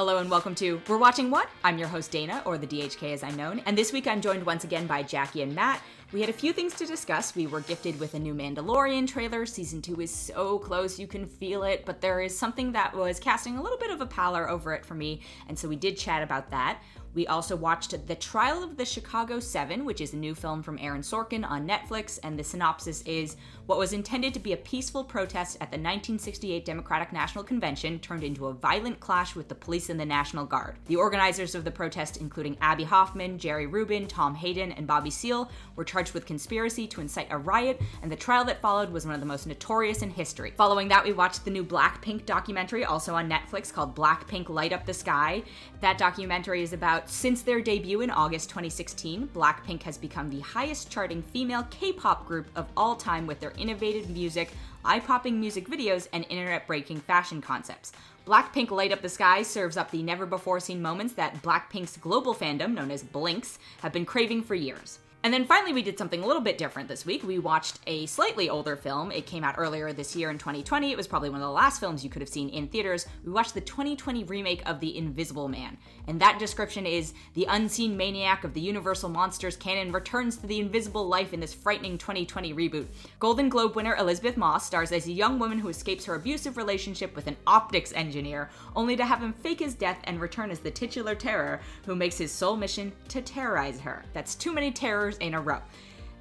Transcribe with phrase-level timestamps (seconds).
[0.00, 1.50] Hello and welcome to We're Watching What?
[1.62, 4.46] I'm your host Dana, or the DHK as I'm known, and this week I'm joined
[4.46, 5.82] once again by Jackie and Matt.
[6.12, 7.36] We had a few things to discuss.
[7.36, 9.46] We were gifted with a new Mandalorian trailer.
[9.46, 13.20] Season 2 is so close, you can feel it, but there is something that was
[13.20, 15.96] casting a little bit of a pallor over it for me, and so we did
[15.96, 16.82] chat about that.
[17.12, 20.78] We also watched The Trial of the Chicago Seven, which is a new film from
[20.80, 23.36] Aaron Sorkin on Netflix, and the synopsis is
[23.66, 28.22] what was intended to be a peaceful protest at the 1968 Democratic National Convention turned
[28.22, 30.76] into a violent clash with the police and the National Guard.
[30.86, 35.50] The organizers of the protest, including Abbie Hoffman, Jerry Rubin, Tom Hayden, and Bobby Seale,
[35.74, 39.14] were charged with conspiracy to incite a riot, and the trial that followed was one
[39.14, 40.54] of the most notorious in history.
[40.56, 44.86] Following that, we watched the new Blackpink documentary, also on Netflix, called Blackpink Light Up
[44.86, 45.42] the Sky.
[45.80, 50.90] That documentary is about since their debut in August 2016, Blackpink has become the highest
[50.90, 54.52] charting female K pop group of all time with their innovative music,
[54.84, 57.92] eye popping music videos, and internet breaking fashion concepts.
[58.26, 62.34] Blackpink Light Up the Sky serves up the never before seen moments that Blackpink's global
[62.34, 64.98] fandom, known as Blinks, have been craving for years.
[65.22, 67.22] And then finally, we did something a little bit different this week.
[67.22, 69.12] We watched a slightly older film.
[69.12, 70.90] It came out earlier this year in 2020.
[70.90, 73.06] It was probably one of the last films you could have seen in theaters.
[73.22, 75.76] We watched the 2020 remake of The Invisible Man.
[76.10, 80.58] And that description is the unseen maniac of the Universal Monsters canon returns to the
[80.58, 82.86] invisible life in this frightening 2020 reboot.
[83.20, 87.14] Golden Globe winner Elisabeth Moss stars as a young woman who escapes her abusive relationship
[87.14, 90.70] with an optics engineer, only to have him fake his death and return as the
[90.72, 94.04] titular terror who makes his sole mission to terrorize her.
[94.12, 95.60] That's too many terrors in a row.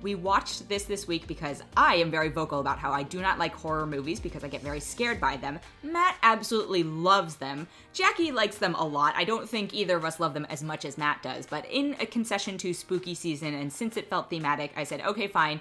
[0.02, 3.38] We watched this this week because I am very vocal about how I do not
[3.38, 5.60] like horror movies because I get very scared by them.
[5.84, 7.68] Matt absolutely loves them.
[7.92, 9.14] Jackie likes them a lot.
[9.18, 11.98] I don't think either of us love them as much as Matt does, but in
[12.00, 15.60] a concession to spooky season and since it felt thematic, I said, okay, fine,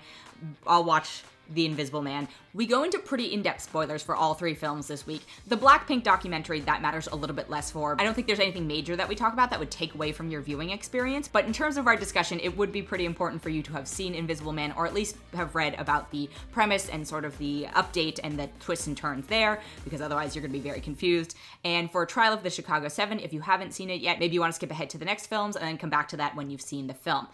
[0.66, 2.28] I'll watch the Invisible Man.
[2.54, 5.22] We go into pretty in depth spoilers for all three films this week.
[5.46, 7.96] The Blackpink documentary, that matters a little bit less for.
[7.98, 10.30] I don't think there's anything major that we talk about that would take away from
[10.30, 13.48] your viewing experience, but in terms of our discussion, it would be pretty important for
[13.48, 17.06] you to have seen Invisible Man or at least have read about the premise and
[17.06, 20.58] sort of the update and the twists and turns there, because otherwise you're going to
[20.58, 21.34] be very confused.
[21.64, 24.34] And for a Trial of the Chicago 7, if you haven't seen it yet, maybe
[24.34, 26.34] you want to skip ahead to the next films and then come back to that
[26.34, 27.28] when you've seen the film.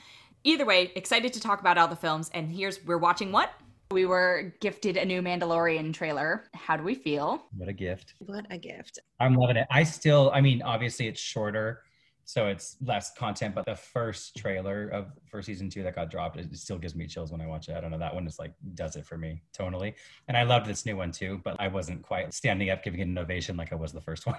[0.47, 3.51] Either way, excited to talk about all the films, and here's we're watching what?
[3.91, 6.45] We were gifted a new Mandalorian trailer.
[6.55, 7.47] How do we feel?
[7.57, 8.15] What a gift.
[8.19, 8.99] What a gift.
[9.21, 9.67] I'm loving it.
[9.71, 11.83] I still, I mean, obviously it's shorter
[12.25, 16.37] so it's less content but the first trailer of for season two that got dropped
[16.39, 17.77] it still gives me chills when i watch it.
[17.77, 17.99] I don't know.
[17.99, 19.95] That one just like does it for me tonally.
[20.29, 23.05] And i loved this new one too but i wasn't quite standing up giving it
[23.05, 24.37] an ovation like i was the first one.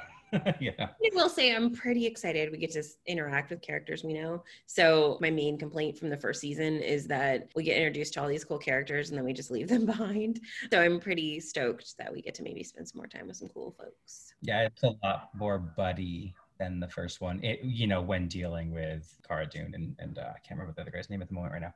[0.60, 0.72] Yeah.
[0.80, 4.44] I will say i'm pretty excited we get to interact with characters we know.
[4.66, 8.28] So my main complaint from the first season is that we get introduced to all
[8.28, 10.40] these cool characters and then we just leave them behind.
[10.72, 13.50] So i'm pretty stoked that we get to maybe spend some more time with some
[13.50, 14.34] cool folks.
[14.42, 17.44] Yeah it's a lot more buddy than the first one.
[17.44, 20.82] It, you know, when dealing with Cara Dune and, and uh, I can't remember the
[20.82, 21.74] other guy's name at the moment right now.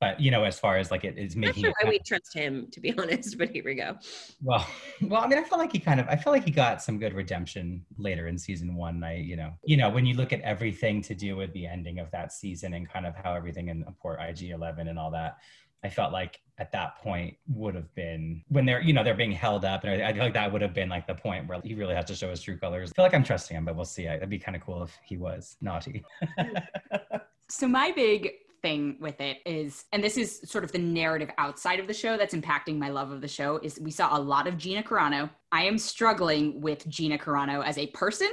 [0.00, 1.62] But you know, as far as like it is making.
[1.62, 3.36] Not sure why we trust him, to be honest.
[3.38, 3.96] But here we go.
[4.42, 4.66] Well,
[5.02, 6.98] well, I mean, I feel like he kind of, I feel like he got some
[6.98, 9.02] good redemption later in season one.
[9.02, 11.98] I, you know, you know, when you look at everything to do with the ending
[11.98, 15.38] of that season and kind of how everything in Port IG Eleven and all that,
[15.84, 19.32] I felt like at that point would have been when they're you know they're being
[19.32, 21.74] held up and I feel like that would have been like the point where he
[21.74, 22.92] really has to show his true colors.
[22.92, 24.04] I feel like I'm trusting him, but we'll see.
[24.04, 26.04] That'd be kind of cool if he was naughty.
[27.48, 31.80] so my big thing with it is and this is sort of the narrative outside
[31.80, 34.46] of the show that's impacting my love of the show is we saw a lot
[34.46, 35.28] of Gina Carano.
[35.50, 38.30] I am struggling with Gina Carano as a person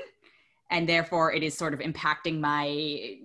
[0.69, 3.17] and therefore it is sort of impacting my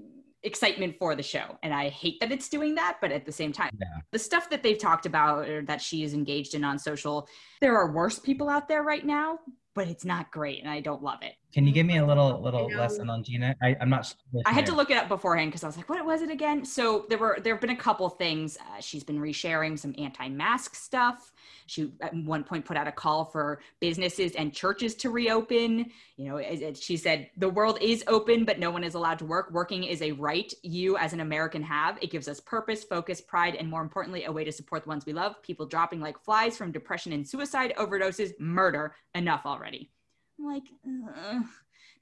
[0.44, 1.58] excitement for the show.
[1.62, 4.00] And I hate that it's doing that, but at the same time, yeah.
[4.12, 7.28] the stuff that they've talked about or that she is engaged in on social,
[7.60, 9.38] there are worse people out there right now,
[9.74, 11.34] but it's not great and I don't love it.
[11.54, 13.54] Can you give me a little little lesson on Gina?
[13.62, 14.12] I, am not.
[14.44, 16.64] I had to look it up beforehand because I was like, "What was it again?"
[16.64, 18.58] So there were there have been a couple things.
[18.58, 21.32] Uh, she's been resharing some anti-mask stuff.
[21.66, 25.92] She at one point put out a call for businesses and churches to reopen.
[26.16, 29.20] You know, it, it, she said the world is open, but no one is allowed
[29.20, 29.52] to work.
[29.52, 32.00] Working is a right you as an American have.
[32.02, 35.06] It gives us purpose, focus, pride, and more importantly, a way to support the ones
[35.06, 35.40] we love.
[35.44, 38.96] People dropping like flies from depression and suicide, overdoses, murder.
[39.14, 39.93] Enough already.
[40.38, 40.64] I'm like,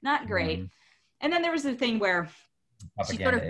[0.01, 0.61] not great.
[0.61, 0.69] Mm.
[1.21, 2.29] And then there was the thing where
[3.09, 3.43] she sort of,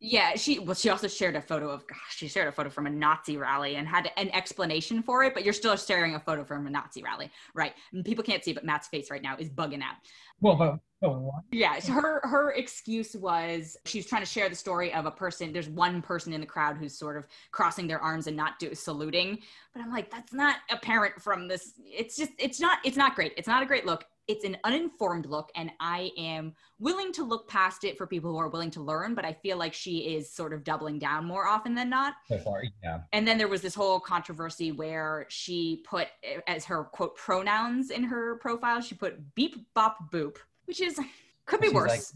[0.00, 2.86] yeah, she well, she also shared a photo of gosh, she shared a photo from
[2.86, 6.42] a Nazi rally and had an explanation for it, but you're still sharing a photo
[6.42, 7.74] from a Nazi rally, right?
[7.92, 9.96] And people can't see, but Matt's face right now is bugging out.
[10.40, 10.80] Well, but
[11.50, 15.52] yeah, so her her excuse was she's trying to share the story of a person.
[15.52, 18.74] There's one person in the crowd who's sort of crossing their arms and not do,
[18.74, 19.38] saluting.
[19.74, 21.74] But I'm like, that's not apparent from this.
[21.84, 23.34] It's just, it's not, it's not great.
[23.36, 27.48] It's not a great look it's an uninformed look and I am willing to look
[27.48, 30.32] past it for people who are willing to learn, but I feel like she is
[30.32, 32.14] sort of doubling down more often than not.
[32.28, 33.00] So far, yeah.
[33.12, 36.08] And then there was this whole controversy where she put
[36.48, 40.98] as her quote pronouns in her profile, she put beep bop boop, which is
[41.44, 42.14] could be She's, worse.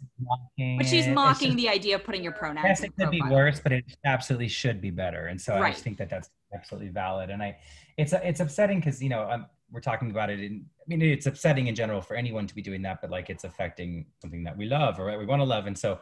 [0.57, 2.65] Like, but she's mocking just- the idea of putting your pronouns.
[2.65, 5.27] Yes, it could be worse, but it absolutely should be better.
[5.27, 7.29] And so I just think that that's absolutely valid.
[7.29, 7.59] And I,
[7.99, 10.41] it's it's upsetting because you know um we're talking about it.
[10.41, 13.31] In, I mean, it's upsetting in general for anyone to be doing that, but like
[13.31, 15.67] it's affecting something that we love or we want to love.
[15.67, 15.99] And so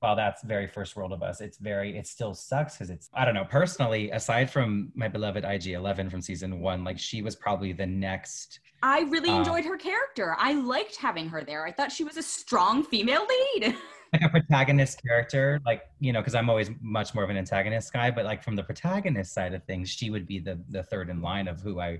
[0.00, 3.24] while that's very first world of us, it's very it still sucks because it's I
[3.24, 4.10] don't know personally.
[4.10, 8.60] Aside from my beloved IG Eleven from season one, like she was probably the next.
[8.82, 10.36] I really Uh, enjoyed her character.
[10.38, 11.66] I liked having her there.
[11.66, 13.26] I thought she was a strong female
[13.56, 13.74] lead.
[14.12, 17.92] like a protagonist character like you know because i'm always much more of an antagonist
[17.92, 21.10] guy but like from the protagonist side of things she would be the the third
[21.10, 21.98] in line of who i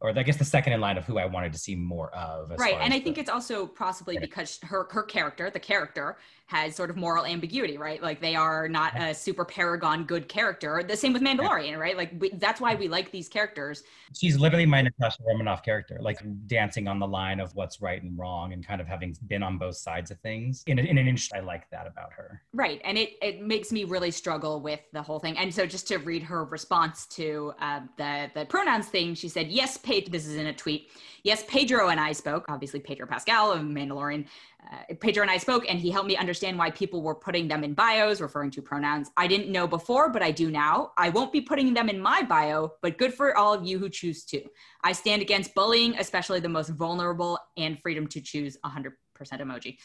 [0.00, 2.50] or i guess the second in line of who i wanted to see more of
[2.52, 6.16] as right and i think the- it's also possibly because her her character the character
[6.48, 8.02] has sort of moral ambiguity right?
[8.02, 10.82] Like they are not a super paragon good character.
[10.82, 11.94] The same with mandalorian right?
[11.96, 13.82] Like we, that's why we like these characters.
[14.14, 18.18] She's literally my natasha romanoff character like dancing on the line of what's right and
[18.18, 21.06] wrong and kind of having been on both sides of things in, a, in an
[21.06, 22.40] interest i like that about her.
[22.54, 25.36] Right and it it makes me really struggle with the whole thing.
[25.36, 29.48] And so just to read her response to uh, the the pronouns thing she said
[29.48, 30.90] yes Pedro this is in a tweet
[31.22, 34.26] yes pedro and i spoke obviously pedro pascal of mandalorian
[34.70, 37.64] uh, Pedro and I spoke, and he helped me understand why people were putting them
[37.64, 39.10] in bios, referring to pronouns.
[39.16, 40.92] I didn't know before, but I do now.
[40.98, 43.88] I won't be putting them in my bio, but good for all of you who
[43.88, 44.42] choose to.
[44.82, 48.92] I stand against bullying, especially the most vulnerable, and freedom to choose 100%
[49.32, 49.78] emoji.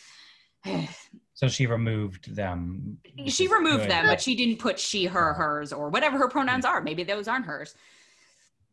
[1.33, 2.97] so she removed them
[3.27, 6.65] she removed good, them, but she didn't put she, her, hers, or whatever her pronouns
[6.65, 6.81] are.
[6.81, 7.75] Maybe those aren't hers.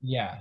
[0.02, 0.40] Yeah.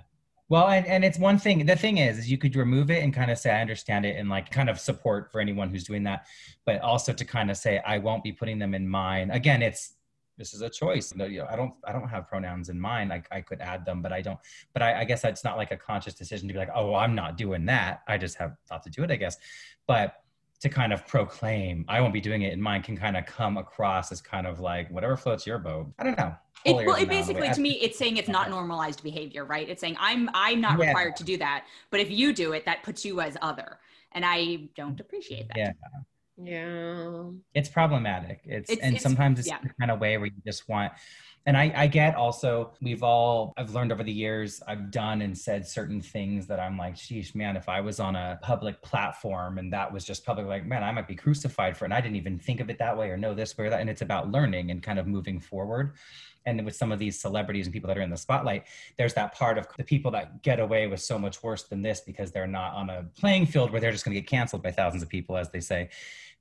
[0.49, 1.65] Well, and, and it's one thing.
[1.65, 4.17] The thing is, is you could remove it and kind of say, I understand it
[4.17, 6.25] and like kind of support for anyone who's doing that,
[6.65, 9.29] but also to kind of say, I won't be putting them in mine.
[9.29, 9.93] Again, it's,
[10.37, 11.13] this is a choice.
[11.15, 13.11] You know, I don't, I don't have pronouns in mine.
[13.11, 14.39] I, I could add them, but I don't,
[14.73, 17.13] but I, I guess that's not like a conscious decision to be like, oh, I'm
[17.13, 18.01] not doing that.
[18.07, 19.37] I just have thought to do it, I guess.
[19.85, 20.15] But
[20.61, 23.57] to kind of proclaim, I won't be doing it in mine can kind of come
[23.57, 25.91] across as kind of like whatever floats your boat.
[25.99, 26.35] I don't know.
[26.65, 29.67] It, well, it basically to me, it's saying it's not normalized behavior, right?
[29.69, 30.87] It's saying I'm I'm not Yeah.
[30.87, 33.79] required to do that, but if you do it, that puts you as other,
[34.11, 35.57] and I don't appreciate that.
[35.57, 35.71] Yeah.
[36.41, 37.23] Yeah.
[37.53, 39.57] it's problematic it's, It's- and it's- sometimes it's yeah.
[39.61, 40.93] the kind of way where you just want
[41.49, 45.35] and I, I get also we've all i've learned over the years i've done and
[45.35, 49.57] said certain things that i'm like sheesh man if i was on a public platform
[49.57, 51.87] and that was just public like man i might be crucified for it.
[51.87, 53.81] And i didn't even think of it that way or know this way or that
[53.81, 55.95] and it's about learning and kind of moving forward.
[56.45, 58.65] And with some of these celebrities and people that are in the spotlight
[58.97, 61.99] there's that part of the people that get away with so much worse than this
[61.99, 64.71] because they're not on a playing field where they're just going to get canceled by
[64.71, 65.89] thousands of people as they say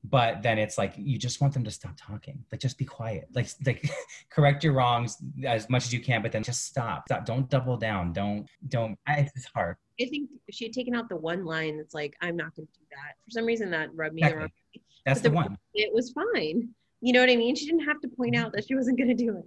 [0.05, 3.27] but then it's like you just want them to stop talking like just be quiet
[3.35, 3.91] like like
[4.31, 7.77] correct your wrongs as much as you can but then just stop stop don't double
[7.77, 11.77] down don't don't I- it's hard I think she had taken out the one line
[11.77, 13.15] that's like, I'm not going to do that.
[13.25, 14.39] For some reason, that rubbed me the Exactly.
[14.39, 14.83] wrong way.
[15.05, 16.69] that's But the the- one It was fine.
[17.01, 17.55] You know what I mean?
[17.55, 18.47] She didn't have to point mm-hmm.
[18.47, 19.45] out that she wasn't going to do it.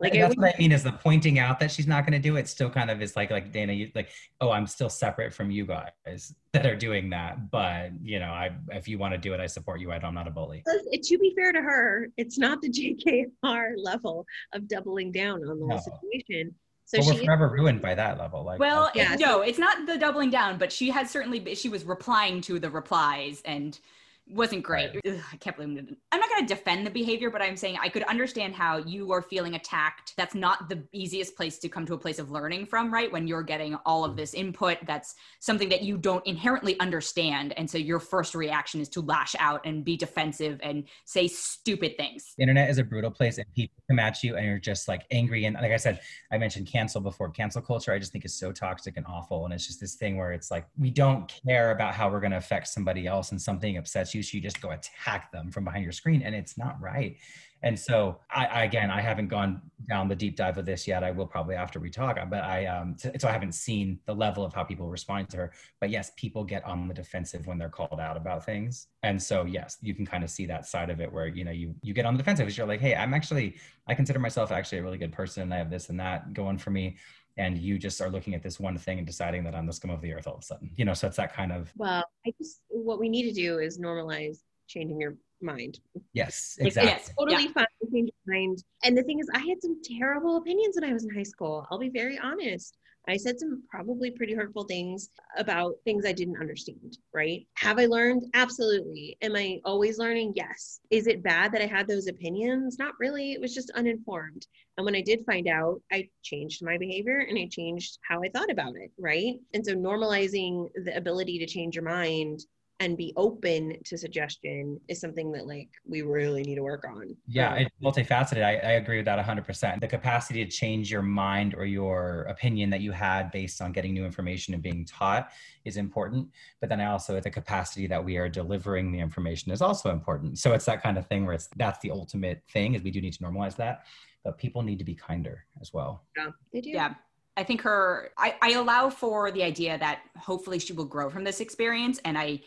[0.00, 2.04] Like, And I that's would- what I mean is the pointing out that she's not
[2.06, 4.10] going to do it still kind of is like like Dana you like
[4.40, 8.52] oh I'm still separate from you guys that are doing that but you know I
[8.70, 10.62] if you want to do it I support you I don't, I'm not a bully
[10.66, 12.70] it, to be fair to her, it's not the
[13.42, 15.76] JKR level of doubling down on the No.
[15.76, 16.54] whole situation.
[16.86, 19.86] So but she we're forever ruined by that level like Well, Yeah, no, it's not
[19.86, 23.78] the doubling down, but she has certainly she was replying to the replies and
[24.26, 24.90] wasn't great.
[25.06, 27.76] Ugh, I can't believe I'm, I'm not going to defend the behavior, but I'm saying
[27.82, 30.14] I could understand how you are feeling attacked.
[30.16, 33.12] That's not the easiest place to come to a place of learning from, right?
[33.12, 34.20] When you're getting all of mm-hmm.
[34.20, 38.88] this input, that's something that you don't inherently understand, and so your first reaction is
[38.90, 42.34] to lash out and be defensive and say stupid things.
[42.36, 45.02] the internet is a brutal place and people come at you and you're just like
[45.10, 46.00] angry and like i said
[46.32, 49.54] i mentioned cancel before cancel culture i just think is so toxic and awful and
[49.54, 52.36] it's just this thing where it's like we don't care about how we're going to
[52.36, 55.82] affect somebody else and something upsets you so you just go attack them from behind
[55.82, 57.16] your screen and it's not right.
[57.62, 61.02] And so I, I again i haven't gone down the deep dive of this yet.
[61.02, 64.14] I will probably after we talk but i um so, so i haven't seen the
[64.14, 65.52] level of how people respond to her.
[65.80, 68.88] But yes people get on the defensive when they're called out about things.
[69.02, 71.50] And so yes you can kind of see that side of it where you know
[71.50, 73.56] you you get on the defensive you're like hey i'm actually
[73.88, 75.44] i consider myself actually a really good person.
[75.44, 76.98] And i have this and that going for me
[77.36, 79.90] and you just are looking at this one thing and deciding that i'm the scum
[79.90, 82.04] of the earth all of a sudden you know so it's that kind of well,
[82.26, 85.80] I just, what we need to do is normalize changing your mind.
[86.12, 88.64] yes Like, exactly It's totally fine to change your mind.
[88.82, 91.66] And the thing is, I had some terrible opinions when I was in high school.
[91.70, 92.76] I'll be very honest.
[93.06, 97.46] I said some probably pretty hurtful things about things I didn't understand, right?
[97.54, 98.24] Have I learned?
[98.34, 99.16] Absolutely.
[99.20, 100.32] Am I always learning?
[100.34, 100.80] Yes.
[100.90, 102.78] Is it bad that I had those opinions?
[102.78, 103.32] Not really.
[103.32, 104.46] It was just uninformed.
[104.76, 108.30] And when I did find out, I changed my behavior and I changed how I
[108.30, 109.34] thought about it, right?
[109.52, 112.40] And so normalizing the ability to change your mind
[112.80, 117.16] and be open to suggestion is something that like we really need to work on.
[117.28, 118.42] Yeah, Um, it's multifaceted.
[118.42, 119.80] I, I agree with that 100%.
[119.80, 123.94] The capacity to change your mind or your opinion that you had based on getting
[123.94, 125.30] new information and being taught
[125.64, 126.28] is important.
[126.60, 130.38] But then I also, the capacity that we are delivering the information is also important.
[130.38, 133.00] So it's that kind of thing where it's that's the ultimate thing is we do
[133.00, 133.84] need to normalize that.
[134.24, 136.04] But people need to be kinder as well.
[136.16, 136.70] yeah, they do.
[136.70, 136.94] Yeah.
[137.36, 141.24] I think her, I, I allow for the idea that hopefully she will grow from
[141.24, 142.00] this experience.
[142.04, 142.40] And I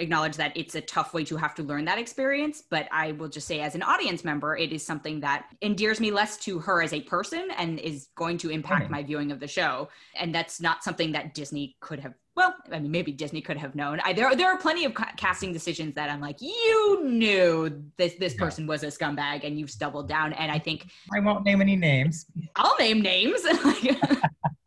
[0.00, 2.62] acknowledge that it's a tough way to have to learn that experience.
[2.68, 6.10] But I will just say, as an audience member, it is something that endears me
[6.10, 8.90] less to her as a person and is going to impact Right.
[8.90, 9.88] my viewing of the show.
[10.18, 12.14] And that's not something that Disney could have.
[12.36, 14.00] Well, I mean, maybe Disney could have known.
[14.04, 18.14] I, there, there are plenty of ca- casting decisions that I'm like, you knew this
[18.14, 18.38] this Yeah.
[18.44, 20.32] person was a scumbag, and you've doubled down.
[20.34, 22.26] And I think I won't name any names.
[22.56, 23.40] I'll name names.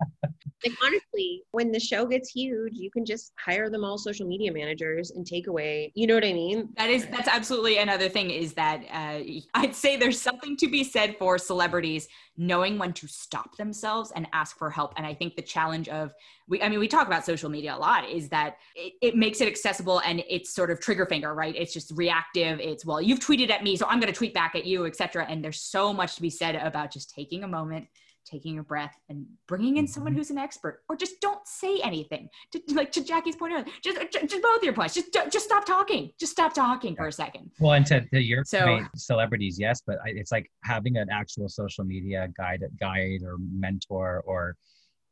[0.65, 4.51] Like honestly, when the show gets huge, you can just hire them all social media
[4.51, 5.91] managers and take away.
[5.95, 6.69] You know what I mean?
[6.77, 10.83] That is that's absolutely another thing is that uh, I'd say there's something to be
[10.83, 14.93] said for celebrities knowing when to stop themselves and ask for help.
[14.97, 16.13] And I think the challenge of
[16.47, 19.41] we I mean we talk about social media a lot is that it, it makes
[19.41, 21.55] it accessible and it's sort of trigger finger, right?
[21.55, 22.59] It's just reactive.
[22.59, 25.25] It's well, you've tweeted at me, so I'm going to tweet back at you, etc.
[25.29, 27.87] And there's so much to be said about just taking a moment
[28.25, 30.19] taking a breath and bringing in someone mm-hmm.
[30.19, 32.29] who's an expert or just don't say anything.
[32.51, 35.45] To, like to jackie's point earlier just, uh, just, just both your points just just
[35.45, 37.51] stop talking just stop talking for a second.
[37.59, 41.09] Well, and to, to your So- point, celebrities, yes, but I, it's like having an
[41.11, 44.55] actual social media guide, guide or mentor or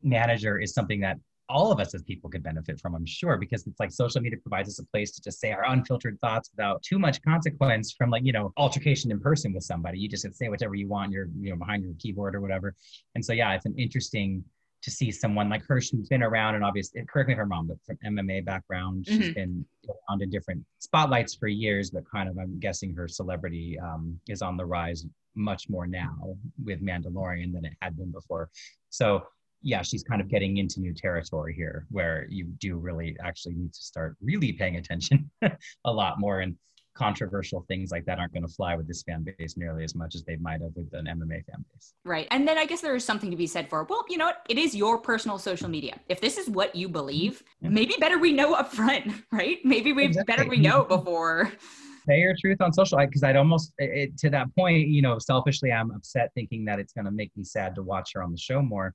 [0.04, 1.18] manager is something that
[1.52, 4.40] all of us as people could benefit from, I'm sure, because it's like social media
[4.40, 8.10] provides us a place to just say our unfiltered thoughts without too much consequence from
[8.10, 10.00] like, you know, altercation in person with somebody.
[10.00, 12.74] You just say whatever you want, you're, you know, behind your keyboard or whatever.
[13.16, 14.44] And so, yeah, it's an interesting
[14.82, 17.68] to see someone like her who's been around and obviously, correct me if I'm wrong,
[17.68, 19.36] but from MMA background, she's Mhm.
[19.36, 24.20] been around in different spotlights for years, but kind of, I'm guessing her celebrity um,
[24.28, 25.06] is on the rise
[25.36, 28.50] much more now with Mandalorian than it had been before.
[28.90, 29.24] So,
[29.64, 33.74] yeah, she's kind of getting into new territory here where you do really actually need
[33.74, 35.30] to start really paying attention
[35.86, 36.40] a lot more.
[36.40, 36.56] And
[36.94, 40.14] controversial things like that aren't going to fly with this fan base nearly as much
[40.14, 41.94] as they might have with an MMA fan base.
[42.04, 44.26] right and then i guess there is something to be said for well you know
[44.26, 47.66] what it is your personal social media if this is what you believe mm-hmm.
[47.68, 47.70] Yeah.
[47.72, 50.36] maybe better we know up front right maybe we Exactly.
[50.36, 51.52] better we know before
[52.10, 55.18] say your truth on social because i'd almost it, it- to that point you know
[55.18, 58.32] selfishly i'm upset thinking that it's going to make me sad to watch her on
[58.32, 58.94] the show more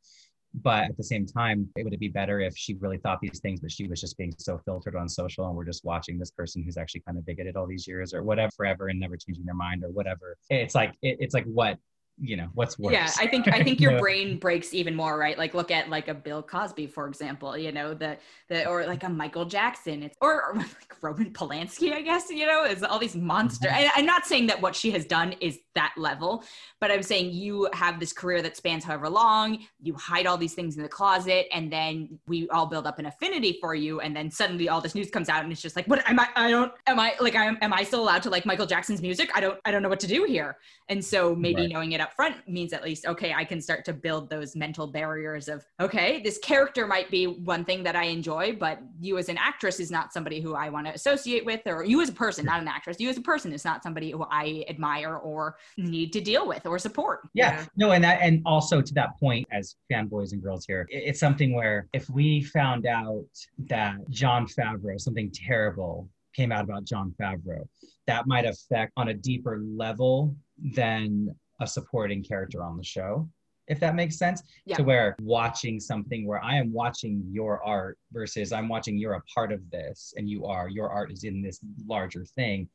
[0.63, 3.61] but at the same time it would be better if she really thought these things
[3.61, 6.63] but she was just being so filtered on social and we're just watching this person
[6.63, 9.55] who's actually kind of bigoted all these years or whatever forever and never changing their
[9.55, 10.37] mind or whatever.
[10.51, 11.79] It's like it, it's like what
[12.19, 15.37] you know what's worse Yeah, I think I think your brain breaks even more, right?
[15.37, 18.17] Like look at like a Bill Cosby, for example, you know, the
[18.49, 22.47] the or like a Michael Jackson, it's or, or like Roman Polanski, I guess, you
[22.47, 23.69] know, is all these monster.
[23.69, 23.91] Mm-hmm.
[23.97, 26.43] I'm not saying that what she has done is that level,
[26.81, 30.55] but I'm saying you have this career that spans however long, you hide all these
[30.55, 34.17] things in the closet, and then we all build up an affinity for you, and
[34.17, 36.29] then suddenly all this news comes out, and it's just like, what am I?
[36.35, 39.03] I don't am I like I am am I still allowed to like Michael Jackson's
[39.03, 39.31] music?
[39.35, 40.57] I don't I don't know what to do here.
[40.89, 41.71] And so maybe Right.
[41.71, 44.87] knowing it up front means at least, okay, I can start to build those mental
[44.87, 49.29] barriers of, okay, this character might be one thing that I enjoy, but you as
[49.29, 52.13] an actress is not somebody who I want to associate with, or you as a
[52.13, 55.57] person, not an actress, you as a person is not somebody who I admire or
[55.77, 57.21] need to deal with or support.
[57.35, 61.05] yeah, no and that and also to that point as fanboys and girls here it-
[61.09, 63.25] it's something where if we found out
[63.59, 67.67] that Jon Favreau something terrible came out about Jon Favreau
[68.07, 70.37] that might affect on a deeper level
[70.75, 73.29] than a supporting character on the show
[73.69, 74.77] if that makes sense Yeah.
[74.77, 79.23] to where watching something where i am watching your art versus i'm watching you're a
[79.23, 82.69] part of this and you are your art is in this larger thing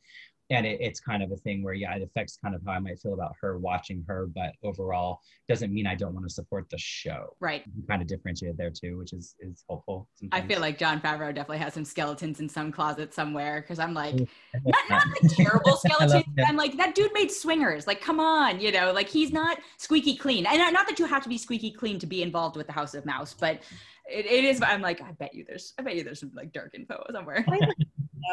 [0.52, 2.80] and it, it's kind of a thing where yeah it affects kind of how i
[2.80, 6.70] might feel about her watching her but overall doesn't mean i don't want to support
[6.70, 7.64] the show Right.
[7.76, 11.34] You kind of differentiate there too which is is helpful I feel like Jon Favreau
[11.34, 15.76] definitely has some skeletons in some closet somewhere because I'm like, not, not the terrible
[15.86, 16.26] skeletons.
[16.46, 17.88] I'm like, that dude made swingers.
[17.88, 20.46] Like, come on, you know, like he's not squeaky clean.
[20.46, 22.74] And uh, not that you have to be squeaky clean to be involved with the
[22.74, 23.62] House of Mouse, but
[24.06, 24.62] it, it is.
[24.62, 27.46] I'm like, I bet you there's, I bet you there's some like dark info somewhere.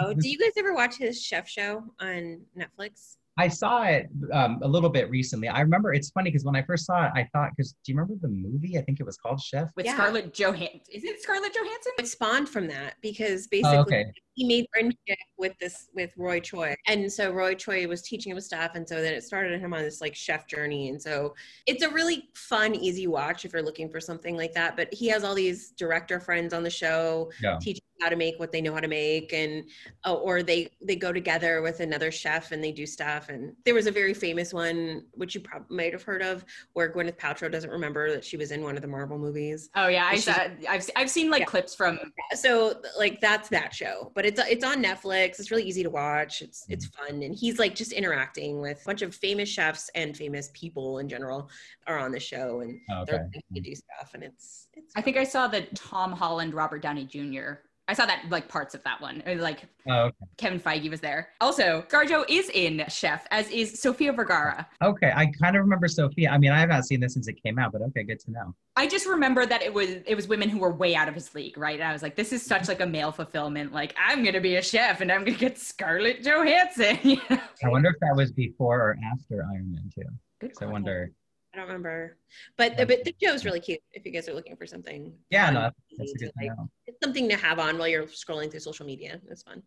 [0.01, 3.17] Oh, do you guys ever watch his chef show on Netflix?
[3.39, 5.47] I saw it um, a little bit recently.
[5.49, 7.97] I remember it's funny because when I first saw it, I thought because do you
[7.97, 8.77] remember the movie?
[8.77, 9.71] I think it was called Chef.
[9.77, 9.95] with Yeah.
[9.95, 10.81] Scarlett Johansson.
[10.93, 11.93] Is it Scarlett Johansson?
[11.99, 14.07] It spawned from that because basically Oh, okay.
[14.39, 18.41] He made friendship with this with Roy Choi, and so Roy Choi was teaching him
[18.41, 21.35] stuff, and so then it started him on this like chef journey, and so
[21.67, 24.77] it's a really fun, easy watch if you're looking for something like that.
[24.77, 27.59] But he has all these director friends on the show Yeah.
[27.61, 29.69] teaching how to make what they know how to make, and
[30.07, 33.29] uh, or they they go together with another chef and they do stuff.
[33.29, 36.93] And there was a very famous one which you probably might have heard of, where
[36.93, 39.69] Gwyneth Paltrow doesn't remember that she was in one of the Marvel movies.
[39.75, 40.33] Oh yeah, I saw,
[40.69, 41.47] I've I've seen like Yeah.
[41.47, 41.99] clips from.
[42.35, 46.43] so like that's that show but it's it's on netflix it's really easy to watch
[46.43, 47.13] it's it's mm-hmm.
[47.13, 50.99] fun and he's like just interacting with a bunch of famous chefs and famous people
[50.99, 51.49] in general
[51.87, 53.25] are on the show and Oh, they're okay.
[53.25, 56.83] learning to do stuff and it's it's I think I saw the Tom Holland, Robert
[56.83, 57.61] Downey Jr.
[57.89, 59.23] I saw that like parts of that one.
[59.39, 60.17] Like Oh, okay.
[60.37, 61.31] Kevin Feige was there.
[61.41, 64.69] Also, ScarJo is in Chef, as is Sofia Vergara.
[64.83, 66.31] Okay, I kind of remember Sofia.
[66.31, 68.31] I mean, I have not seen this since it came out, but okay, good to
[68.31, 68.55] know.
[68.77, 71.35] I just remember that it was it was women who were way out of his
[71.35, 71.81] league, right?
[71.81, 73.73] And I was like, this is such like a male fulfillment.
[73.73, 76.99] Like I'm gonna be a chef and I'm gonna get Scarlett Johansson.
[77.31, 80.03] I wonder if that was before or after Iron Man 2.
[80.41, 81.13] Good I wonder.
[81.59, 82.17] I don't remember
[82.57, 85.51] but the, but the show's really cute if you guys are looking for something Yeah,
[85.51, 88.51] no, that's, easy to, good to like, it's something to have on while you're scrolling
[88.51, 89.63] through social media it's fun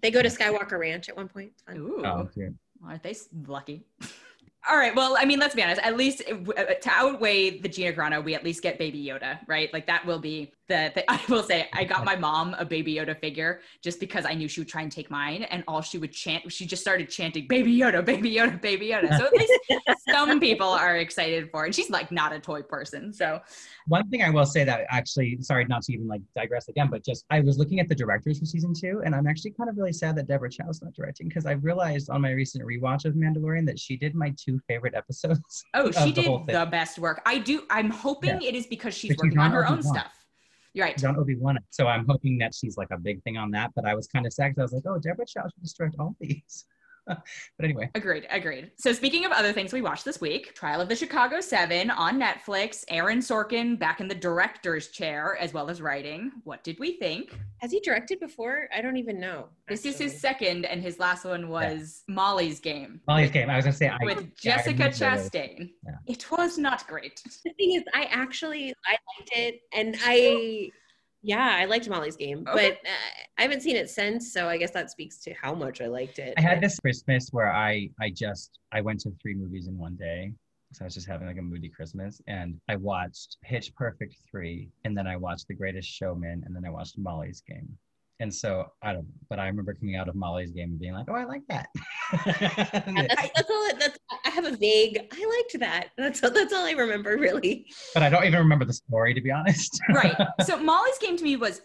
[0.00, 1.76] they go to skywalker ranch at one point it's fun.
[1.78, 2.54] Ooh, Oh, cute.
[2.86, 3.84] aren't they lucky?
[4.70, 4.94] All right.
[4.94, 5.80] Well, I mean, let's be honest.
[5.82, 6.34] At least uh,
[6.64, 9.72] to outweigh the Gina Carano, we at least get Baby Yoda, right?
[9.72, 11.10] Like that will be the, the.
[11.10, 14.48] I will say, I got my mom a Baby Yoda figure just because I knew
[14.48, 17.46] she would try and take mine, and all she would chant, she just started chanting
[17.48, 19.16] Baby Yoda, Baby Yoda, Baby Yoda.
[19.18, 19.52] So at least
[20.10, 21.68] some people are excited for it.
[21.68, 23.40] And she's like not a toy person, so
[23.86, 27.04] One thing I will say that actually, sorry not to even like digress again, but
[27.04, 29.76] just I was looking at the directors for season two, and I'm actually kind of
[29.76, 33.14] really sad that Deborah Chow's not directing because I realized on my recent rewatch of
[33.14, 35.64] Mandalorian that she did my two favorite episodes.
[35.74, 37.22] oh, she did the best work.
[37.26, 37.62] I do.
[37.70, 40.17] I'm hoping it is because she's But working on her own stuff.
[40.74, 41.04] You're right.
[41.04, 43.72] On Obi Wan, so I'm hoping that she's like a big thing on that.
[43.74, 45.96] But I was kind of sad because I was like, oh, Deborah Chow should direct
[45.98, 46.66] all these.
[47.56, 48.70] but anyway, Agreed, agreed.
[48.76, 52.20] So speaking of other things we watched this week, Trial of the Chicago Seven on
[52.20, 56.30] Netflix, Aaron Sorkin back in the director's chair as well as writing.
[56.44, 57.38] What did we think?
[57.60, 61.24] has he directed before i don't even know This is his second, and his last
[61.24, 63.50] one was Molly's Game Molly's game.
[63.50, 64.96] I was gonna say I, with yeah, Jessica remember.
[64.96, 65.70] Chastain.
[65.84, 65.92] Yeah.
[66.06, 67.20] It was not great.
[67.44, 70.70] the thing is i actually i liked it and i
[71.22, 72.70] yeah i liked molly's game Okay.
[72.70, 72.94] but uh,
[73.38, 76.18] i haven't seen it since so i guess that speaks to how much i liked
[76.18, 79.76] it I had this Christmas where I I just I went to three movies in
[79.76, 80.32] one day.
[80.74, 84.68] So I was just having like a moody Christmas, and I watched Pitch Perfect three,
[84.84, 87.66] and then I watched The Greatest Showman, and then I watched Molly's Game.
[88.20, 91.06] And so I don't, but I remember coming out of Molly's Game and being like,
[91.08, 91.68] "Oh, I like that."
[92.12, 94.07] Yeah, that's, that's all it- that's i
[94.42, 98.10] have a vague i liked that that's all, that's all i remember really but I
[98.10, 99.80] don't even remember the story to be honest.
[99.90, 100.14] Right.
[100.44, 101.62] So Molly's Game to me was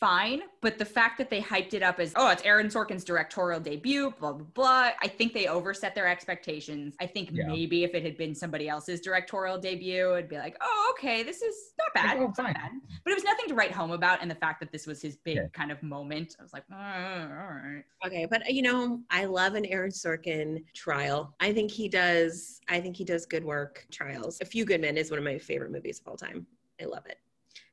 [0.00, 3.60] fine, but the fact that they hyped it up as, oh, it's Aaron Sorkin's directorial
[3.60, 4.90] debut, blah, blah, blah.
[5.00, 6.94] I think they overset their expectations.
[7.00, 7.46] I think Yeah.
[7.46, 11.42] maybe if it had been somebody else's directorial debut, it'd be like, oh, okay, this
[11.42, 12.18] is not bad.
[12.18, 12.70] Like, oh, it's not bad.
[13.04, 14.20] But it was nothing to write home about.
[14.22, 15.46] And the fact that this was his big Yeah.
[15.52, 17.84] kind of moment, I was like, "Uh, all right.
[18.04, 22.80] okay but you know i love an aaron sorkin trial i think he does i
[22.80, 25.70] think he does good work trials a few good men is one of my favorite
[25.70, 26.46] movies of all time
[26.80, 27.18] i love it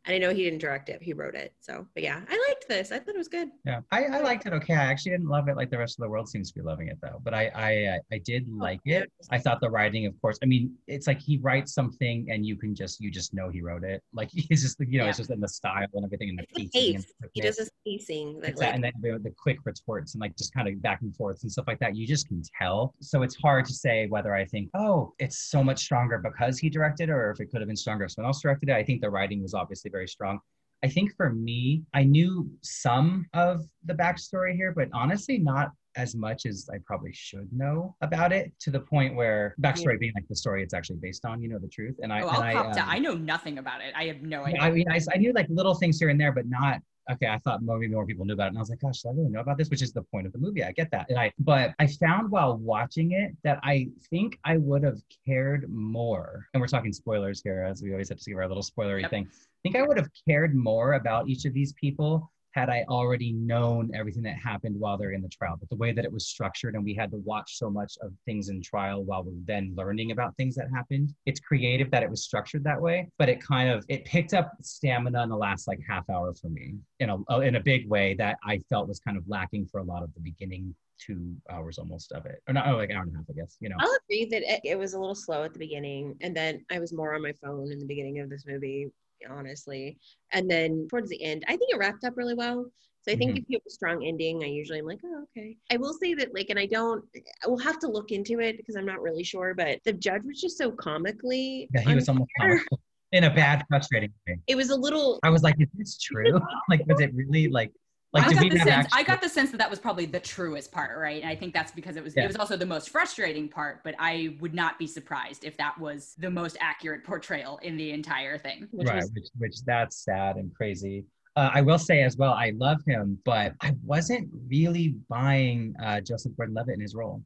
[0.06, 2.68] and i know he didn't direct it he wrote it so but yeah i liked
[2.68, 4.54] this i thought it was good Yeah, I, I liked it.
[4.54, 6.62] Okay, I actually didn't love it like the rest of the world seems to be
[6.62, 7.20] loving it though.
[7.24, 9.12] But I I I did oh, like it.
[9.32, 10.38] I thought the writing, of course.
[10.44, 13.62] I mean, it's like he writes something and you can just you just know he
[13.62, 14.02] wrote it.
[14.14, 16.54] Like he's just you know it's just in the style and everything and the It's
[16.54, 16.96] the pacing.
[16.96, 17.32] and pace.
[17.34, 20.54] he does this pacing that, like and then the, the quick retorts and like just
[20.54, 21.96] kind of back and forths and stuff like that.
[21.96, 22.94] You just can tell.
[23.00, 26.70] So it's hard to say whether I think, oh, it's so much stronger because he
[26.70, 28.76] directed, or if it could have been stronger if someone else directed it.
[28.76, 30.40] I think the writing was obviously very strong.
[30.84, 36.16] I think for me, I knew some of the backstory here, but honestly, not as
[36.16, 40.28] much as I probably should know about it to the point where backstory being like
[40.28, 41.96] the story it's actually based on, you know, the truth.
[42.02, 43.94] And I, Oh, and I, um, I know nothing about it.
[43.96, 44.60] I have no idea.
[44.60, 46.82] I mean, I, I knew like little things here and there, but not.
[47.12, 49.10] Okay, I thought maybe more people knew about it, and I was like, "Gosh, do
[49.10, 50.64] I really know about this?" Which is the point of the movie.
[50.64, 54.58] I get that, and I, but I found while watching it that I think I
[54.58, 56.48] would have cared more.
[56.54, 59.10] And we're talking spoilers here, as we always have to give our little spoilery Yep.
[59.10, 59.28] thing.
[59.30, 63.34] I think I would have cared more about each of these people had I already
[63.34, 65.58] known everything that happened while they're in the trial.
[65.60, 68.14] But the way that it was structured, and we had to watch so much of
[68.26, 71.14] things in trial while we're then learning about things that happened.
[71.26, 74.54] It's creative that it was structured that way, but it kind of it picked up
[74.62, 77.90] stamina in the last like half hour for me in a uh, in a big
[77.90, 81.36] way that I felt was kind of lacking for a lot of the beginning two
[81.50, 83.58] hours almost of it, or not, oh, like an hour and a half, I guess.
[83.60, 86.36] You know, I'll agree that it, it was a little slow at the beginning, and
[86.36, 88.92] then I was more on my phone in the beginning of this movie,
[89.30, 89.98] honestly.
[90.32, 92.66] And then towards the end, I think it wrapped up really well.
[93.02, 93.40] So I think Mhm.
[93.40, 95.58] if you have a strong ending, I usually am like, oh, okay.
[95.70, 97.04] I will say that, like, and I don't,
[97.44, 100.22] I will have to look into it because I'm not really sure, but the judge
[100.24, 101.70] was just so comically.
[101.74, 102.58] yeah, he was almost unfair.
[102.60, 102.80] comical
[103.12, 104.40] in a bad, frustrating way.
[104.48, 105.20] It was a little.
[105.24, 106.40] I was like, is this true?
[106.70, 107.72] like, was it really like?
[108.14, 110.20] Like, I got the sense actually- I got the sense that that was probably the
[110.20, 111.22] truest part, right?
[111.22, 112.26] And I think that's because it was Yeah.
[112.26, 115.80] it was also the most frustrating part, but I would not be surprised if that
[115.80, 118.68] was the most accurate portrayal in the entire thing.
[118.72, 121.06] Which right, was, which, which that's sad and crazy.
[121.36, 126.00] Uh, I will say as well, I love him, but I wasn't really buying uh,
[126.02, 127.24] Joseph Gordon-Levitt in his role.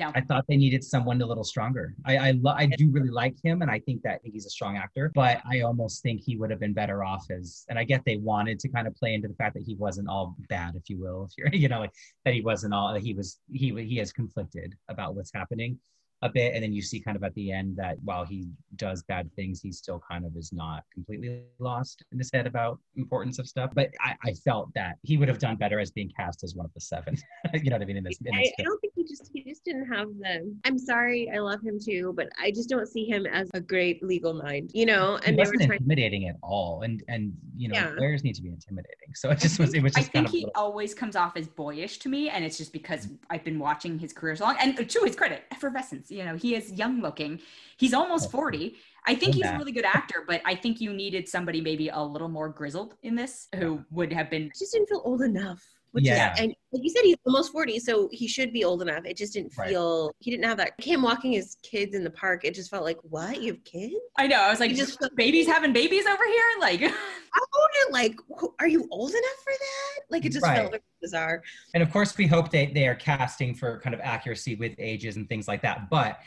[0.00, 0.10] No.
[0.14, 1.94] I thought they needed someone a little stronger.
[2.06, 4.78] I I, lo- I do really like him, and I think that he's a strong
[4.78, 5.12] actor.
[5.14, 7.66] But I almost think he would have been better off as.
[7.68, 10.08] And I get they wanted to kind of play into the fact that he wasn't
[10.08, 11.92] all bad, if you will, if you're you know like
[12.24, 15.78] that he wasn't all he was he he is conflicted about what's happening
[16.22, 19.02] a bit, and then you see kind of at the end that while he does
[19.04, 23.38] bad things, he still kind of is not completely lost in his head about importance
[23.38, 23.70] of stuff.
[23.74, 26.66] But I, I felt that he would have done better as being cast as one
[26.66, 27.16] of the seven.
[27.54, 27.96] you know what I mean?
[27.96, 30.54] In this, in I, this I don't think he just he just didn't have the.
[30.64, 34.02] I'm sorry, I love him too, but I just don't see him as a great
[34.02, 35.18] legal mind, you know.
[35.22, 35.72] he And they were wasn't trying.
[35.80, 37.94] intimidating at all and and you know Yeah.
[37.98, 40.44] lawyers need to be intimidating so it just was it was I just kind think
[40.44, 43.14] of he always comes off as boyish to me, and it's just because mm-hmm.
[43.30, 44.56] I've been watching his career so long.
[44.60, 46.10] And to his credit, effervescence.
[46.10, 47.40] You know, he is young looking.
[47.78, 48.76] He's almost forty.
[49.06, 52.02] I think he's a really good actor, but I think you needed somebody maybe a
[52.02, 54.44] little more grizzled in this, who would have been.
[54.44, 55.62] I just didn't feel old enough.
[55.92, 56.32] Which Yeah.
[56.34, 59.04] is, and like you said, he's almost 40, so he should be old enough.
[59.04, 59.70] It just didn't Right.
[59.70, 60.74] feel, he didn't have that.
[60.78, 63.42] Him walking his kids in the park, it just felt like, what?
[63.42, 63.94] You have kids?
[64.16, 64.36] I know.
[64.40, 66.80] I was like, He just babies having babies over here, like.
[67.32, 68.16] I wonder, like,
[68.60, 70.00] are you old enough for that?
[70.10, 70.58] Like, it just Right.
[70.58, 71.42] felt like bizarre.
[71.74, 75.16] and of course we hope they they are casting for kind of accuracy with ages
[75.16, 76.20] and things like that but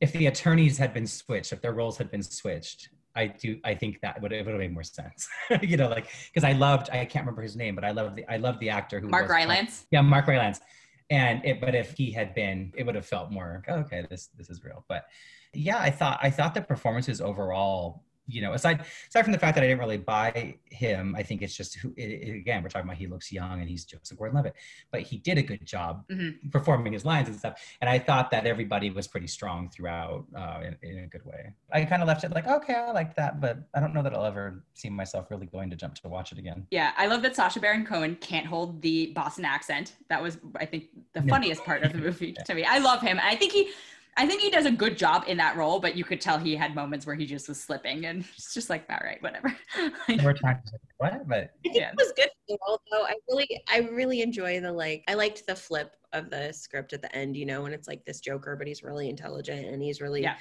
[0.00, 3.58] if the attorneys had been switched if their roles had been switched I do.
[3.64, 5.28] I think that would it would have made more sense.
[5.62, 6.88] you know, like because I loved.
[6.90, 8.24] I can't remember his name, but I loved the.
[8.30, 9.08] I loved the actor who.
[9.08, 9.86] Mark was- Rylance.
[9.90, 10.60] Yeah, Mark Rylance.
[11.10, 14.06] And it, but if he had been, it would have felt more oh, okay.
[14.08, 14.84] This this is real.
[14.88, 15.06] But
[15.52, 19.54] yeah, I thought I thought the performances overall, you know, aside aside from the fact
[19.56, 22.68] that I didn't really buy him, I think it's just who it, it- again we're
[22.68, 22.98] talking about.
[22.98, 24.54] He looks young and he's Joseph Gordon-Levitt,
[24.92, 26.50] but he did a good job Mhm.
[26.52, 27.60] performing his lines and stuff.
[27.80, 31.52] And I thought that everybody was pretty strong throughout uh, in, in a good way.
[31.72, 34.12] I kind of left it like okay, I liked that, but I don't know that
[34.14, 36.66] I'll ever see myself really going to jump to watch it again.
[36.70, 39.94] Yeah, I love that Sacha Baron Cohen can't hold the Boston accent.
[40.10, 42.64] That was, I think, the funniest part of the movie to me.
[42.64, 43.18] I love him.
[43.22, 43.70] I think he,
[44.18, 46.56] I think he does a good job in that role, but you could tell he
[46.56, 49.56] had moments where he just was slipping, and it's just like, all right, whatever.
[50.08, 51.90] There were times like, what, but I think Yeah.
[51.90, 53.04] it was good for the role, though.
[53.04, 55.04] I really, I really enjoy the like.
[55.08, 57.36] I liked the flip of the script at the end.
[57.36, 60.36] You know, when it's like this Joker, but he's really intelligent and he's really, Yeah.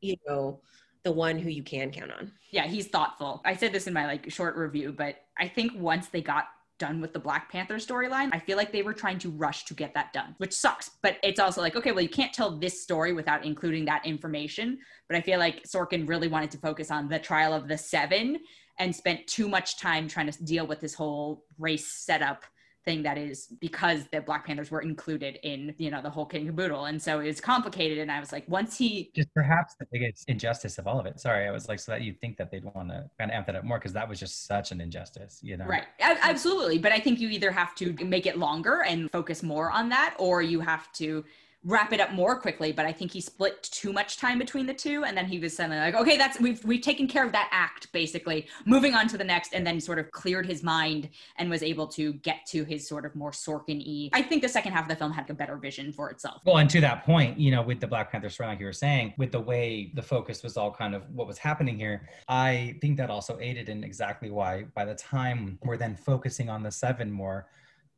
[0.00, 0.60] you know,
[1.04, 2.32] the one who you can count on.
[2.50, 3.42] yeah, he's thoughtful.
[3.44, 6.46] I said this in my like short review, but I think once they got
[6.78, 9.74] done with the Black Panther storyline, I feel like they were trying to rush to
[9.74, 10.90] get that done, which sucks.
[11.02, 14.78] But it's also like, okay, well, you can't tell this story without including that information.
[15.08, 18.38] But I feel like Sorkin really wanted to focus on the trial of the seven
[18.78, 22.44] and spent too much time trying to deal with this whole race setup
[22.84, 26.42] thing that is because the Black Panthers were included in, you know, the whole kit
[26.42, 26.84] and caboodle.
[26.84, 27.98] And so it was complicated.
[27.98, 31.18] And I was like, once he just perhaps the biggest injustice of all of it.
[31.20, 33.46] Sorry, I was like, so that you'd think that they'd want to kind of amp
[33.46, 35.66] that up more because that was just such an injustice, you know?
[35.66, 35.84] Right.
[36.00, 36.78] Absolutely.
[36.78, 40.14] But I think you either have to make it longer and focus more on that,
[40.18, 41.24] or you have to
[41.64, 42.72] wrap it up more quickly.
[42.72, 45.04] But I think he split too much time between the two.
[45.04, 47.90] And then he was suddenly like, okay, that's, we've, we've taken care of that act,
[47.92, 51.62] basically, moving on to the next, and then sort of cleared his mind and was
[51.62, 54.10] able to get to his sort of more Sorkin y.
[54.12, 56.42] I think the second half of the film had a better vision for itself.
[56.44, 58.72] Well, and to that point, you know, with the Black Panther story, like you were
[58.72, 62.76] saying, with the way the focus was all kind of what was happening here, I
[62.80, 66.70] think that also aided in exactly why by the time we're then focusing on the
[66.70, 67.46] seven more,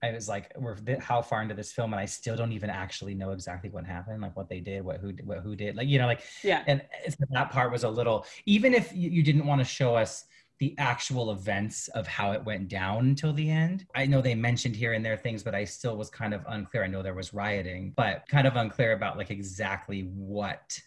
[0.03, 2.71] I was like, we're th- how far into this film, and I still don't even
[2.71, 5.89] actually know exactly what happened, like what they did, what who what who did, like
[5.89, 6.63] you know, like Yeah.
[6.67, 9.95] and it's, that part was a little even if you, you didn't want to show
[9.97, 10.27] us
[10.59, 14.75] the actual events of how it went down until the end i know they mentioned
[14.75, 17.35] here and there things but i still was kind of unclear i know there was
[17.35, 20.81] rioting but kind of unclear about like exactly what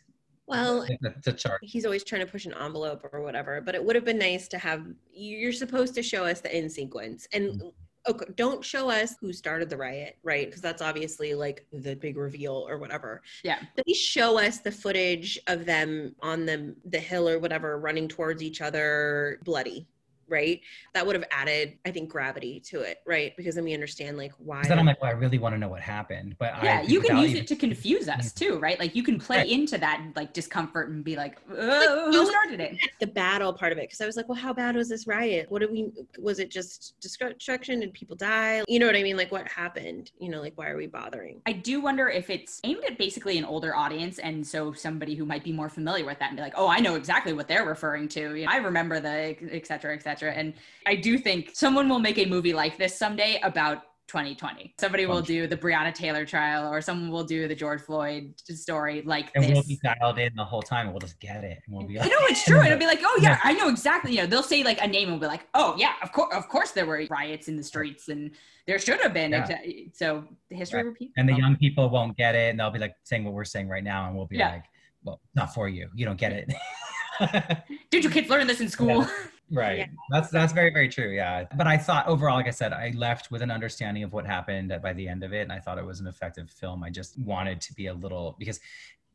[0.47, 3.83] Well, the, the chart he's always trying to push an envelope or whatever, but it
[3.83, 4.87] would have been nice to have.
[5.11, 7.61] You're supposed to show us the in sequence and.
[7.61, 7.71] Mm.
[8.07, 10.45] Okay, don't show us who started the riot, right?
[10.45, 13.21] Because that's obviously like the big reveal or whatever.
[13.43, 13.59] Yeah.
[13.75, 18.41] They show us the footage of them on the the hill or whatever, running towards
[18.41, 19.87] each other, bloody.
[20.29, 20.61] Right?
[20.93, 23.35] That would have added, I think, gravity to it, right?
[23.37, 24.63] Because then we understand like why.
[24.63, 26.35] Then I'm like, well, I really want to know what happened.
[26.39, 28.79] But yeah, I, you can use even, it to confuse us too, right?
[28.79, 29.49] Like you can play Right.
[29.49, 32.77] into that like discomfort and be like, oh, who started it?
[32.99, 35.45] the battle part of it because I was like, well, how bad was this riot?
[35.49, 35.91] What did we?
[36.19, 37.79] Was it just destruction?
[37.79, 38.63] Did people die?
[38.67, 39.15] You know what I mean?
[39.17, 40.11] Like what happened?
[40.19, 41.41] You know, like why are we bothering?
[41.45, 45.25] I do wonder if it's aimed at basically an older audience, and so somebody who
[45.25, 47.65] might be more familiar with that and be like, "Oh, I know exactly what they're
[47.65, 48.35] referring to.
[48.35, 50.53] You know, I remember the et cetera, et cetera." And
[50.85, 54.73] I do think someone will make a movie like this someday about 2020.
[54.79, 59.03] Somebody will do the Breonna Taylor trial, or someone will do the George Floyd story
[59.05, 59.51] like and this.
[59.53, 61.59] we'll be dialed in the whole time and we'll just get it.
[61.67, 62.59] And we'll be I like, know it's true.
[62.59, 64.13] It'll be like, oh yeah, I know exactly.
[64.13, 66.33] You know, they'll say like a name and we'll be like, oh yeah, of course,
[66.35, 68.31] of course, there were riots in the streets and
[68.65, 69.29] there should have been.
[69.31, 69.57] Yeah.
[69.93, 70.85] So history Right.
[70.87, 71.13] repeats.
[71.17, 73.67] and the young people won't get it and they'll be like saying what we're saying
[73.69, 74.53] right now and we'll be Yeah.
[74.53, 74.63] like
[75.03, 76.51] well not for you you don't get it
[77.91, 79.07] Did your kids learn this in school?
[79.51, 79.85] right Yeah.
[80.11, 83.31] that's that's very very true yeah but i thought overall like i said i left
[83.31, 85.83] with an understanding of what happened by the end of it and i thought it
[85.85, 88.59] was an effective film i just wanted to be a little because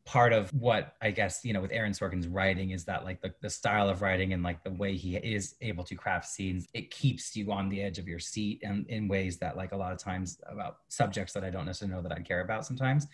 [0.05, 3.33] part of what i guess you know with aaron sorkin's writing is that like the,
[3.41, 6.91] the style of writing and like the way he is able to craft scenes it
[6.91, 9.91] keeps you on the edge of your seat and in ways that like a lot
[9.91, 13.07] of times about subjects that i don't necessarily know that i care about sometimes.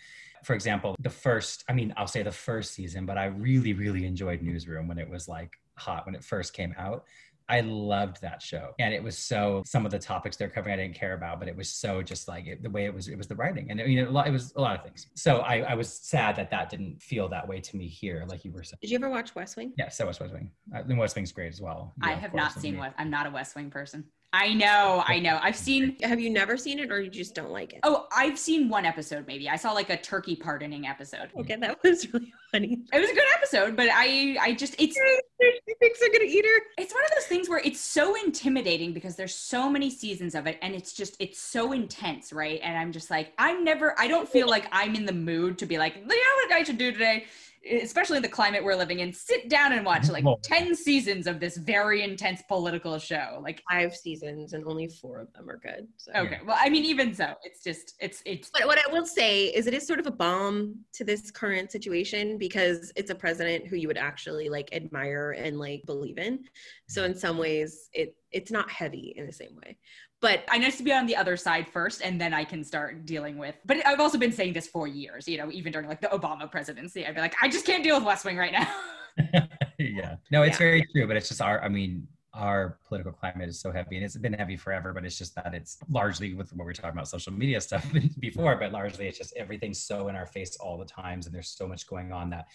[0.44, 4.04] For example the first i mean i'll say the first season but i really really
[4.04, 7.04] enjoyed newsroom when it was like hot when it first came out
[7.48, 8.74] I loved that show.
[8.78, 11.48] And it was so some of the topics they're covering I didn't care about, but
[11.48, 13.70] it was so just like it, the way it was, it was the writing.
[13.70, 15.08] And it, you know, lot, it was a lot of things.
[15.14, 18.44] So I, I was sad that that didn't feel that way to me here, like
[18.44, 18.78] you were saying.
[18.80, 19.72] Did you ever watch West Wing?
[19.76, 20.50] Yeah, so was West Wing.
[20.74, 21.94] Uh, the West Wing's great as well.
[22.00, 22.94] I Yeah, of have not seen West.
[22.98, 24.04] I'm not a West Wing person.
[24.34, 25.38] I know, I know.
[25.42, 25.96] I've seen.
[26.02, 27.80] Have you never seen it, or you just don't like it?
[27.82, 29.26] Oh, I've seen one episode.
[29.26, 31.28] Maybe I saw like a turkey pardoning episode.
[31.38, 32.80] okay, that was really funny.
[32.92, 36.44] It was a good episode, but I, I just it's She thinks they're gonna eat
[36.46, 36.62] her.
[36.78, 40.46] it's one of those things where it's so intimidating because there's so many seasons of
[40.46, 44.06] it and it's just it's so intense right and i'm just like i'm never i
[44.06, 46.78] don't feel like i'm in the mood to be like you know what i should
[46.78, 47.24] do today
[47.70, 51.56] especially the climate we're living in sit down and watch like 10 seasons of this
[51.56, 55.86] very intense political show like Five seasons, and only four of them are good.
[55.96, 56.12] So.
[56.14, 59.46] okay well i mean even so it's just it's it's But what I will say
[59.46, 63.66] is it is sort of a balm to this current situation because it's a president
[63.66, 66.44] who you would actually like admire and like believe in.
[66.88, 69.76] So in some ways it it's not heavy in the same way.
[70.22, 73.04] But I need to be on the other side first, and then I can start
[73.04, 73.56] dealing with.
[73.66, 76.50] But I've also been saying this for years, you know, even during like the Obama
[76.50, 77.04] presidency.
[77.04, 78.68] I'd be like, I just can't deal with West Wing right now.
[79.78, 80.16] yeah.
[80.30, 80.58] No, it's Yeah.
[80.58, 84.04] very true, but it's just our, I mean, our political climate is so heavy and
[84.04, 86.92] it's been heavy forever, but it's just that it's largely with what we we're talking
[86.92, 87.86] about social media stuff
[88.20, 91.50] before, but largely it's just everything's so in our face all the times and there's
[91.50, 92.46] so much going on that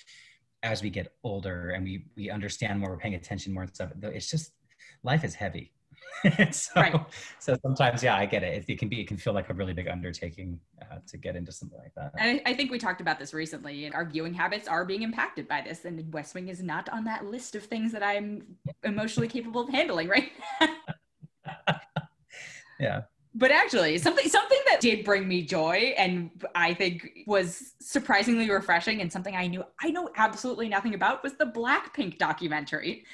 [0.63, 3.91] as we get older and we we understand more, we're paying attention more and stuff,
[4.01, 4.51] it's just
[5.03, 5.73] life is heavy.
[6.51, 6.95] so, Right.
[7.39, 8.55] so sometimes, yeah, I get it.
[8.63, 8.73] it.
[8.73, 11.51] It can be, it can feel like a really big undertaking uh, to get into
[11.51, 12.13] something like that.
[12.17, 13.85] And I, I think we talked about this recently.
[13.85, 17.03] and Our viewing habits are being impacted by this, and West Wing is not on
[17.05, 18.43] that list of things that I'm
[18.83, 20.31] emotionally capable of handling, right?
[22.79, 23.01] Yeah.
[23.33, 29.01] But actually, something something that did bring me joy, and I think was surprisingly refreshing,
[29.01, 33.05] and something I knew I know absolutely nothing about was the Blackpink documentary.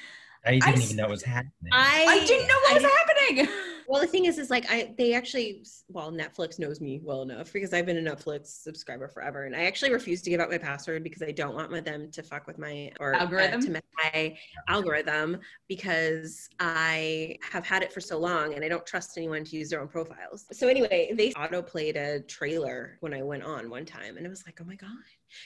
[0.46, 1.52] I didn't I even know it was happening.
[1.72, 3.48] I I didn't know what I was didn't- happening.
[3.86, 7.52] Well, the thing is, is like I they actually well Netflix knows me well enough
[7.52, 10.56] because I've been a Netflix subscriber forever, and I actually refuse to give out my
[10.56, 13.60] password because I don't want my, them to fuck with my or uh, Algorithm?
[13.60, 14.36] to my
[14.68, 19.56] algorithm because I have had it for so long and I don't trust anyone to
[19.56, 20.46] use their own profiles.
[20.50, 24.30] So anyway, they auto played a trailer when I went on one time, and it
[24.30, 24.90] was like, oh my god.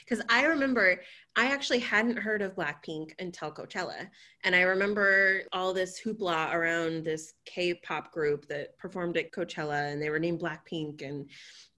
[0.04, 1.00] Because I remember
[1.36, 4.08] I actually hadn't heard of Blackpink until Coachella.
[4.44, 10.02] And I remember all this hoopla around this K-pop group that performed at Coachella and
[10.02, 11.28] they were named Blackpink and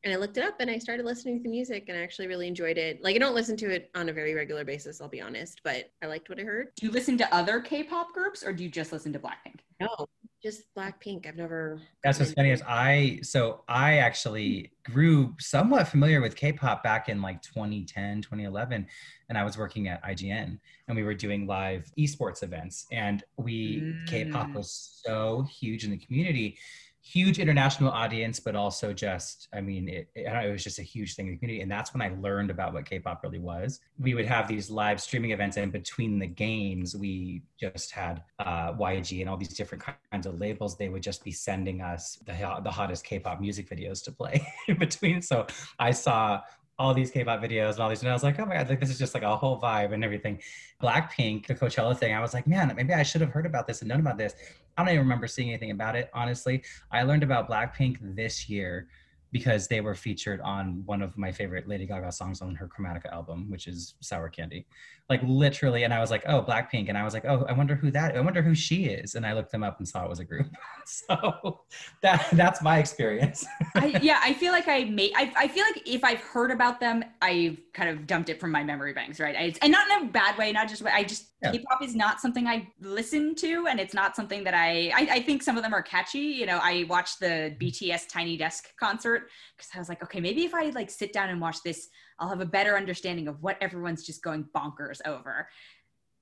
[0.03, 2.27] and I looked it up and I started listening to the music and I actually
[2.27, 3.03] really enjoyed it.
[3.03, 5.90] Like I don't listen to it on a very regular basis, I'll be honest, but
[6.03, 6.68] I liked what I heard.
[6.77, 9.61] Do you listen to other K-pop groups, or do you just listen to Blackpink?
[9.79, 10.09] No,
[10.42, 11.26] just Blackpink.
[11.26, 16.83] I've never That's what's funny is I so I actually grew somewhat familiar with K-pop
[16.83, 18.87] back in like 2010, 2011,
[19.29, 23.94] and I was working at IGN and we were doing live esports events and we
[24.07, 24.55] K-pop Mm.
[24.55, 26.59] was so huge in the community,
[27.03, 31.15] huge international audience, but also just I mean it, it, it was just a huge
[31.15, 33.81] thing in the community, and that's when I learned about what K-pop really was.
[33.99, 38.73] We would have these live streaming events, and between the games, we just had uh,
[38.75, 40.77] YG and all these different kinds of labels.
[40.77, 44.79] They would just be sending us the the hottest K-pop music videos to play in
[44.79, 45.23] between.
[45.23, 45.47] So
[45.79, 46.43] I saw
[46.81, 48.81] all these K-pop videos and all these, and I was like, oh my god, like
[48.81, 50.41] this is just like a whole vibe and everything.
[50.83, 53.83] Blackpink, the Coachella thing, I was like, man, maybe I should have heard about this
[53.83, 54.35] and known about this.
[54.76, 56.62] I don't even remember seeing anything about it, honestly.
[56.90, 58.88] I learned about Blackpink this year
[59.33, 63.12] because they were featured on one of my favorite Lady Gaga songs on her Chromatica
[63.12, 64.66] album, which is Sour Candy.
[65.09, 66.88] Like literally, and I was like, oh, Blackpink.
[66.88, 69.14] And I was like, oh, I wonder who that, I wonder who she is.
[69.14, 70.49] And I looked them up and saw it was a group.
[70.87, 71.61] so
[72.03, 73.45] that that's my experience.
[73.77, 76.81] I, yeah, I feel like I made, I, I feel like if I've heard about
[76.81, 79.37] them, I've kind of dumped it from my memory banks, right?
[79.37, 81.53] I, and not in a bad way, not just, I just, yeah.
[81.53, 85.23] K-pop is not something I listen to, and it's not something that I, I, I
[85.23, 86.19] think some of them are catchy.
[86.19, 87.64] You know, I watched the mm-hmm.
[87.64, 89.19] BTS Tiny Desk concert
[89.56, 92.28] because I was like, okay, maybe if I like sit down and watch this, I'll
[92.28, 95.48] have a better understanding of what everyone's just going bonkers over.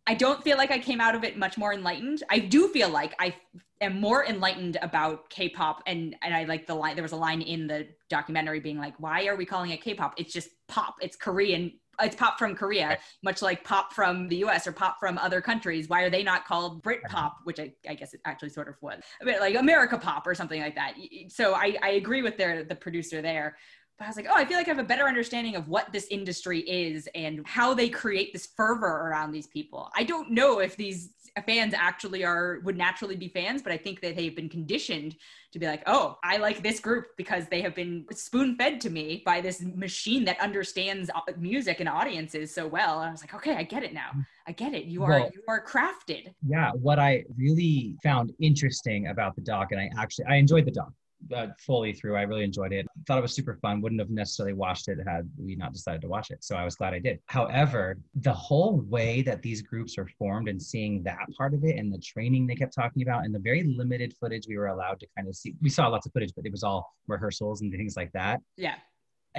[0.07, 2.23] I don't feel like I came out of it much more enlightened.
[2.31, 3.37] I do feel like I
[3.83, 6.97] am more enlightened about K-pop, and and I like the line.
[6.97, 10.15] There was a line in the documentary being like, "Why are we calling it K-pop?
[10.17, 10.97] It's just pop.
[11.03, 15.19] It's Korean it's pop from Korea, much like pop from the US or pop from
[15.19, 15.89] other countries.
[15.89, 17.41] Why are they not called Brit pop, uh-huh.
[17.45, 20.35] which I, I guess it actually sort of was, a bit like America pop or
[20.35, 20.95] something like that.
[21.29, 23.57] So I, I agree with their, the producer there.
[23.99, 25.93] But I was like, oh, I feel like I have a better understanding of what
[25.93, 29.91] this industry is and how they create this fervor around these people.
[29.97, 31.11] I don't know if these
[31.47, 35.17] fans actually are would naturally be fans, but I think that they've been conditioned
[35.53, 38.91] to be like, oh, I like this group because they have been spoon fed to
[38.91, 43.01] me by this machine that understands uh, music and audiences so well.
[43.01, 44.11] And I was like, okay, I get it now.
[44.47, 44.85] I get it.
[44.85, 46.33] You are well, you are crafted.
[46.47, 46.71] Yeah.
[46.73, 50.93] What I really found interesting about the doc, and I actually I enjoyed the doc
[51.35, 52.17] uh, fully through.
[52.17, 52.87] I really enjoyed it.
[53.07, 53.81] Thought it was super fun.
[53.81, 56.43] Wouldn't have necessarily watched it had we not decided to watch it.
[56.43, 57.21] So I was glad I did.
[57.27, 61.77] However, the whole way that these groups are formed and seeing that part of it
[61.77, 65.01] and the training they kept talking about and the very limited footage we were allowed
[65.01, 65.55] to kind of see.
[65.61, 68.41] We saw lots of footage, but it was all rehearsals and things like that.
[68.57, 68.77] Yeah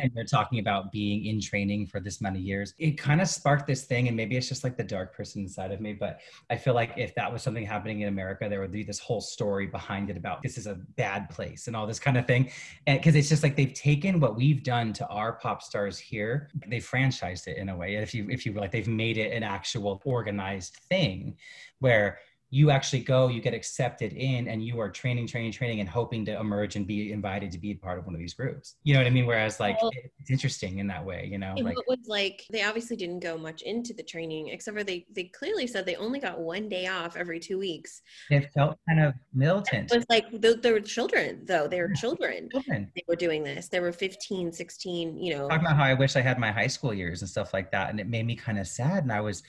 [0.01, 3.67] and they're talking about being in training for this many years it kind of sparked
[3.67, 6.55] this thing and maybe it's just like the dark person inside of me but i
[6.55, 9.67] feel like if that was something happening in america there would be this whole story
[9.67, 12.49] behind it about this is a bad place and all this kind of thing
[12.85, 16.77] because it's just like they've taken what we've done to our pop stars here they
[16.77, 20.01] franchised it in a way if you if you like they've made it an actual
[20.05, 21.35] organized thing
[21.79, 22.19] where
[22.51, 26.25] you actually go, you get accepted in, and you are training, training, training, and hoping
[26.25, 28.75] to emerge and be invited to be part of one of these groups.
[28.83, 29.27] You know what I mean?
[29.27, 31.27] Whereas, like, well, it's interesting in that way.
[31.31, 34.75] You know, like it was like they obviously didn't go much into the training, except
[34.75, 38.01] for they they clearly said they only got one day off every two weeks.
[38.31, 39.91] It felt kind of militant.
[39.91, 41.67] It was like they, were children, though.
[41.67, 42.49] They were children.
[42.49, 42.91] children.
[42.95, 43.67] They were doing this.
[43.67, 45.17] They were 15, 16.
[45.19, 47.53] You know, talking about how I wish I had my high school years and stuff
[47.53, 49.03] like that, and it made me kind of sad.
[49.03, 49.43] And I was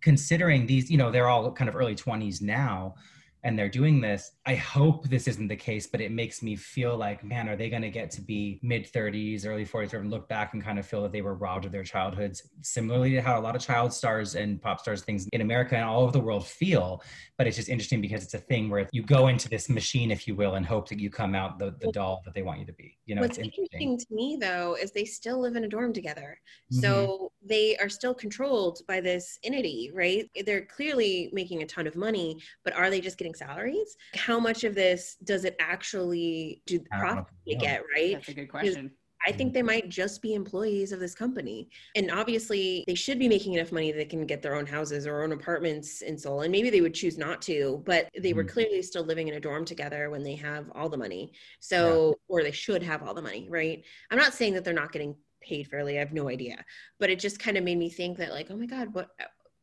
[0.00, 2.94] considering these, you know, they're all kind of early 20s now
[3.42, 4.32] and they're doing this.
[4.46, 7.70] I hope this isn't the case, but it makes me feel like, man, are they
[7.70, 10.86] going to get to be mid 30s, early 40s, or look back and kind of
[10.86, 13.92] feel that they were robbed of their childhoods, similarly to how a lot of child
[13.92, 17.02] stars and pop stars things in America and all over the world feel.
[17.38, 20.28] But it's just interesting because it's a thing where you go into this machine, if
[20.28, 22.66] you will, and hope that you come out the, the doll that they want you
[22.66, 22.98] to be.
[23.06, 23.92] You know, what's interesting.
[23.92, 23.98] interesting.
[23.98, 26.38] to me though is they still live in a dorm together,
[26.72, 26.80] mm-hmm.
[26.80, 30.30] so they are still controlled by this entity, right?
[30.44, 33.96] They're clearly making a ton of money, but are they just getting salaries?
[34.14, 38.14] How much of this does it actually do the profit they get, right?
[38.14, 38.92] That's a good question.
[39.26, 41.68] I think they might just be employees of this company.
[41.94, 45.06] And obviously, they should be making enough money that they can get their own houses
[45.06, 46.40] or own apartments in Seoul.
[46.40, 48.52] And maybe they would choose not to, but they were mm-hmm.
[48.52, 51.32] clearly still living in a dorm together when they have all the money.
[51.58, 52.34] So, yeah.
[52.34, 53.84] or they should have all the money, right?
[54.10, 55.96] I'm not saying that they're not getting paid fairly.
[55.96, 56.64] I have no idea.
[56.98, 59.10] But it just kind of made me think that, like, oh my God, what,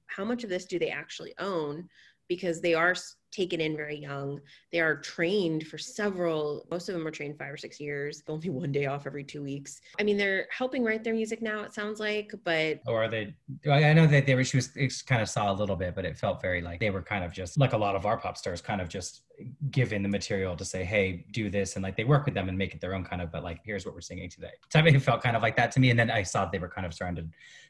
[0.06, 1.89] how much of this do they actually own?
[2.28, 2.96] Because they are
[3.32, 4.40] taken in very young.
[4.72, 8.50] They are trained for several, most of them are trained five or six years, only
[8.50, 9.82] one day off every two weeks.
[10.00, 12.80] I mean, they're helping write their music now, it sounds like, but.
[12.88, 13.36] Or are they,
[13.70, 14.70] I know that they were, she was,
[15.04, 17.32] kind of saw a little bit, but it felt very like they were kind of
[17.32, 19.24] just, like a lot of our pop stars, kind of just
[19.70, 21.76] given the material to say, hey, do this.
[21.76, 23.60] And like they work with them and make it their own kind of, but like,
[23.63, 24.52] here's what we're singing today.
[24.72, 25.90] So it felt kind of like that to me.
[25.90, 27.26] And then I saw they were kind of starting to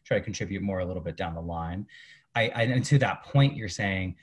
[0.05, 1.85] try to contribute more a little bit down the line.
[2.35, 4.15] I, I and to that point, you're saying,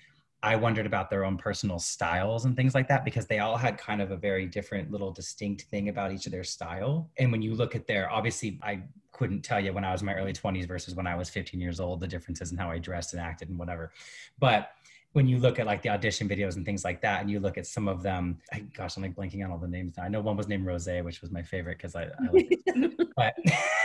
[0.45, 3.79] I wondered about their own personal styles and things like that because they all had
[3.79, 7.09] kind of a very different little distinct thing about each of their style.
[7.17, 10.07] And when you look at their, obviously, I couldn't tell you when I was in
[10.07, 12.77] my early 20s versus when I was 15 years old, the differences in how I
[12.77, 13.93] dressed and acted and whatever.
[14.39, 14.73] But
[15.15, 17.57] when you look at like the audition videos and things like that, and you look
[17.57, 20.03] at some of them, I, gosh, I'm like blanking on all the names now.
[20.05, 22.49] I know one was named Rose, which was my favorite because I, I
[23.17, 23.35] but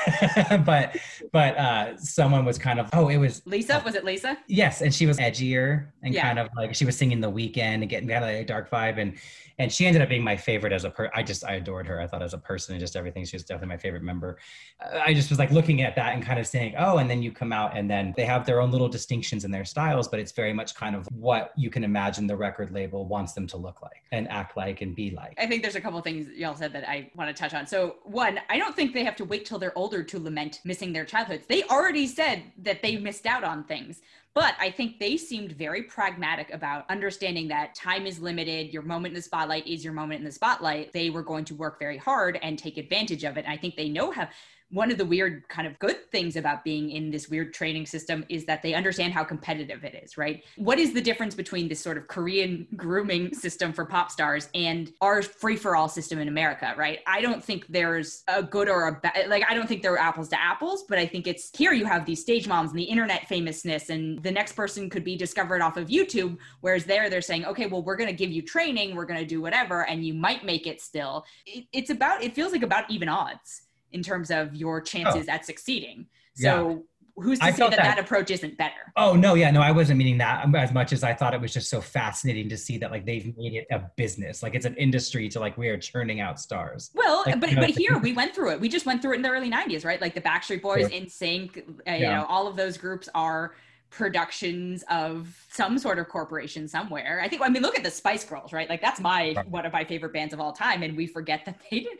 [0.66, 0.97] but
[1.32, 3.82] but uh someone was kind of oh it was Lisa.
[3.86, 4.38] Was it Lisa?
[4.47, 6.24] yes and she was edgier and Yeah.
[6.28, 8.97] kind of like she was singing the Weeknd and getting kind of a dark vibe
[8.99, 9.18] and
[9.60, 11.99] and she ended up being my favorite as a per i just i adored her
[12.01, 14.38] i thought as a person and just everything she was definitely my favorite member
[14.84, 17.22] Uh, i just was like looking at that and kind of saying oh and then
[17.22, 20.20] you come out and then they have their own little distinctions in their styles but
[20.20, 23.57] it's very much kind of what you can imagine the record label wants them to
[23.57, 26.55] look like and act like and be like I think there's a couple things y'all
[26.55, 27.67] said that I want to touch on.
[27.67, 30.93] So, one, I don't think they have to wait till they're older to lament missing
[30.93, 31.45] their childhoods.
[31.47, 34.01] They already said that they missed out on things.
[34.36, 38.72] But I think they seemed very pragmatic about understanding that time is limited.
[38.72, 40.93] Your moment in the spotlight is your moment in the spotlight.
[40.93, 43.45] They were going to work very hard and take advantage of it.
[43.45, 44.30] And I think they know how.
[44.72, 48.24] One of the weird kind of good things about being in this weird training system
[48.30, 50.43] is that they understand how competitive it is, right?
[50.57, 54.91] What is the difference between this sort of Korean grooming system for pop stars and
[55.01, 56.99] our free for all system in America, right?
[57.07, 60.30] I don't think there's a good or a bad, like, I don't think they're apples
[60.30, 63.28] to apples, but I think it's here you have these stage moms and the internet
[63.28, 66.38] famousness, and the next person could be discovered off of YouTube.
[66.61, 69.26] Whereas there, they're saying, okay, well, we're going to give you training, we're going to
[69.26, 71.26] do whatever, and you might make it still.
[71.45, 75.46] It, it's about, it feels like about even odds in terms of your chances at
[75.46, 76.08] succeeding.
[76.36, 76.86] So,
[77.18, 78.94] who's to I say that, that that- approach isn't better?
[78.96, 81.54] Oh no, yeah, no, I wasn't meaning that as much as I thought it was
[81.54, 84.76] just so fascinating to see that like they've made it a business, like it's an
[84.76, 86.92] industry to like we are churning out stars.
[86.94, 88.62] Well, Like, but you know, but here we went through it.
[88.62, 90.00] We just went through it in the early '90s, right?
[90.00, 90.90] Like the Backstreet Boys, Sure.
[91.02, 93.54] NSYNC, uh, you know, all of those groups are
[93.90, 97.20] productions of some sort of corporation somewhere.
[97.22, 97.42] I think.
[97.42, 98.70] I mean, look at the Spice Girls, right?
[98.70, 99.50] Like that's my Right.
[99.50, 101.98] one of my favorite bands of all time, and we forget that they did.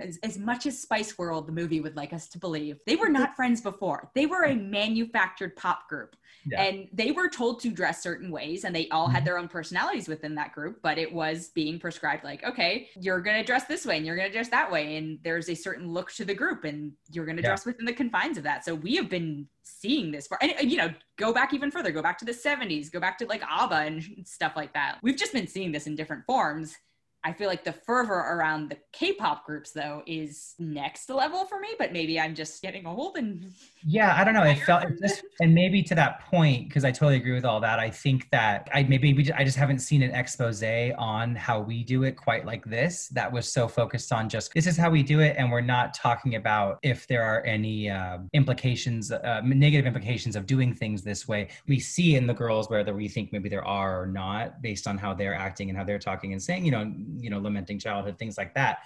[0.00, 3.08] As, as much as Spice World, the movie, would like us to believe, they were
[3.08, 4.10] not friends before.
[4.14, 6.16] They were a manufactured pop group.
[6.46, 6.62] Yeah.
[6.62, 9.26] And they were told to dress certain ways, and they all had Mhm.
[9.26, 13.36] their own personalities within that group, but it was being prescribed like, okay, you're going
[13.36, 14.96] to dress this way and you're going to dress that way.
[14.96, 17.50] And there's a certain look to the group, and you're going to Yeah.
[17.50, 18.64] dress within the confines of that.
[18.64, 22.02] So we have been seeing this for, and, you know, go back even further, go
[22.02, 24.98] back to the 70s, go back to like ABBA and stuff like that.
[25.02, 26.76] We've just been seeing this in different forms.
[27.22, 31.68] I feel like the fervor around the K-pop groups though is next level for me,
[31.78, 33.52] but maybe I'm just getting old and
[33.86, 34.42] Yeah, I don't know.
[34.42, 37.60] It felt it just, and maybe to that point, because I totally agree with all
[37.60, 37.78] that.
[37.78, 41.82] I think that I maybe we, I just haven't seen an expose on how we
[41.84, 43.08] do it quite like this.
[43.08, 45.94] That was so focused on just this is how we do it, and we're not
[45.94, 51.26] talking about if there are any uh, implications, uh, negative implications of doing things this
[51.26, 51.48] way.
[51.66, 54.98] We see in the girls whether we think maybe there are or not, based on
[54.98, 58.18] how they're acting and how they're talking and saying, you know, you know, lamenting childhood
[58.18, 58.80] things like that.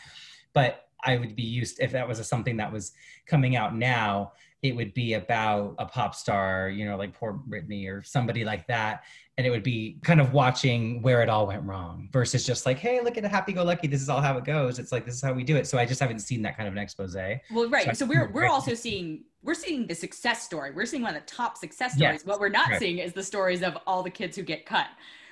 [0.53, 2.93] But I would be used if that was a, something that was
[3.27, 4.33] coming out now
[4.65, 8.67] it would be about a pop star, you know, like poor Britney or somebody like
[8.67, 9.05] that.
[9.37, 12.79] And it would be kind of watching where it all went wrong versus just like,
[12.79, 13.89] hey, look at the happy go lucky.
[13.89, 14.79] This is all how it goes.
[14.79, 15.67] It's like, this is how we do it.
[15.67, 17.15] So I just haven't seen that kind of an expose.
[17.15, 17.85] Well, right.
[17.89, 20.71] So So, we're we're also seeing we're seeing the success story.
[20.71, 22.23] We're seeing one of the top success Yes.
[22.23, 22.25] stories.
[22.25, 22.79] What we're not Right.
[22.79, 24.87] seeing is the stories of all the kids who get cut,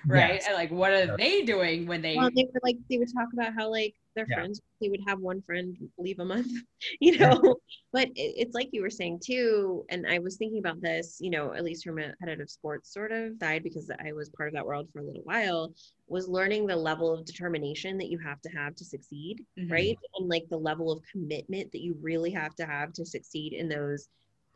[0.07, 0.35] right?
[0.35, 0.45] Yes.
[0.47, 2.17] And like, what are they doing when they?
[2.17, 4.37] Well, they were like they would talk about how like their Yeah.
[4.37, 6.51] friends they would have one friend leave a month,
[7.01, 7.57] you know.
[7.93, 11.31] But it, it's like you were saying too, and I was thinking about this, you
[11.31, 14.55] know, at least from a competitive sports sort of side because I was part of
[14.55, 15.75] that world for a little while.
[16.09, 19.69] Was learning the level of determination that you have to have to succeed, Mhm.
[19.71, 19.97] right?
[20.19, 23.69] And like the level of commitment that you really have to have to succeed in
[23.69, 24.09] those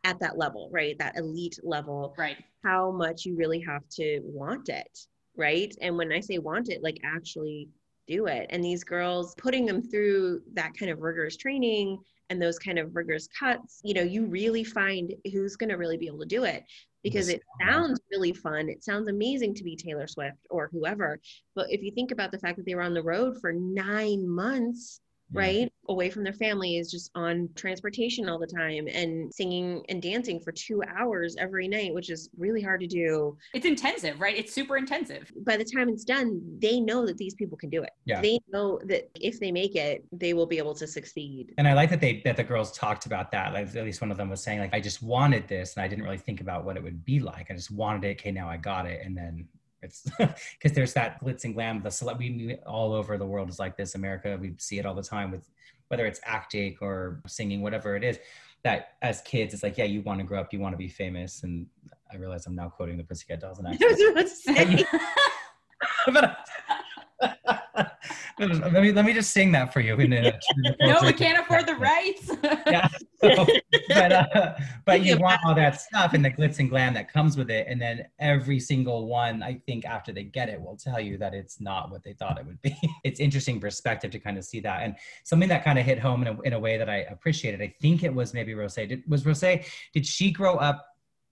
[0.03, 0.97] at that level, right?
[0.99, 2.37] That elite level Right.
[2.63, 4.99] how much you really have to want it,
[5.35, 5.73] right?
[5.81, 7.69] And when I say want it, like actually
[8.07, 8.47] do it.
[8.49, 11.99] And these girls putting them through that kind of rigorous training
[12.29, 15.97] and those kind of rigorous cuts, you know, you really find who's going to really
[15.97, 16.63] be able to do it
[17.03, 18.67] because it sounds really fun.
[18.67, 21.19] It sounds amazing to be Taylor Swift or whoever.
[21.55, 24.27] But if you think about the fact that they were on the road for nine
[24.27, 24.99] months,
[25.33, 25.39] Yeah.
[25.41, 30.39] right away from their families just on transportation all the time and singing and dancing
[30.39, 34.37] for two hours every night which is really hard to do It's intensive, right?
[34.37, 35.31] It's super intensive.
[35.45, 38.21] by the time it's done they know that these people can do it Yeah.
[38.21, 41.73] they know that if they make it they will be able to succeed And I
[41.73, 43.53] like that they that the girls talked about that.
[43.53, 45.87] Like at least one of them was saying, like, I just wanted this and I
[45.87, 47.51] didn't really think about what it would be like.
[47.51, 48.17] I just wanted it.
[48.19, 49.01] Okay, now I got it.
[49.05, 49.47] And then
[49.81, 51.81] it's because there's that glitz and glam.
[51.81, 53.95] The cele- we, we all over the world is like this.
[53.95, 55.49] America, we see it all the time with
[55.89, 58.19] whether it's acting or singing, whatever it is.
[58.63, 60.89] That as kids, it's like, yeah, you want to grow up, you want to be
[60.89, 61.43] famous.
[61.43, 61.67] And
[62.11, 64.85] I realize I'm now quoting the Pussycat Dolls and I was about to say,
[66.11, 67.97] but
[68.39, 69.95] let me let me just sing that for you.
[69.95, 70.39] In a,
[70.81, 72.31] no, we can't afford the rights.
[72.67, 72.87] yeah,
[73.21, 73.47] so,
[73.89, 74.53] but uh,
[74.85, 77.65] but you want all that stuff and the glitz and glam that comes with it,
[77.67, 81.33] and then every single one, I think, after they get it, will tell you that
[81.33, 82.75] it's not what they thought it would be.
[83.03, 86.21] it's interesting perspective to kind of see that, and something that kind of hit home
[86.21, 87.61] in a, in a way that I appreciated.
[87.61, 88.75] I think it was maybe Rose.
[88.75, 89.41] Did, was Rose?
[89.41, 90.85] Did she grow up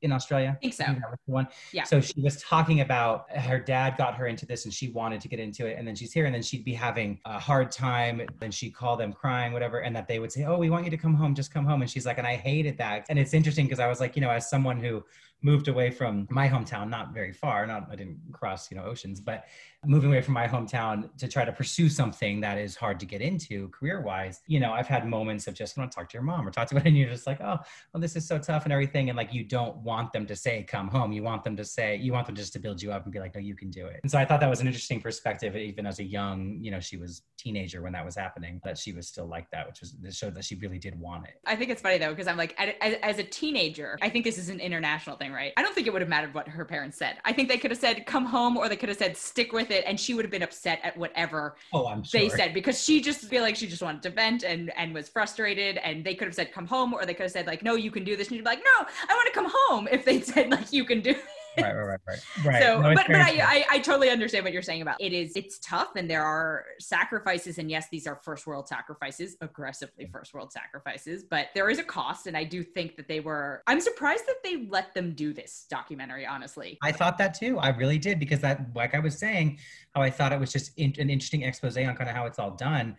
[0.06, 0.54] in Australia?
[0.56, 0.84] I think so.
[0.84, 1.48] I think that was the one.
[1.74, 1.84] Yeah.
[1.84, 5.28] So she was talking about her dad got her into this and she wanted to
[5.28, 5.78] get into it.
[5.78, 8.22] And then she's here and then she'd be having a hard time.
[8.40, 9.80] Then she'd call them crying, whatever.
[9.80, 11.82] And that they would say, Oh, we want you to come home, just come home.
[11.82, 13.06] And she's like, and I hated that.
[13.10, 15.04] And it's interesting because I was like, you know, as someone who
[15.42, 19.20] moved away from my hometown, not very far, not I didn't cross, you know, oceans,
[19.20, 19.46] but
[19.88, 23.22] moving away from my hometown to try to pursue something that is hard to get
[23.22, 26.24] into career wise, you know, I've had moments of just want to talk to your
[26.24, 27.58] mom or talk to, and you're just like, oh,
[27.94, 29.10] well, this is so tough and everything.
[29.10, 31.12] And like, you don't want them to say, come home.
[31.12, 33.20] You want them to say, you want them just to build you up and be
[33.20, 34.00] like, no, you can do it.
[34.04, 36.80] And so I thought that was an interesting perspective, even as a young, you know,
[36.80, 39.96] she was teenager when that was happening, that she was still like that, which was,
[40.04, 41.36] it showed that she really did want it.
[41.46, 44.38] I think it's funny though, because I'm like, as, as a teenager, I think this
[44.38, 45.54] is an international thing, right?
[45.58, 47.18] I don't think it would have mattered what her parents said.
[47.26, 49.72] I think they could have said, come home, or they could have said, stick with
[49.72, 49.75] it.
[49.84, 52.22] And she would have been upset at whatever oh, I'm sure.
[52.22, 55.10] they said because she just feel like she just wanted to vent and, and was
[55.10, 55.78] frustrated.
[55.78, 57.92] And they could have said, come home, or they could have said, like, no, you
[57.92, 58.28] can do this.
[58.28, 60.86] And she'd be like, no, I want to come home if they said, like, you
[60.86, 61.24] can do it
[61.58, 62.46] right, right, right, right.
[62.46, 62.62] right.
[62.62, 65.34] So, no, but, but I, I, I, totally understand what you're saying about it is
[65.36, 70.12] it's tough and there are sacrifices and yes, these are first world sacrifices, aggressively mm.
[70.12, 72.28] first world sacrifices, but there is a cost.
[72.28, 75.66] And I do think that they were, I'm surprised that they let them do this
[75.70, 76.78] documentary, honestly.
[76.84, 77.60] I thought that too.
[77.60, 79.60] I really did because that, like I was saying,
[79.94, 82.40] how I thought it was just in, an interesting expose on kind of how it's
[82.40, 82.96] all done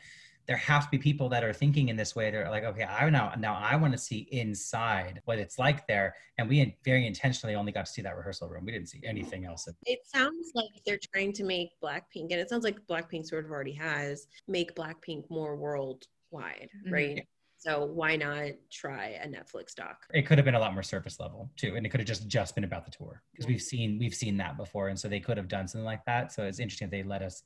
[0.47, 2.31] there have to be people that are thinking in this way.
[2.31, 6.15] They're like, okay, I now now I want to see inside what it's like there,
[6.39, 8.65] and we very intentionally only got to see that rehearsal room.
[8.65, 9.69] We didn't see anything else.
[9.85, 13.51] It sounds like they're trying to make Blackpink, and it sounds like Blackpink sort of
[13.51, 16.93] already has make Blackpink more worldwide, mm-hmm.
[16.93, 17.27] right?
[17.59, 20.07] So why not try a Netflix doc?
[20.13, 22.29] It could have been a lot more surface level too, and it could have just
[22.29, 25.21] just been about the tour because we've seen we've seen that before, and so they
[25.21, 26.33] could have done something like that.
[26.33, 27.43] So it's interesting they let us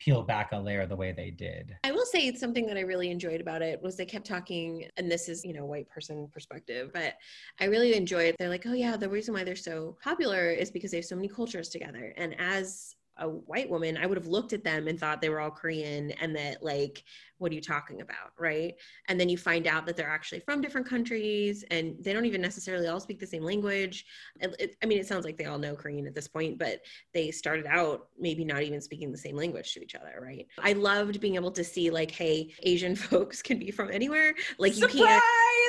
[0.00, 1.76] peel back a layer the way they did.
[1.84, 4.86] I will say it's something that I really enjoyed about it was they kept talking,
[4.96, 7.14] and this is, you know, white person perspective, but
[7.60, 10.90] I really enjoyed They're like, oh yeah, the reason why they're so popular is because
[10.90, 12.14] they have so many cultures together.
[12.16, 15.40] And as a white woman, I would have looked at them and thought they were
[15.40, 17.04] all Korean and that like
[17.40, 18.74] what are you talking about right?
[19.08, 22.40] And then you find out that they're actually from different countries and they don't even
[22.40, 24.04] necessarily all speak the same language.
[24.40, 26.80] It, it, i mean it sounds like they all know korean at this point but
[27.14, 30.46] they started out maybe not even speaking the same language to each other right?
[30.62, 34.34] I loved being able to see like hey asian folks can be from anywhere.
[34.58, 34.94] Like Surprise!
[34.94, 35.24] you can't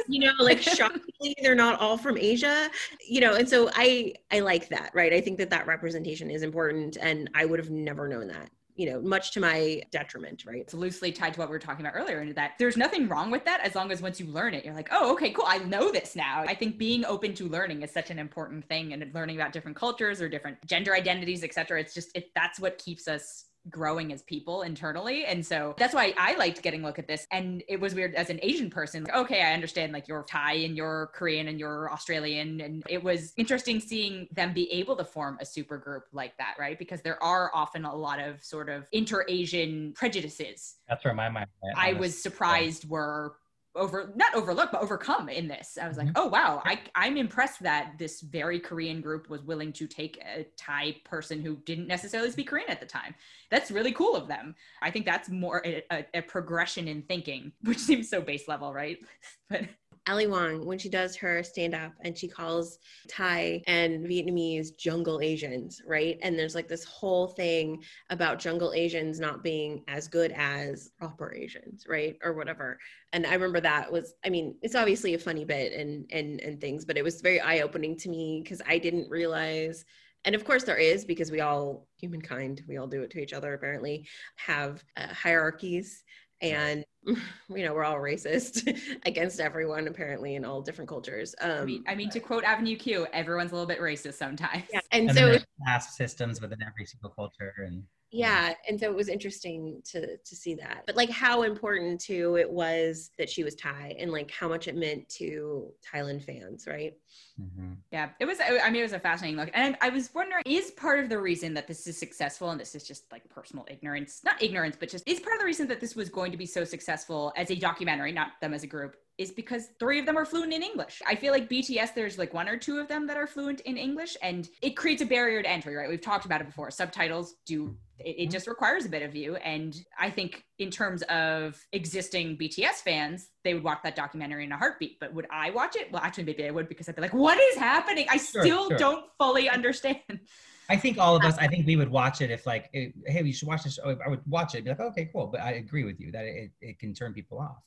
[0.08, 2.70] you know like shockingly they're not all from asia.
[3.08, 5.14] You know and so i i like that right?
[5.14, 8.50] I think that that representation is important and i would have never known that
[8.82, 10.60] you know, much to my detriment, right?
[10.60, 13.30] It's loosely tied to what we were talking about earlier, and that there's nothing wrong
[13.30, 15.60] with that as long as once you learn it, you're like, oh, okay, cool, I
[15.60, 16.44] know this now.
[16.48, 19.78] I think being open to learning is such an important thing, and learning about different
[19.78, 21.80] cultures or different gender identities, etc.
[21.80, 25.26] It's just it, that's what keeps us growing as people internally.
[25.26, 27.28] And so that's why I liked getting a look at this.
[27.32, 29.04] And it was weird as an Asian person.
[29.04, 32.62] Like, okay, I understand like you're Thai and you're Korean and you're Australian.
[32.62, 36.56] And it was interesting seeing them be able to form a super group like that,
[36.60, 36.78] right?
[36.78, 40.76] Because there are often a lot of sort of inter Asian prejudices.
[40.90, 41.78] That's where my mind went.
[41.78, 43.36] I was surprised were
[43.76, 45.78] over not overlooked but overcome in this.
[45.82, 46.18] I was like mm-hmm.
[46.18, 50.46] oh wow I, i'm impressed that this very korean group was willing to take a
[50.58, 53.16] thai person who didn't necessarily speak korean at the time.
[53.50, 54.56] That's really cool of them.
[54.82, 58.74] I think that's more a, a, a progression in thinking which seems so base level
[58.74, 58.98] right?
[59.50, 59.66] But
[60.08, 65.22] Ali Wong, when she does her stand up and she calls Thai and Vietnamese jungle
[65.22, 66.18] Asians, right?
[66.24, 71.34] And there's like this whole thing about jungle Asians not being as good as proper
[71.34, 72.18] Asians, right?
[72.24, 72.80] Or whatever.
[73.14, 76.60] And I remember that was, I mean, it's obviously a funny bit and and and
[76.60, 79.86] things, but it was very eye opening to me because I didn't realize
[80.26, 83.34] and of course there is because we all humankind we all do it to each
[83.34, 86.04] other apparently have uh, hierarchies
[86.42, 91.66] and you know we're all racist against everyone apparently in all different cultures um, I,
[91.66, 94.82] mean, I mean to quote avenue q everyone's a little bit racist sometimes yeah.
[94.92, 99.08] and, and so caste systems within every single culture and yeah and so it was
[99.08, 103.56] interesting to to see that but like how important too it was that she was
[103.56, 106.98] thai and like how much it meant to thailand fans right
[107.42, 107.72] mm-hmm.
[107.92, 110.72] yeah it was i mean it was a fascinating look and i was wondering is
[110.72, 114.22] part of the reason that this is successful and this is just like personal ignorance
[114.26, 116.46] not ignorance but just is part of the reason that this was going to be
[116.46, 120.18] so successful as a documentary not them as a group is because three of them
[120.18, 121.02] are fluent in English.
[121.06, 123.78] I feel like BTS, there's like one or two of them that are fluent in
[123.78, 125.88] English, and it creates a barrier to entry, right?
[125.88, 126.72] We've talked about it before.
[126.72, 128.32] Subtitles do it, it, mm-hmm.
[128.32, 129.36] just requires a bit of you.
[129.36, 134.52] And I think in terms of existing BTS fans, they would watch that documentary in
[134.52, 135.00] a heartbeat.
[135.00, 135.92] But would I watch it?
[135.92, 138.08] Well, actually, maybe I would because I'd be like, what is happening?
[138.10, 138.78] I sure, still sure.
[138.78, 140.20] don't fully understand.
[140.68, 143.32] I think all of us, I think we would watch it if like, hey, we
[143.32, 143.78] should watch this.
[143.86, 145.28] I would watch it, be like, okay, cool.
[145.28, 147.62] But I agree with you that it, it can turn people off.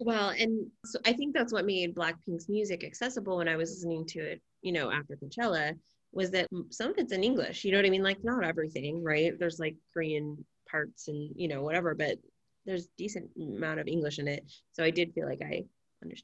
[0.00, 4.06] Well, and so I think that's what made Blackpink's music accessible when I was listening
[4.06, 5.76] to it, you know, after Coachella,
[6.12, 7.64] was that some of it's in English.
[7.64, 8.02] You know what I mean?
[8.02, 9.36] Like not everything, right?
[9.38, 12.18] There's like Korean parts and you know whatever, but
[12.64, 14.44] there's decent amount of English in it.
[14.72, 15.64] So I did feel like I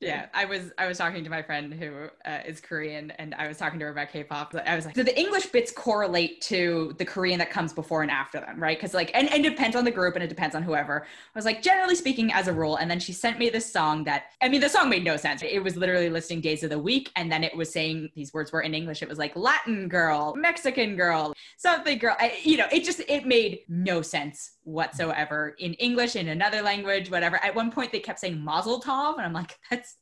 [0.01, 3.49] Yeah, I was I was talking to my friend who uh, is Korean, and I
[3.49, 4.55] was talking to her about K-pop.
[4.66, 8.11] I was like, so the English bits correlate to the Korean that comes before and
[8.11, 8.79] after them, right?
[8.79, 11.03] Because like, and, and it depends on the group and it depends on whoever.
[11.03, 12.77] I was like, generally speaking, as a rule.
[12.77, 15.43] And then she sent me this song that I mean, the song made no sense.
[15.43, 18.53] It was literally listing days of the week, and then it was saying these words
[18.53, 19.03] were in English.
[19.03, 22.16] It was like Latin girl, Mexican girl, something girl.
[22.20, 27.11] I, you know, it just it made no sense whatsoever in English, in another language,
[27.11, 27.43] whatever.
[27.45, 29.96] At one point, they kept saying Mazel Tov, and I'm like, that's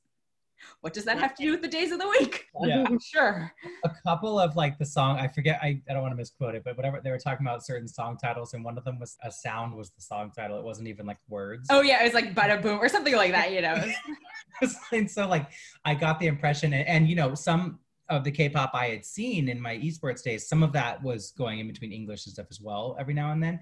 [0.81, 2.47] what does that have to do with the days of the week?
[2.65, 3.53] Yeah, sure.
[3.85, 6.63] A couple of like the song, I forget, I, I don't want to misquote it,
[6.65, 9.33] but whatever they were talking about certain song titles, and one of them was a
[9.33, 10.59] sound was the song title.
[10.59, 11.67] It wasn't even like words.
[11.71, 13.83] Oh yeah, it was like bada boom or something like that, you know.
[14.93, 15.51] and so like
[15.85, 19.49] I got the impression, and, and you know, some of the K-pop I had seen
[19.49, 22.61] in my esports days, some of that was going in between English and stuff as
[22.61, 23.59] well every now and then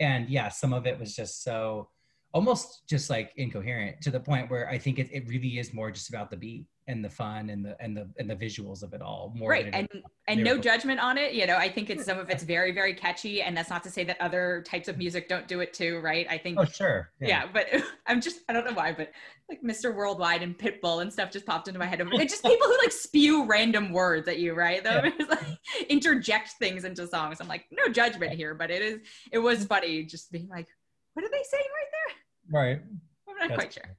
[0.00, 1.88] and yeah some of it was just so
[2.32, 5.90] almost just like incoherent to the point where I think it, it really is more
[5.90, 8.94] just about the beat and the fun and the and the and the visuals of
[8.94, 9.86] it all more right and
[10.26, 12.94] and no judgment on it you know i think it's some of it's very very
[12.94, 16.00] catchy and that's not to say that other types of music don't do it too
[16.00, 16.26] right?
[16.30, 17.66] I think oh sure yeah, yeah but
[18.06, 19.10] i'm just i don't know why but
[19.50, 22.00] like mr worldwide and pitbull and stuff just popped into my head.
[22.00, 24.82] It's just people who like spew random words at you right?
[24.82, 25.26] Though yeah.
[25.28, 25.58] like
[25.88, 27.38] interject things into songs.
[27.40, 29.00] I'm like no judgment here but it is
[29.30, 29.66] it was mm-hmm.
[29.66, 30.68] funny just being like
[31.18, 32.80] what are they saying right there right
[33.28, 33.96] i'm not That's quite sure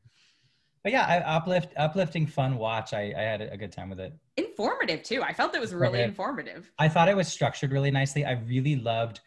[0.83, 2.93] but yeah, I, uplift, uplifting, fun watch.
[2.93, 4.13] I, I had a good time with it.
[4.37, 5.21] Informative too.
[5.21, 6.71] I felt it was really informative.
[6.79, 8.25] I thought it was structured really nicely.
[8.25, 9.19] I really loved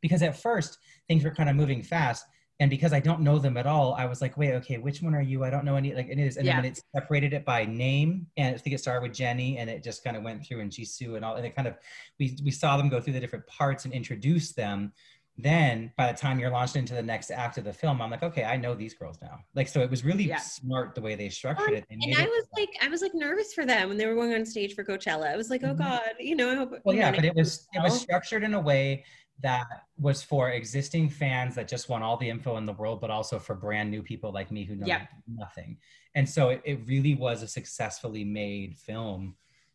[0.00, 2.24] because at first things were kind of moving fast,
[2.60, 5.14] and because I don't know them at all, I was like, wait, okay, which one
[5.14, 5.44] are you?
[5.44, 5.92] I don't know any.
[5.92, 6.54] Like it is, and yeah.
[6.54, 9.68] then when it separated it by name, and I think it started with Jennie, and
[9.68, 11.74] it just kind of went through and Jisoo and all, and it kind of
[12.18, 14.92] we we saw them go through the different parts and introduce them
[15.36, 18.22] then by the time you're launched into the next act of the film i'm like
[18.22, 20.38] okay i know these girls now like so it was really yeah.
[20.38, 23.66] smart the way they structured it and i was like i was like nervous for
[23.66, 25.82] them when they were going on stage for coachella i was like oh mm-hmm.
[25.82, 28.60] god you know i hope well yeah but it was it was structured in a
[28.60, 29.04] way
[29.42, 29.66] that
[29.98, 33.36] was for existing fans that just want all the info in the world but also
[33.36, 35.06] for brand new people like me who know yeah.
[35.26, 35.76] nothing
[36.14, 39.34] and so it, it really was a successfully made film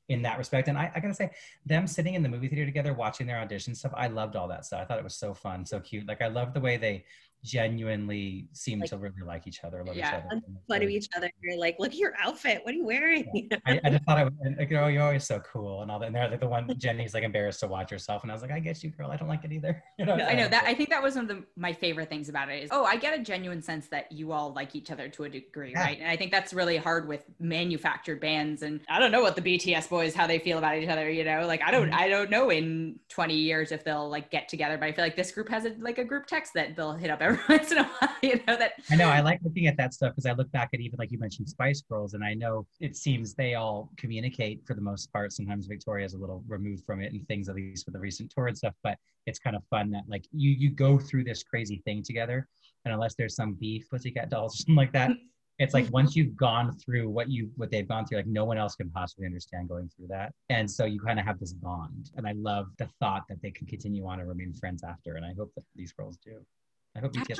[0.10, 0.68] in that respect.
[0.68, 1.32] And I, I, gotta say,
[1.66, 4.66] them sitting in the movie theater together, watching their audition stuff, I loved all that
[4.66, 4.82] stuff.
[4.82, 6.07] I thought it was so fun, so cute.
[6.07, 7.05] Like I love the way they
[7.43, 10.41] genuinely seem like, to really like each other, love yeah, each other.
[10.67, 11.31] Fun of each other.
[11.41, 12.61] You're like, look at your outfit.
[12.63, 13.29] What are you wearing?
[13.33, 13.57] Yeah.
[13.65, 16.07] I, I, just thought I was like, oh, you're always so cool and all that.
[16.07, 18.23] And they're like the one Jennie's like embarrassed to watch herself.
[18.23, 19.09] And I was like, I get you, girl.
[19.11, 19.83] I don't like it either.
[19.99, 22.29] You know, I know that I think that was one of the, my favorite things
[22.29, 25.09] about it is, oh, I get a genuine sense that you all like each other
[25.09, 25.83] to a degree, yeah.
[25.83, 25.99] right?
[25.99, 28.61] And I think that's really hard with manufactured bands.
[28.61, 31.25] And I don't know what the BTS boys, how they feel about each other, you
[31.25, 31.99] know, like I don't, mm-hmm.
[31.99, 35.17] I don't know in 20 years if they'll like get together, but I feel like
[35.17, 37.80] this group has a, like a group text that they'll hit up every once in
[37.80, 40.34] a while you know that I know I like looking at that stuff because I
[40.34, 43.55] look back at even like you mentioned Spice Girls and I know it seems they
[43.55, 45.34] all communicate for the most part.
[45.34, 48.47] Sometimes Victoria's a little removed from it and things at least with the recent tour
[48.47, 51.82] and stuff, but it's kind of fun that like you you go through this crazy
[51.86, 52.47] thing together
[52.86, 55.11] and unless there's some beef with pussycat dolls or something like that
[55.59, 58.57] it's like once you've gone through what you what they've gone through like no one
[58.57, 62.11] else can possibly understand going through that and so you kind of have this bond
[62.15, 65.25] and i love the thought that they can continue on and remain friends after and
[65.25, 66.39] i hope that these girls do
[66.95, 67.39] I hope BTS.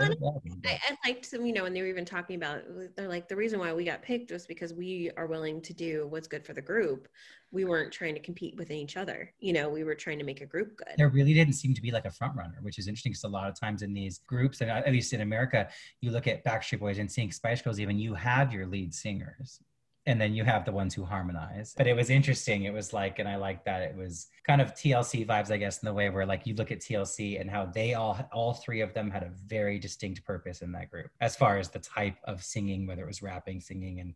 [0.66, 3.28] I, I, liked them, you know, when they were even talking about, uh, they're like,
[3.28, 6.46] the reason why we got picked was because we are willing to do what's good
[6.46, 7.08] for the group.
[7.52, 9.34] We weren't trying to compete with each other.
[9.40, 10.94] You know, we were trying to make a group good.
[10.98, 13.28] There really didn't seem to be like a front runner, which is interesting because a
[13.28, 15.68] lot of times in these groups, and uh, at least in America,
[16.02, 19.60] you look at Backstreet Boys and seeing Spice Girls, even you have your lead singers
[20.06, 21.74] and then you have the ones who harmonize.
[21.78, 22.64] But it was interesting.
[22.64, 25.82] It was like, and I like that it was kind of TLC vibes, I guess,
[25.82, 28.82] in the way where like you look at TLC and how they all, all three
[28.82, 32.18] of them had a very distinct purpose in that group as far as the type
[32.24, 34.16] of singing, whether it was rapping, singing, and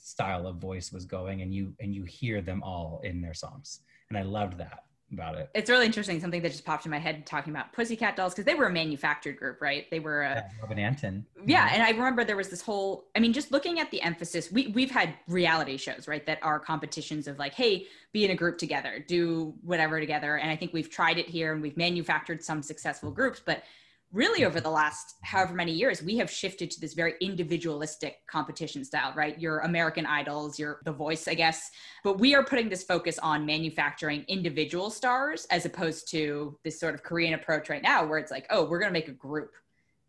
[0.00, 3.80] style of voice was going, and you and you hear them all in their songs,
[4.08, 5.50] and I loved that about it.
[5.54, 6.20] It's really interesting.
[6.20, 8.72] Something that just popped in my head talking about Pussycat Dolls because they were a
[8.72, 9.90] manufactured group, right?
[9.90, 11.24] They were a, Yeah, Robin Antin.
[11.46, 14.50] yeah and i remember there was this whole i mean just looking at the emphasis
[14.52, 18.34] we, we've had reality shows right that are competitions of like hey be in a
[18.34, 22.42] group together do whatever together and i think we've tried it here and we've manufactured
[22.44, 23.64] some successful groups but
[24.12, 28.84] really over the last however many years we have shifted to this very individualistic competition
[28.84, 31.70] style right your american idols your the voice i guess
[32.04, 36.94] but we are putting this focus on manufacturing individual stars as opposed to this sort
[36.94, 39.52] of korean approach right now where it's like oh we're going to make a group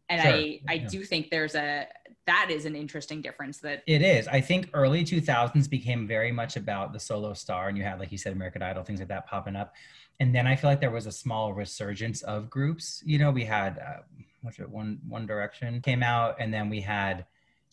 [0.09, 0.87] and Sure, i i yeah.
[0.87, 1.87] do think there's a
[2.25, 4.27] that is an interesting difference that It is.
[4.27, 8.11] I think early 2000s became very much about the solo star, and you had, like
[8.11, 9.73] you said, American Idol, things like that popping up.
[10.19, 13.01] And then I feel like there was a small resurgence of groups.
[13.05, 14.01] You know, we had uh,
[14.41, 17.25] what's it, One One Direction came out, and then we had.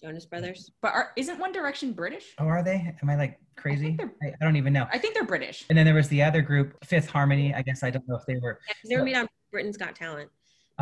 [0.02, 0.70] Jonas Brothers.
[0.80, 2.94] but are, isn't one direction british Oh, are they?
[3.02, 3.96] Am I like crazy?
[3.98, 4.86] they're- I, I don't even know.
[4.90, 7.52] i think they're british And then there was the other group, Fifth Harmony.
[7.54, 8.58] I guess I don't know if they were.
[8.66, 10.30] Yeah, they were made on Britain's Got Talent.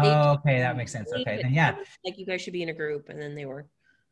[0.00, 1.12] They Oh, okay, that makes sense.
[1.12, 3.66] Okay, then yeah, Like you guys should be in a group, and then they were.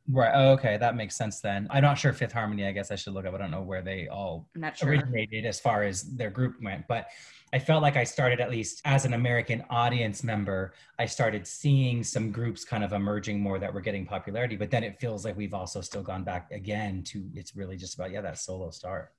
[0.09, 0.33] Right.
[0.35, 1.67] Oh, okay, that makes sense then.
[1.71, 2.67] I'm not sure Fifth Harmony.
[2.67, 3.35] I guess I should look up.
[3.35, 7.09] I don't know where they all sure originated as far as their group went but
[7.53, 12.03] i felt like i started at least as an american audience member i started seeing
[12.03, 15.37] some groups kind of emerging more that were getting popularity but then it feels like
[15.37, 19.11] we've also still gone back again to it's really just about yeah that solo star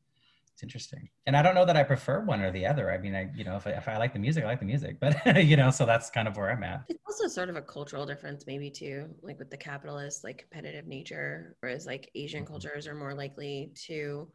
[0.58, 3.14] it's interesting and i don't know that i prefer one or the other i mean
[3.14, 5.16] i you know if I, if I like the music i like the music but
[5.46, 8.06] you know so that's kind of where i'm at It's also sort of a cultural
[8.06, 12.48] difference, maybe too, like with the capitalist, like competitive nature, whereas like Asian Mhm.
[12.48, 14.32] cultures are more likely to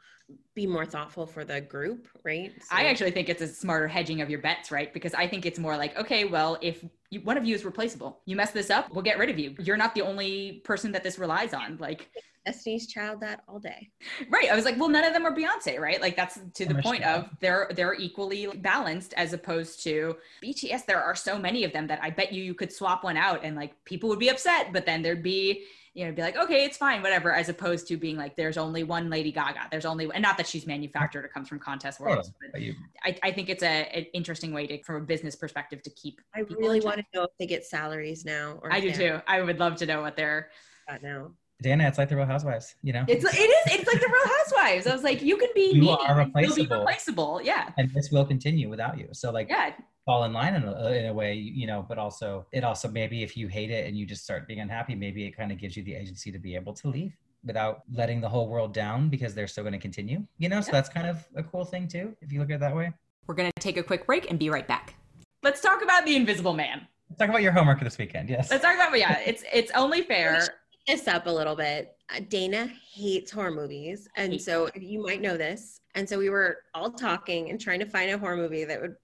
[0.55, 2.53] be more thoughtful for the group, right?
[2.71, 4.93] I actually think it's a smarter hedging of your bets, right?
[4.93, 8.21] Because I think it's more like, okay, well, if you, one of you is replaceable,
[8.27, 9.55] you mess this up, we'll get rid of you.
[9.59, 11.79] You're not the only person that this relies on.
[11.79, 12.11] Like,
[12.47, 13.91] Destiny's Child that all day.
[14.29, 14.51] right?
[14.51, 16.01] I was like, well, none of them are Beyonce, right?
[16.01, 17.21] Like that's to the Or point Michelle.
[17.21, 20.87] of they're they're equally balanced as opposed to BTS.
[20.87, 23.41] There are so many of them that I bet you you could swap one out
[23.45, 25.65] and like people would be upset, but then there'd be
[25.95, 27.33] you know be like, okay, it's fine, whatever.
[27.35, 29.69] As opposed to being like, there's only one Lady Gaga.
[29.71, 32.35] There's only and not that she's manufactured or comes from contest worlds, Totally.
[32.41, 32.75] but But you-
[33.05, 33.67] I, I think it's a,
[33.97, 36.21] an interesting way to, from a business perspective, to keep.
[36.35, 38.59] I really want to know if they get salaries now.
[38.63, 39.21] Or I do they too.
[39.29, 40.49] I would love to know what they're.
[40.89, 41.33] have that now.
[41.63, 44.29] Dana it's like the real housewives you know It's it is it's like the Real
[44.39, 44.87] Housewives.
[44.87, 46.79] I was like, you can be You me are and still be replaceable.
[46.81, 47.41] replaceable.
[47.43, 49.73] Yeah, and this will continue without you so like yeah.
[50.05, 53.23] fall in line in a, in a way, you know, but also it also maybe
[53.23, 55.77] if you hate it and you just start being unhappy, maybe it kind of gives
[55.77, 57.13] you the agency to be able to leave
[57.45, 60.61] without letting the whole world down because they're still going to continue, you know?
[60.61, 60.73] So Yeah.
[60.79, 62.93] that's kind of a cool thing too, if you look at it that way.
[63.27, 64.95] We're gonna take a quick break and be right back.
[65.43, 66.87] Let's talk about the Invisible Man.
[67.09, 68.29] Let's talk about your homework this weekend.
[68.29, 68.51] Yes.
[68.51, 69.19] Let's talk about yeah.
[69.27, 70.41] It's it's only fair.
[70.87, 71.97] This up a little bit.
[72.15, 74.09] Uh, Dana hates horror movies.
[74.17, 75.81] And so you might know this.
[75.95, 78.97] And so we were all talking and trying to find a horror movie that would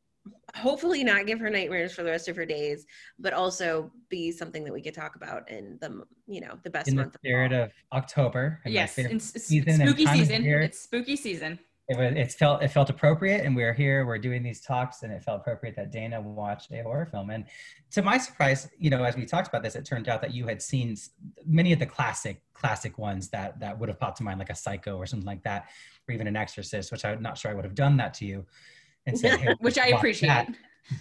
[0.56, 2.86] hopefully not give her nightmares for the rest of her days,
[3.18, 6.88] but also be something that we could talk about in the, you know, the best
[6.88, 7.62] in the month spirit fall.
[7.62, 8.60] of October.
[8.64, 10.44] and Yes, favorite- it's, it's season and spooky season.
[10.44, 11.58] It's spooky season.
[11.88, 15.02] It, was, it felt it felt appropriate and we are here we're doing these talks
[15.02, 17.44] and it felt appropriate that dana watched a horror film and
[17.90, 20.46] to my surprise you know as we talked about this it turned out that you
[20.46, 20.96] had seen
[21.46, 24.54] many of the classic classic ones that that would have popped to mind like a
[24.54, 25.68] psycho or something like that
[26.08, 28.44] or even an exorcist which i'm not sure i would have done that to you
[29.06, 30.28] and said "Hey, Which I appreciate.
[30.28, 30.48] that."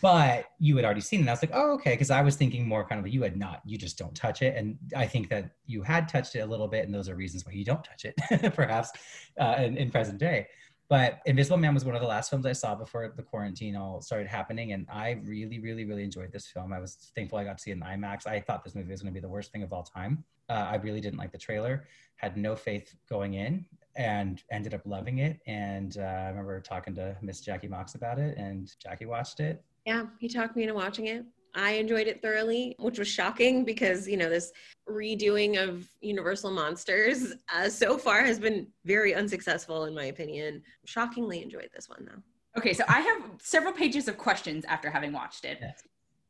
[0.01, 2.35] but you had already seen it and i was like oh okay because i was
[2.35, 5.05] thinking more kind of like you had not you just don't touch it and i
[5.07, 7.63] think that you had touched it a little bit and those are reasons why you
[7.63, 8.91] don't touch it perhaps
[9.39, 10.45] uh, in, in present day
[10.89, 14.01] but invisible man was one of the last films i saw before the quarantine all
[14.01, 16.73] started happening and i really really really enjoyed this film.
[16.73, 18.27] I was thankful i got to see it in imax.
[18.27, 20.23] I thought this movie was going to be the worst thing of all time.
[20.49, 21.85] Uh, i really didn't like the trailer
[22.15, 23.65] had no faith going in
[23.95, 25.39] and ended up loving it.
[25.47, 29.63] And uh, i remember talking to miss Jacque mox about it and Jacque watched it.
[29.85, 31.25] Yeah, he talked me into watching it.
[31.55, 34.51] I enjoyed it thoroughly, which was shocking because, you know, this
[34.89, 40.61] redoing of Universal Monsters uh, so far has been very unsuccessful, in my opinion.
[40.85, 42.21] Shockingly enjoyed this one, though.
[42.57, 45.59] Okay, so I have several pages of questions after having watched it.
[45.61, 45.83] Yes.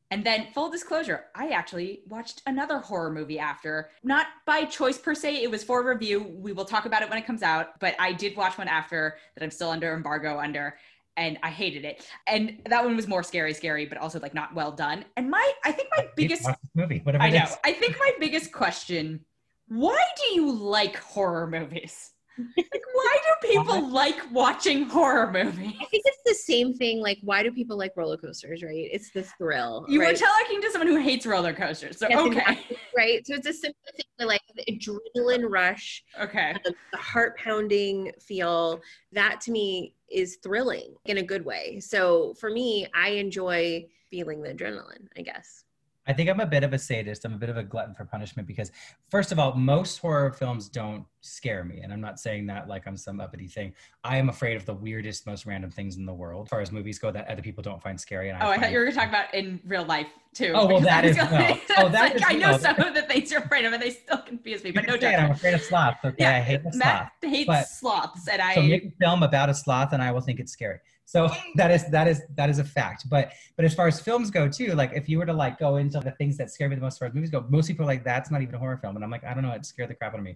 [0.09, 3.89] And then, full disclosure, I actually watched another horror movie after.
[4.03, 6.23] Not by choice per se, it was for review.
[6.23, 9.17] We will talk about it when it comes out, but I did watch one after
[9.35, 10.77] that I'm still under embargo under,
[11.17, 12.07] and I hated it.
[12.27, 15.03] And that one was more scary, scary, but also like not well done.
[15.17, 17.57] And my, I think my biggest, movie whatever I know, is.
[17.65, 19.25] I think my biggest question
[19.69, 22.11] why do you like horror movies?
[22.55, 25.73] Like, why do people like watching horror movies?
[25.81, 27.01] I think it's the same thing.
[27.01, 28.87] Like, why do people like roller coasters, right?
[28.91, 29.85] It's the thrill.
[29.89, 30.13] You right?
[30.13, 31.99] were talking to someone who hates roller coasters.
[31.99, 32.37] So, Yes, okay.
[32.37, 32.77] exactly.
[32.95, 33.27] right?
[33.27, 36.51] So it's a similar thing to like the adrenaline rush, Okay.
[36.65, 38.79] um, the heart pounding feel.
[39.11, 41.79] That to me is thrilling in a good way.
[41.79, 45.63] So for me, I enjoy feeling the adrenaline, I guess.
[46.07, 47.25] I think I'm a bit of a sadist.
[47.25, 48.71] I'm a bit of a glutton for punishment because,
[49.11, 51.81] first of all, most horror films don't scare me.
[51.81, 53.73] And I'm not saying that like I'm some uppity thing.
[54.03, 56.71] I am afraid of the weirdest, most random things in the world as far as
[56.71, 58.29] movies go that other people don't find scary.
[58.29, 60.53] And Oh, I thought you were talking about in real life too.
[60.55, 63.01] Oh, well, I that is- gonna- Oh, that like, is- I know some of the
[63.01, 64.71] things you're afraid of, and they still confuse me.
[64.71, 65.19] But no doubt.
[65.19, 65.99] I'm afraid of sloths.
[66.05, 66.85] Okay, I hate the sloth.
[66.85, 68.55] Matt hates but- sloths, and I.
[68.55, 70.79] So make a film about a sloth, and I will think it's scary.
[71.07, 73.09] So that is that is that is a fact.
[73.09, 75.77] But but as far as films go too, like if you were to like go
[75.77, 77.83] into the things that scare me the most as far as movies go, most people
[77.85, 79.65] are like that's not even a horror film, and I'm like I don't know, it
[79.65, 80.35] scared the crap out of me.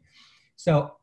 [0.56, 0.96] So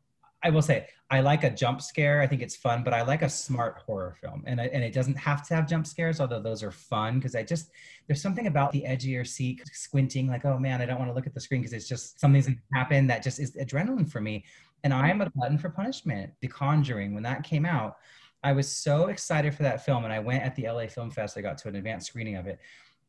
[0.42, 2.22] I will say I like a jump scare.
[2.22, 4.94] I think it's fun, but I like a smart horror film, and I, and it
[4.94, 7.70] doesn't have to have jump scares, although those are fun because I just
[8.06, 11.26] there's something about the your seat, squinting, like oh man, I don't want to look
[11.26, 14.46] at the screen because it's just something's gonna happen that just is adrenaline for me.
[14.82, 16.32] And I am a glutton for punishment.
[16.40, 17.96] The Conjuring, when that came out,
[18.42, 21.36] I was so excited for that film, and I went at the LA Film Fest.
[21.36, 22.60] I got to an advanced screening of it,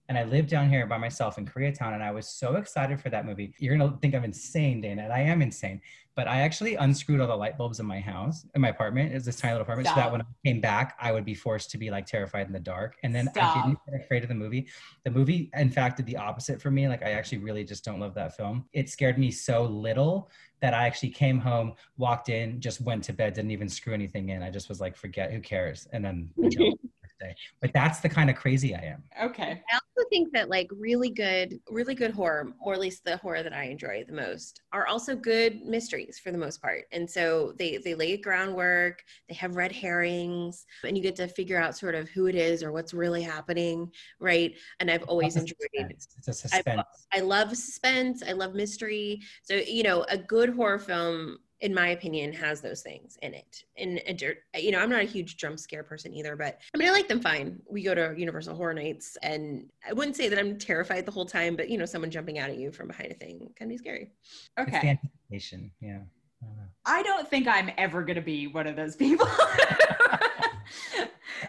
[0.07, 3.09] and I lived down here by myself in Koreatown, and I was so excited for
[3.09, 3.53] that movie.
[3.59, 5.81] You're gonna think I'm insane, Dana, and I am insane.
[6.15, 9.13] But I actually unscrewed all the light bulbs in my house, in my apartment.
[9.13, 11.69] It's this tiny little apartment, so that when I came back, I would be forced
[11.71, 12.97] to be like terrified in the dark.
[13.03, 13.55] And then Stop.
[13.55, 14.67] I didn't get afraid of the movie.
[15.05, 16.89] The movie, in fact, did the opposite for me.
[16.89, 18.65] Like I actually really just don't love that film.
[18.73, 20.29] It scared me so little
[20.61, 24.29] that I actually came home, walked in, just went to bed, didn't even screw anything
[24.29, 24.43] in.
[24.43, 25.87] I just was like, forget, who cares?
[25.93, 26.77] And then the next
[27.19, 27.35] day.
[27.61, 29.03] But that's the kind of crazy I am.
[29.23, 29.61] okay.
[29.71, 33.43] I also think that like really good, really good horror, or at least the horror
[33.43, 36.85] that I enjoy the most, are also good mysteries for the most part.
[36.91, 41.59] And so they they lay groundwork, they have red herrings, and you get to figure
[41.59, 44.55] out sort of who it is or what's really happening, right?
[44.79, 45.57] And I've always It's enjoyed.
[45.73, 46.07] suspense.
[46.17, 46.81] It's a suspense.
[47.13, 48.23] I love suspense.
[48.27, 49.21] I love mystery.
[49.43, 51.37] So you know, a good horror film.
[51.61, 53.63] In my opinion, has those things in it.
[53.77, 54.21] And, and
[54.57, 57.09] you know, I'm not a huge jump scare person either, but I mean, I like
[57.09, 57.59] them fine.
[57.69, 61.25] We go to Universal Horror Nights, and I wouldn't say that I'm terrified the whole
[61.25, 63.77] time, but you know, someone jumping out at you from behind a thing can be
[63.77, 64.09] scary.
[64.23, 64.89] It's the Okay.
[65.31, 65.71] anticipation.
[65.81, 65.99] Yeah.
[66.41, 66.63] I don't know.
[66.85, 69.27] I don't think I'm ever going to be one of those people.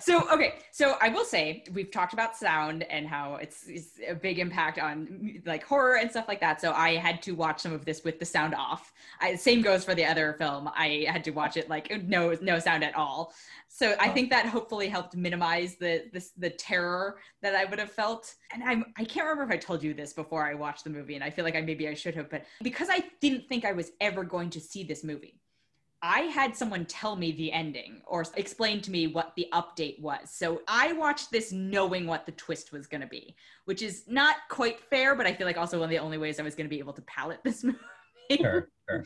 [0.01, 0.55] so, okay.
[0.71, 4.79] So I will say we've talked about sound and how it's, it's a big impact
[4.79, 6.61] on like horror and stuff like that.
[6.61, 8.93] So I had to watch some of this with the sound off.
[9.21, 10.69] I, same goes for the other film.
[10.75, 13.33] I had to watch it like no, no sound at all.
[13.73, 17.93] So I think that hopefully helped minimize the, the the terror that I would have
[17.93, 18.35] felt.
[18.53, 21.15] And I'm I can't remember if I told you this before I watched the movie,
[21.15, 23.73] and I feel like I maybe I should have, but because I didn't think I
[23.73, 25.41] was ever going to see this movie,
[26.03, 30.31] I had someone tell me the ending or explain to me what the update was.
[30.31, 33.37] So I watched this knowing what the twist was going to be,
[33.67, 36.41] which is not quite fair, but I feel like also one of the only ways
[36.41, 37.79] I was going to be able to palette this movie.
[38.31, 39.05] Sure, sure.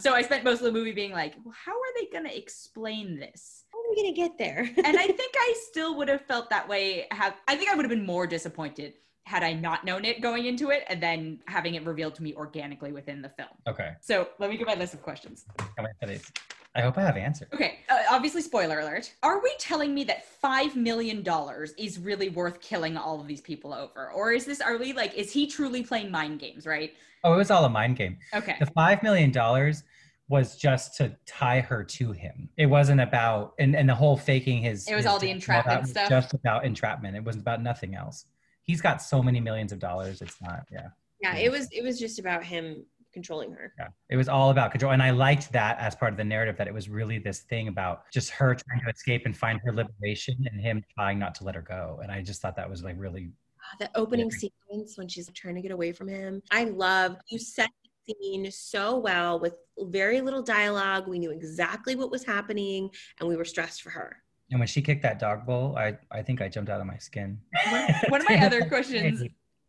[0.00, 2.36] So I spent most of the movie being like, well, how are they going to
[2.36, 3.64] explain this?
[3.72, 4.70] How are we gonna get there?
[4.84, 7.06] and I think I still would have felt that way.
[7.10, 8.94] Have I think I would have been more disappointed
[9.26, 12.32] had I not known it going into it, and then having it revealed to me
[12.34, 13.48] organically within the film.
[13.66, 13.90] Okay.
[14.00, 15.46] So let me get my list of questions.
[15.78, 16.30] Wait for these.
[16.76, 17.48] I hope I have answers.
[17.54, 19.12] Okay, uh, obviously, spoiler alert.
[19.22, 23.40] Are we telling me that five million dollars is really worth killing all of these
[23.40, 24.60] people over, or is this?
[24.60, 25.14] Are we like?
[25.14, 26.66] Is he truly playing mind games?
[26.66, 26.92] Right?
[27.24, 28.18] Oh, it was all a mind game.
[28.32, 28.56] Okay.
[28.60, 29.82] The five million dollars
[30.28, 32.48] was just to tie her to him.
[32.58, 34.86] It wasn't about and, and the whole faking his.
[34.86, 36.08] It was his all the entrapment stuff?
[36.08, 37.16] Just about entrapment.
[37.16, 38.26] It wasn't about nothing else.
[38.66, 40.20] He's got so many millions of dollars.
[40.20, 40.66] It's not.
[40.72, 40.88] Yeah.
[41.20, 43.72] yeah, it was it was just about him controlling her.
[43.78, 43.88] Yeah.
[44.10, 44.92] It was all about control.
[44.92, 47.68] And I liked that as part of the narrative that it was really this thing
[47.68, 51.44] about just her trying to escape and find her liberation and him trying not to
[51.44, 52.00] let her go.
[52.02, 53.30] And I just thought that was like really
[53.62, 54.38] Ah, The opening Yeah.
[54.38, 56.42] sequence when she's trying to get away from him.
[56.50, 57.70] I love you set
[58.06, 61.08] the scene so well with very little dialogue.
[61.08, 64.22] We knew exactly what was happening and we were stressed for her.
[64.50, 66.98] And when she kicked that dog bowl, I, I think I jumped out of my
[66.98, 67.38] skin.
[67.70, 69.22] One, one of my other questions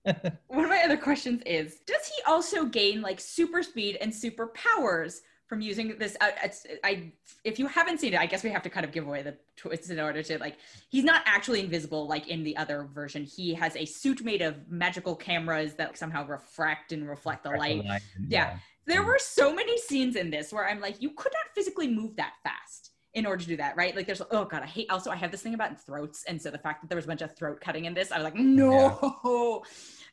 [0.48, 4.48] one of my other questions is does he also gain like super speed and super
[4.48, 6.16] powers from using this?
[6.16, 7.12] It's- I
[7.44, 9.36] if you haven't seen it i guess we have to kind of give away the
[9.58, 10.58] twists in order to like
[10.90, 13.24] he's not actually invisible like in the other version.
[13.24, 17.84] He has a suit made of magical cameras that somehow refract and reflect the light.
[17.84, 18.00] Line,
[18.30, 18.58] Yeah.
[18.86, 22.16] there were so many scenes in this where i'm like you could not physically move
[22.16, 23.96] that fast in order to do that, right?
[23.96, 26.24] Like there's oh god, I hate also I have this thing about throats.
[26.28, 28.18] And so the fact that there was a bunch of throat cutting in this, I
[28.18, 29.64] was like, no.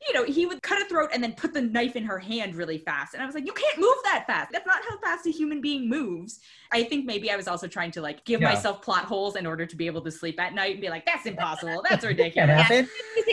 [0.08, 2.56] You know, he would cut a throat and then put the knife in her hand
[2.56, 3.14] really fast.
[3.14, 4.50] And I was like, you can't move that fast.
[4.52, 6.40] That's not how fast a human being moves.
[6.72, 8.50] I think maybe I was also trying to like give Yeah.
[8.52, 11.06] myself plot holes in order to be able to sleep at night and be like,
[11.06, 11.82] that's impossible.
[11.88, 12.68] That's ridiculous.
[12.68, 12.88] Can't.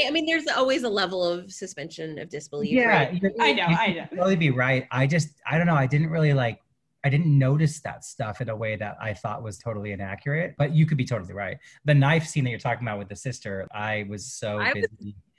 [0.06, 2.72] I mean, there's always a level of suspension of disbelief.
[2.72, 3.22] Yeah, right?
[3.42, 4.06] I know, I know.
[4.16, 4.88] Totally be right.
[4.92, 5.76] I just, I don't know.
[5.76, 6.62] I didn't really like.
[7.04, 10.56] I didn't notice that stuff in a way that I thought was totally inaccurate.
[10.58, 11.58] But you could be totally right.
[11.86, 14.86] The knife scene that you're talking about with the sister, I was so I was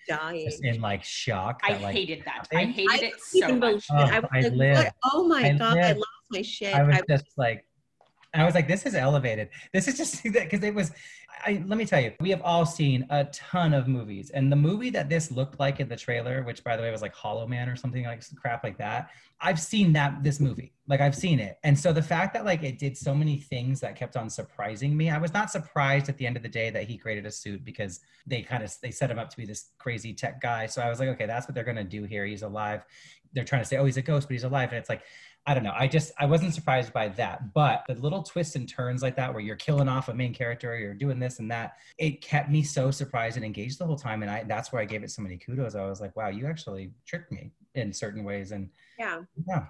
[0.08, 0.44] Dying.
[0.48, 1.60] just in like shock.
[1.62, 2.48] I like, hated that.
[2.52, 3.60] I hated I it so much.
[3.60, 3.84] believe it.
[3.92, 4.78] Oh, I Oh, was I like, lived.
[4.84, 4.94] what?
[5.14, 6.74] Oh my I god, I lost my shit.
[6.74, 7.64] I was I- just like,
[8.34, 9.50] I was like, this is elevated.
[9.72, 10.90] This is just because it was.
[11.44, 14.56] I, let me tell you, we have all seen a ton of movies, and the
[14.56, 17.46] movie that this looked like in the trailer, which by the way was like Hollow
[17.46, 19.10] Man or something like crap like that.
[19.40, 22.62] I've seen that this movie, like I've seen it, and so the fact that like
[22.62, 26.16] it did so many things that kept on surprising me, I was not surprised at
[26.16, 28.90] the end of the day that he created a suit because they kind of they
[28.90, 30.66] set him up to be this crazy tech guy.
[30.66, 32.24] So I was like, okay, that's what they're gonna do here.
[32.24, 32.84] He's alive.
[33.32, 35.02] They're trying to say, oh, he's a ghost, but he's alive, and it's like.
[35.46, 35.74] I don't know.
[35.76, 39.32] I just I wasn't surprised by that, but the little twists and turns like that,
[39.32, 42.48] where you're killing off a main character, or you're doing this and that, it kept
[42.48, 45.10] me so surprised and engaged the whole time, and I that's where I gave it
[45.10, 45.74] so many kudos.
[45.74, 49.22] I was like, wow, you actually tricked me in certain ways, and yeah.
[49.48, 49.66] yeah,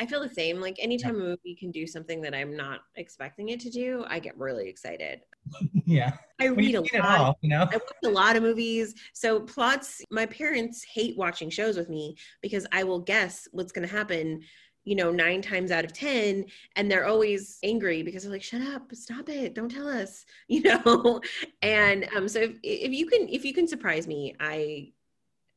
[0.00, 0.60] I feel the same.
[0.60, 4.20] Like anytime a movie can do something that I'm not expecting it to do, I
[4.20, 5.22] get really excited.
[5.86, 6.12] yeah.
[6.40, 7.20] I read a lot.
[7.20, 7.62] all, you know.
[7.62, 8.94] I watch a lot of movies.
[9.12, 13.88] So plots, my parents hate watching shows with me because I will guess what's going
[13.88, 14.42] to happen,
[14.88, 16.46] you know, nine times out of 10.
[16.76, 19.54] And they're always angry because they're like, shut up, stop it.
[19.54, 21.20] Don't tell us, you know?
[21.60, 24.92] And um, so if, if you can, if you can surprise me, I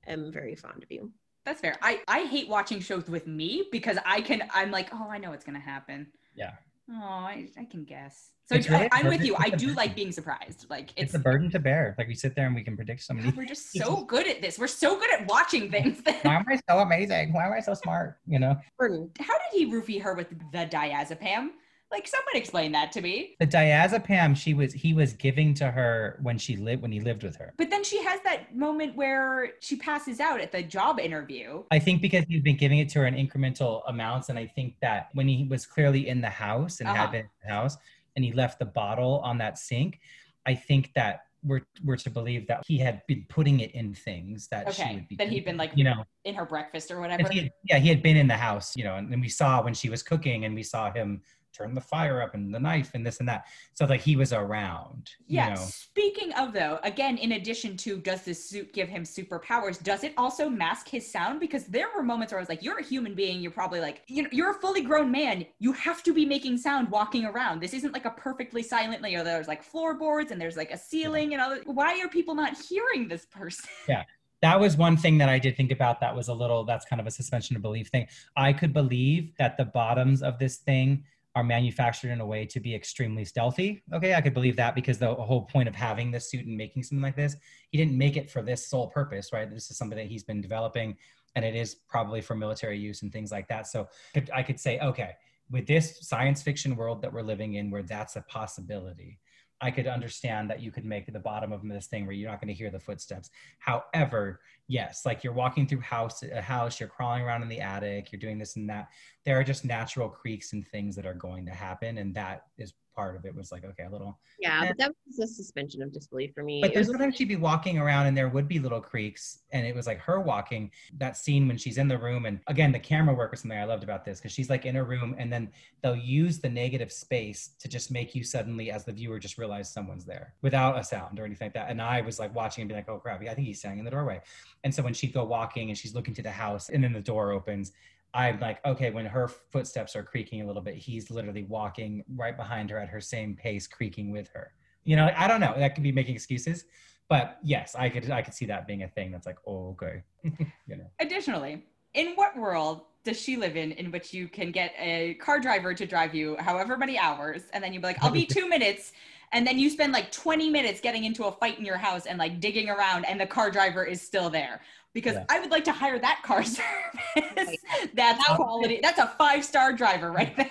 [0.05, 1.11] am very fond of you.
[1.45, 1.77] That's fair.
[1.81, 5.29] I, I hate watching shows with me because I can I'm like, oh, I know
[5.29, 6.07] what's gonna happen.
[6.35, 6.51] Yeah.
[6.89, 8.31] Oh, I, I can guess.
[8.45, 9.35] So It's I, really I'm with you.
[9.37, 10.65] I do like being surprised.
[10.69, 11.95] Like It's it's, a burden to bear.
[11.97, 13.31] Like we sit there and we can predict so many.
[13.31, 14.59] We're just so good at this.
[14.59, 16.01] We're so good at watching things.
[16.23, 17.33] Why am I so amazing?
[17.33, 18.17] Why am I so smart?
[18.27, 18.57] You know.
[18.79, 21.49] How did he roofie her with the diazepam?
[21.91, 23.35] Like someone explain that to me.
[23.39, 27.23] The diazepam she was he was giving to her when she lived when he lived
[27.23, 27.53] with her.
[27.57, 31.63] But then she has that moment where she passes out at the job interview.
[31.69, 34.75] I think because he's been giving it to her in incremental amounts, and I think
[34.81, 36.97] that when he was clearly in the house and Uh-huh.
[36.97, 37.77] had been in the house,
[38.15, 39.99] and he left the bottle on that sink,
[40.45, 44.47] I think that we're we're to believe that he had been putting it in things
[44.49, 44.93] that she Okay.
[44.95, 45.15] would be.
[45.17, 47.27] That he'd been like you know, in her breakfast or whatever.
[47.29, 49.61] he had- yeah, he had been in the house, you know, and, and we saw
[49.61, 51.21] when she was cooking, and we saw him
[51.53, 53.45] turn the fire up and the knife and this and that.
[53.73, 55.09] So like he was around.
[55.27, 55.49] Yeah.
[55.49, 55.61] You know?
[55.61, 60.13] Speaking of though, again, in addition to does this suit give him superpowers, does it
[60.17, 61.39] also mask his sound?
[61.39, 63.41] Because there were moments where I was like, you're a human being.
[63.41, 65.45] You're probably like, you know, you're a fully grown man.
[65.59, 67.61] You have to be making sound walking around.
[67.61, 71.33] This isn't like a perfectly silently, or there's like floorboards and there's like a ceiling
[71.33, 71.67] and all that.
[71.67, 73.69] Why are people not hearing this person?
[73.87, 74.03] Yeah
[74.41, 76.99] that was one thing that I did think about that was a little that's kind
[76.99, 78.07] of a suspension of belief thing.
[78.35, 81.03] I could believe that the bottoms of this thing
[81.35, 83.83] are manufactured in a way to be extremely stealthy.
[83.93, 86.83] Okay, I could believe that because the whole point of having this suit and making
[86.83, 87.37] something like this,
[87.69, 89.49] he didn't make it for this sole purpose, right?
[89.49, 90.97] This is something that he's been developing
[91.35, 93.67] and it is probably for military use and things like that.
[93.67, 93.87] So
[94.33, 95.11] I could say, okay,
[95.49, 99.19] with this science fiction world that we're living in where that's a possibility,
[99.61, 102.41] I could understand that you could make the bottom of this thing where you're not
[102.41, 103.29] going to hear the footsteps.
[103.59, 108.11] However, yes, like you're walking through house a house, you're crawling around in the attic,
[108.11, 108.89] you're doing this and that.
[109.23, 112.73] There are just natural creaks and things that are going to happen, and that is
[112.95, 113.35] part of it.
[113.35, 114.19] Was like okay, a little.
[114.39, 114.67] Yeah, Yeah.
[114.69, 116.61] but that was a suspension of disbelief for me.
[116.61, 119.75] But there's sometimes she'd be walking around and there would be little creaks, and it
[119.75, 120.71] was like her walking.
[120.97, 123.65] That scene when she's in the room, and again, the camera work was something I
[123.65, 125.49] loved about this because she's like in a room, and then
[125.81, 129.71] they'll use the negative space to just make you suddenly, as the viewer, just realize
[129.71, 131.69] someone's there without a sound or anything like that.
[131.69, 133.85] And I was like watching and be like, oh crap, I think he's standing in
[133.85, 134.21] the doorway.
[134.63, 137.01] And so when she'd go walking and she's looking to the house, and then the
[137.01, 137.71] door opens.
[138.13, 142.35] I'm like, okay, when her footsteps are creaking a little bit, he's literally walking right
[142.35, 144.53] behind her at her same pace, creaking with her.
[144.83, 145.53] You know, I don't know.
[145.57, 146.65] That could be making excuses,
[147.07, 149.11] but yes, I could I could see that being a thing.
[149.11, 150.87] That's like, oh, okay, you know.
[150.99, 155.39] Additionally, in what world does she live in in which you can get a car
[155.39, 158.47] driver to drive you however many hours and then you'd be like, I'll be two
[158.47, 158.93] minutes.
[159.33, 162.19] And then you spend like 20 minutes getting into a fight in your house and
[162.19, 164.61] like digging around and the car driver is still there.
[164.93, 165.25] Because Yeah.
[165.29, 166.43] I would like to hire that car
[167.15, 167.55] service.
[167.93, 168.79] That's quality.
[168.81, 170.49] That's a five star driver right there.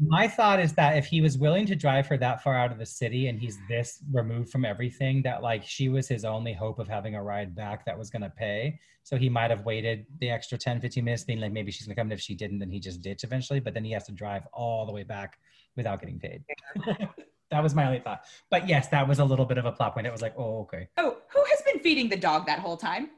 [0.00, 2.78] My thought is that if he was willing to drive her that far out of
[2.78, 6.78] the city and he's this removed from everything, that like she was his only hope
[6.78, 8.78] of having a ride back that was going to pay.
[9.04, 11.94] So he might have waited the extra 10, 15 minutes, being like, maybe she's going
[11.94, 12.06] to come.
[12.06, 13.58] And if she didn't, then he just ditch eventually.
[13.58, 15.38] But then he has to drive all the way back
[15.76, 16.44] without getting paid.
[17.52, 18.24] that was my only thought.
[18.50, 20.06] But yes, that was a little bit of a plot point.
[20.06, 20.88] It was like, oh, okay.
[20.96, 23.10] Oh, who has been feeding the dog that whole time?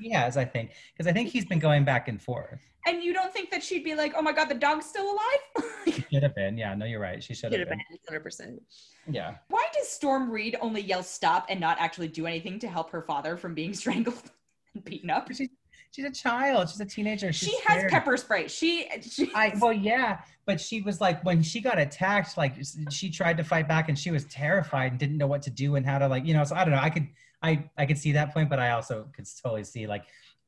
[0.00, 2.60] He has, I think, because I think he's been going back and forth.
[2.86, 5.64] And you don't think that she'd be like, oh my God, the dog's still alive?
[5.88, 6.56] She should have been.
[6.56, 7.22] Yeah, no, you're right.
[7.22, 8.20] She should Should have have been.
[8.20, 8.58] been 100%.
[9.10, 9.34] Yeah.
[9.48, 13.02] Why does Storm Reid only yell stop and not actually do anything to help her
[13.02, 14.30] father from being strangled
[14.74, 15.28] and beaten up?
[15.32, 15.48] She's,
[15.90, 16.68] she's a child.
[16.70, 17.32] She's a teenager.
[17.32, 17.90] She's she has scared.
[17.90, 18.48] pepper spray.
[18.48, 22.54] She, she I well, yeah, but she was like when she got attacked, like
[22.90, 25.76] she tried to fight back and she was terrified and didn't know what to do
[25.76, 26.44] and how to like, you know.
[26.44, 26.80] So I don't know.
[26.80, 27.06] I could,
[27.42, 30.04] I, I could see that point, but I also could totally see like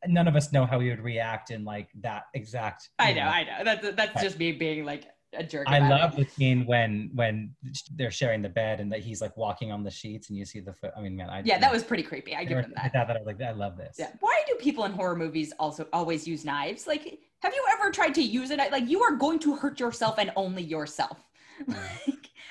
[0.06, 2.88] none of us know how he would react in like that exact.
[2.98, 3.64] I know, I know.
[3.64, 4.24] That's that's Right.
[4.24, 5.04] just me being like
[5.34, 5.68] a jerk.
[5.68, 6.24] I love it.
[6.26, 7.54] the scene when when
[7.96, 10.60] they're sharing the bed and that he's like walking on the sheets and you see
[10.60, 10.92] the foot.
[10.96, 12.34] I mean, man, I Yeah, that was pretty creepy.
[12.34, 12.92] I I give them that.
[12.92, 13.06] that.
[13.08, 13.96] that I was like, I love this.
[13.98, 14.10] Yeah.
[14.20, 16.86] Why do people in horror movies also always use knives?
[16.86, 18.72] Like, have you ever tried to use a knife?
[18.72, 21.18] Like, you are going to hurt yourself and only yourself.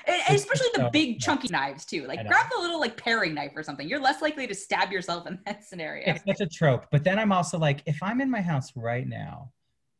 [0.08, 1.18] Like, especially the So- big yeah.
[1.18, 2.06] chunky knives too.
[2.06, 3.86] Like, grab the little like paring knife or something.
[3.88, 6.04] You're less likely to stab yourself in that scenario.
[6.14, 6.86] It's such a trope.
[6.90, 9.50] But then I'm also like, if I'm in my house right now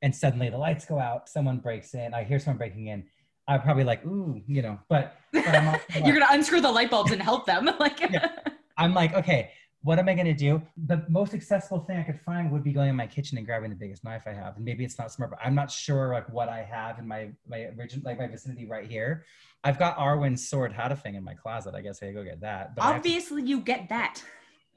[0.03, 3.05] and suddenly the lights go out, someone breaks in, I hear someone breaking in,
[3.49, 6.91] I'm probably like, ooh, you know, but, but I'm, like, You're gonna unscrew the light
[6.91, 7.69] bulbs and help them.
[7.81, 8.31] like, Yeah.
[8.77, 9.51] I'm like, okay,
[9.83, 10.63] what am I gonna do?
[10.87, 13.71] The most accessible thing I could find would be going in my kitchen and grabbing
[13.71, 14.57] the biggest knife I have.
[14.57, 17.31] And maybe it's not smart, but I'm not sure like what I have in my
[17.49, 19.25] my original like my vicinity right here.
[19.65, 21.75] I've got Arwen's sword Hadhafang in my closet.
[21.75, 22.75] I guess I go get that.
[22.75, 24.23] But have to, obviously, you get that.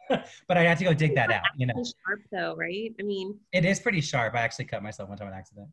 [0.48, 1.44] but I have to go dig that out.
[1.58, 2.94] You know, sharp though, right?
[3.00, 4.36] I mean, it is pretty sharp.
[4.36, 5.70] I actually cut myself one time on accident,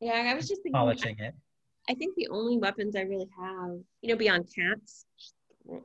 [0.00, 0.78] yeah, I was just thinking.
[0.78, 1.34] polishing it.
[1.88, 5.04] I think the only weapons I really have, you know, beyond cats,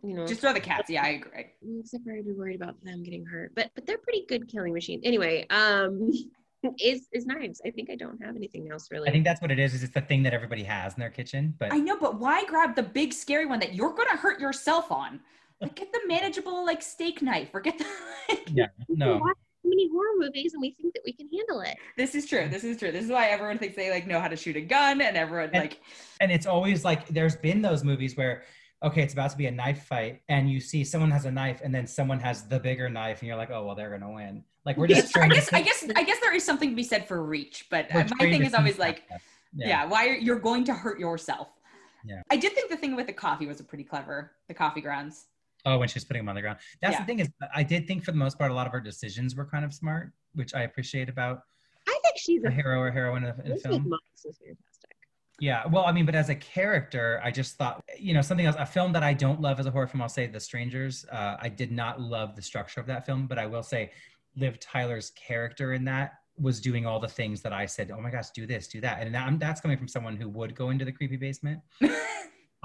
[0.04, 0.90] you know, Just throw the cats.
[0.90, 1.46] Yeah, I agree.
[1.80, 3.54] except for I'd be worried about them getting hurt.
[3.56, 5.02] But but they're pretty good killing machines.
[5.06, 6.12] Anyway, um,
[6.80, 7.62] is is knives.
[7.66, 9.10] I think I don't have anything else really.
[9.10, 9.74] I think that's what it is.
[9.74, 12.46] Is it's the thing that everybody has in their kitchen, but I know, but why
[12.46, 15.20] grab the big scary one that you're gonna hurt yourself on?
[15.62, 17.86] Like, get the manageable like steak knife or get the.
[18.28, 19.18] Like, yeah, no.
[19.18, 21.78] watch many horror movies and we think that we can handle it.
[21.96, 22.48] This is true.
[22.50, 22.92] This is true.
[22.92, 25.52] This is why everyone thinks they like know how to shoot a gun, and everyone
[25.54, 25.82] And- like
[26.22, 28.44] and it's always like there's been those movies where
[28.84, 31.62] okay it's about to be a knife fight and you see someone has a knife
[31.64, 34.44] and then someone has the bigger knife and you're like oh well they're gonna win
[34.66, 36.76] like we're just I trying to guess I guess I guess there is something to
[36.76, 39.22] be said for reach, but uh, my thing is always like, that.
[39.54, 41.50] yeah, why are you're going to hurt yourself?
[42.04, 42.22] Yeah.
[42.32, 44.32] I did think the thing with the coffee was a pretty clever.
[44.48, 45.26] The coffee grounds.
[45.66, 47.00] Oh when she's putting them on the ground that's Yeah.
[47.02, 49.36] the thing is i did think for the most part a lot of her decisions
[49.36, 51.42] were kind of smart which i appreciate about
[51.88, 54.96] I think she's a a hero or heroine of in film Moss is fantastic.
[55.40, 58.56] Yeah, well, I mean, but as a character, I just thought, you know, something else.
[58.58, 61.06] A film that I don't love as a horror film, I'll say, The Strangers.
[61.12, 63.92] Uh, I did not love the structure of that film, but I will say,
[64.38, 67.92] Liv Tyler's character in that was doing all the things that I said.
[67.92, 70.56] Oh my gosh, do this, do that, and that, that's coming from someone who would
[70.56, 71.60] go into the creepy basement.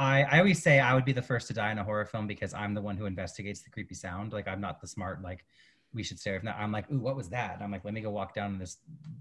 [0.00, 2.26] I, I always say I would be the first to die in a horror film
[2.26, 4.32] because I'm the one who investigates the creepy sound.
[4.32, 5.44] Like I'm not the smart like
[5.92, 6.38] we should stay.
[6.42, 7.56] Not, I'm like, ooh, what was that?
[7.56, 8.78] And I'm like, let me go walk down in this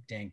[0.07, 0.31] dank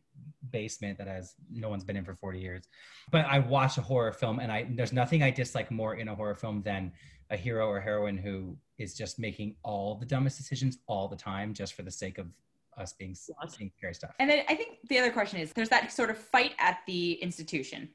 [0.53, 2.69] basement that has no one's been in for 40 years.
[3.11, 6.15] But I watch a horror film and I there's nothing I dislike more in a
[6.15, 6.93] horror film than
[7.31, 11.55] a hero or heroine who is just making all the dumbest decisions all the time
[11.55, 12.29] just for the sake of
[12.77, 14.15] us being seeing scary stuff.
[14.21, 17.15] And then I think the other question is there's that sort of fight at the
[17.15, 17.89] institution.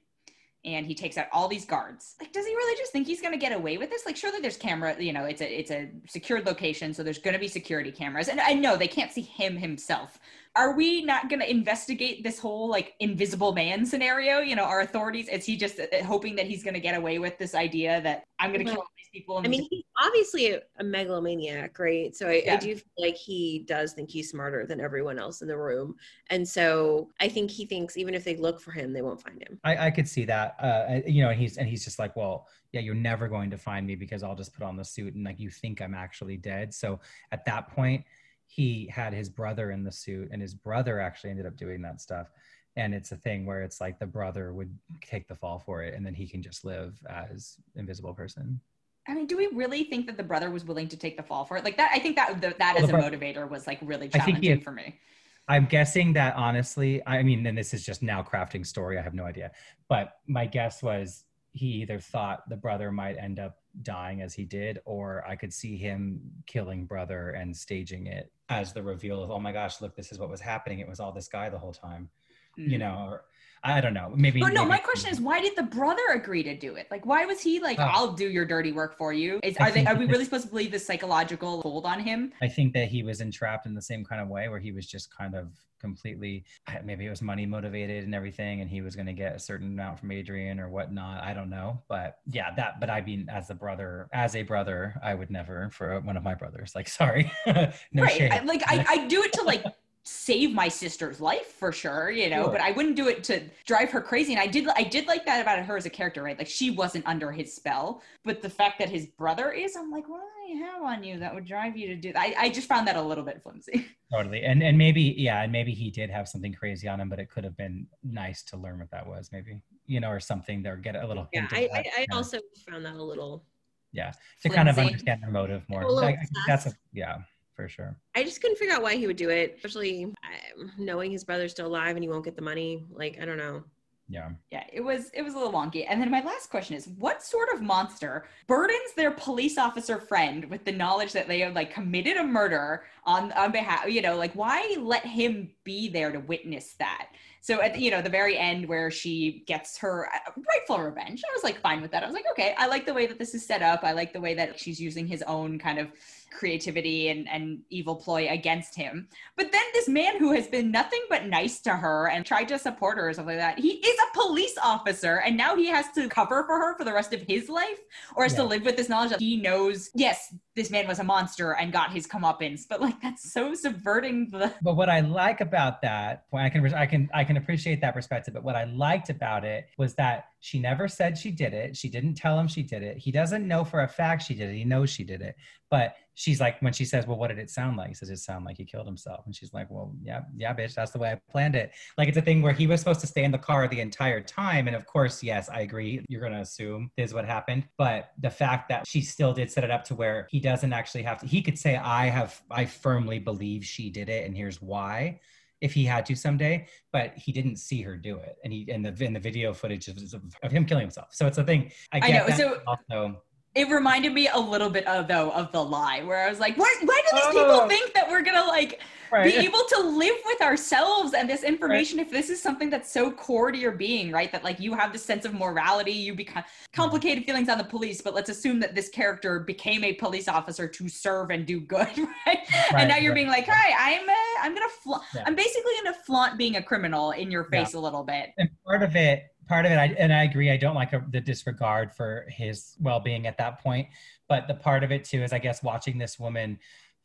[0.63, 2.15] And he takes out all these guards.
[2.19, 4.05] Like, does he really just think he's gonna get away with this?
[4.05, 7.39] Like, surely there's camera, you know, it's a it's a secured location, so there's gonna
[7.39, 8.27] be security cameras.
[8.27, 10.19] And I know they can't see him himself.
[10.55, 14.39] Are we not gonna investigate this whole like invisible man scenario?
[14.39, 17.37] You know, our authorities, is he just uh, hoping that he's gonna get away with
[17.37, 19.37] this idea that I'm gonna Well, kill all these people?
[19.37, 22.13] I mean, he's obviously a, a megalomaniac, right?
[22.13, 22.55] So I, Yeah.
[22.55, 25.95] I do feel like he does think he's smarter than everyone else in the room.
[26.29, 29.41] And so I think he thinks even if they look for him, they won't find
[29.41, 29.57] him.
[29.63, 30.55] I, I could see that.
[30.59, 33.57] Uh, you know, and he's and he's just like, well, yeah, you're never going to
[33.57, 36.35] find me because I'll just put on the suit and like you think I'm actually
[36.35, 36.73] dead.
[36.73, 36.99] So
[37.31, 38.03] at that point,
[38.51, 42.01] he had his brother in the suit, and his brother actually ended up doing that
[42.01, 42.27] stuff.
[42.75, 45.93] And it's a thing where it's like the brother would take the fall for it,
[45.93, 48.59] and then he can just live as invisible person.
[49.07, 51.45] I mean, do we really think that the brother was willing to take the fall
[51.45, 51.63] for it?
[51.63, 54.57] Like that, I think that the, that Well, as a motivator was like really challenging
[54.57, 54.99] had- for me.
[55.47, 58.99] I'm guessing that honestly, I mean, and this is just now crafting story.
[58.99, 59.51] I have no idea,
[59.89, 61.23] but my guess was
[61.53, 65.53] he either thought the brother might end up dying as he did, or I could
[65.53, 69.95] see him killing brother and staging it as the reveal of, oh my gosh, look,
[69.95, 70.79] this is what was happening.
[70.79, 72.09] It was all this guy the whole time.
[72.57, 72.79] you Mm.
[72.79, 73.25] know, or
[73.63, 74.11] I don't know.
[74.15, 74.39] Maybe.
[74.39, 76.87] But no, maybe- my question is, why did the brother agree to do it?
[76.89, 77.83] Like, why was he like, Oh.
[77.83, 79.39] "I'll do your dirty work for you"?
[79.43, 79.85] Is are they?
[79.85, 82.33] Are we really supposed to believe this psychological hold on him?
[82.41, 84.87] I think that he was entrapped in the same kind of way where he was
[84.87, 85.51] just kind of
[85.81, 86.45] completely
[86.83, 89.67] maybe it was money motivated and everything and he was going to get a certain
[89.67, 93.49] amount from adrian or whatnot i don't know but yeah that but i mean as
[93.49, 97.31] a brother as a brother i would never for one of my brothers like sorry
[97.47, 98.31] no right.
[98.31, 99.63] I, like, I I do it to like
[100.03, 102.43] save my sister's life for sure, you know.
[102.43, 102.51] Sure.
[102.53, 104.33] But I wouldn't do it to drive her crazy.
[104.33, 106.37] And I did I did like that about her as a character, right?
[106.37, 110.09] Like she wasn't under his spell, but the fact that his brother is, I'm like,
[110.09, 112.19] what do you have on you that would drive you to do that?
[112.19, 113.85] I, I just found that a little bit flimsy.
[114.11, 117.17] totally and and maybe yeah and maybe he did have something crazy on him but
[117.17, 120.67] it could have been nice to learn what that was maybe you know or something
[120.67, 122.15] or get a little Yeah, hint I, that, I, I yeah.
[122.17, 122.39] also
[122.69, 123.45] found that a little.
[123.93, 124.11] yeah
[124.41, 127.19] to kind of understand the motive more A I- I that's a, yeah
[127.61, 131.11] for sure I just couldn't figure out why he would do it, especially um, knowing
[131.11, 132.85] his brother's still alive and he won't get the money.
[132.91, 133.63] Like, I don't know.
[134.09, 135.85] yeah Yeah, it was it was a little wonky.
[135.87, 140.45] And then my last question is, what sort of monster burdens their police officer friend
[140.49, 144.17] with the knowledge that they have like committed a murder on on behalf, you know,
[144.17, 147.09] like why let him be there to witness that?
[147.43, 151.21] So at the, you know the very end where she gets her uh, rightful revenge,
[151.27, 152.03] I was like fine with that.
[152.03, 153.83] I was like, okay, I like the way that this is set up.
[153.83, 155.91] I like the way that she's using his own kind of
[156.31, 159.07] creativity and, and evil ploy against him.
[159.35, 162.59] But then this man who has been nothing but nice to her and tried to
[162.59, 165.89] support her or something like that, he is a police officer and now he has
[165.95, 167.79] to cover for her for the rest of his life
[168.15, 171.03] or has to live with this knowledge that he knows, yes, this man was a
[171.03, 172.63] monster and got his comeuppance.
[172.67, 176.85] But like that's so subverting the But what I like about that, I can I
[176.85, 178.33] can I can appreciate that perspective.
[178.33, 181.77] But what I liked about it was that she never said she did it.
[181.77, 182.97] She didn't tell him she did it.
[182.97, 184.55] He doesn't know for a fact she did it.
[184.55, 185.35] He knows she did it.
[185.69, 188.17] But she's like, when she says, "Well, what did it sound like?" He says, "It
[188.17, 191.11] sounded like he killed himself." And she's like, "Well, yeah, yeah, bitch, that's the way
[191.11, 193.39] I planned it." Like it's a thing where he was supposed to stay in the
[193.39, 194.67] car the entire time.
[194.67, 196.05] And of course, yes, I agree.
[196.07, 197.67] You're gonna assume this is what happened.
[197.77, 201.03] But the fact that she still did set it up to where he doesn't actually
[201.03, 201.25] have to.
[201.25, 205.19] He could say, "I have, I firmly believe she did it, and here's why."
[205.61, 208.37] if he had to someday, but he didn't see her do it.
[208.43, 209.97] And he and the in the video footage of,
[210.41, 211.09] of him killing himself.
[211.11, 211.71] So it's a thing.
[211.91, 213.21] I I know, so- also.
[213.55, 216.57] It reminded me a little bit of though of the lie where I was like,
[216.57, 217.31] why, why do these Oh.
[217.31, 218.79] people think that we're gonna like
[219.23, 223.11] be able to live with ourselves and this information if this is something that's so
[223.11, 226.41] core to your being right that like you have this sense of morality you become
[226.71, 230.65] complicated feelings on the police but let's assume that this character became a police officer
[230.65, 231.89] to serve and do good
[232.25, 232.37] right,
[232.73, 234.13] and now you're right, being like hi i'm uh,
[234.43, 235.23] i'm gonna fla- Yeah.
[235.27, 237.65] i'm basically gonna flaunt being a criminal in your Yeah.
[237.65, 240.49] face a little bit and part of it part of it I, and i agree
[240.49, 243.87] i don't like a, the disregard for his well-being at that point
[244.27, 246.59] but the part of it too is i guess watching this woman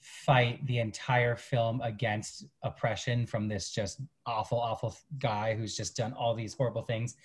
[0.07, 6.13] fight the entire film against oppression from this just awful awful guy who's just done
[6.13, 7.17] all these horrible things.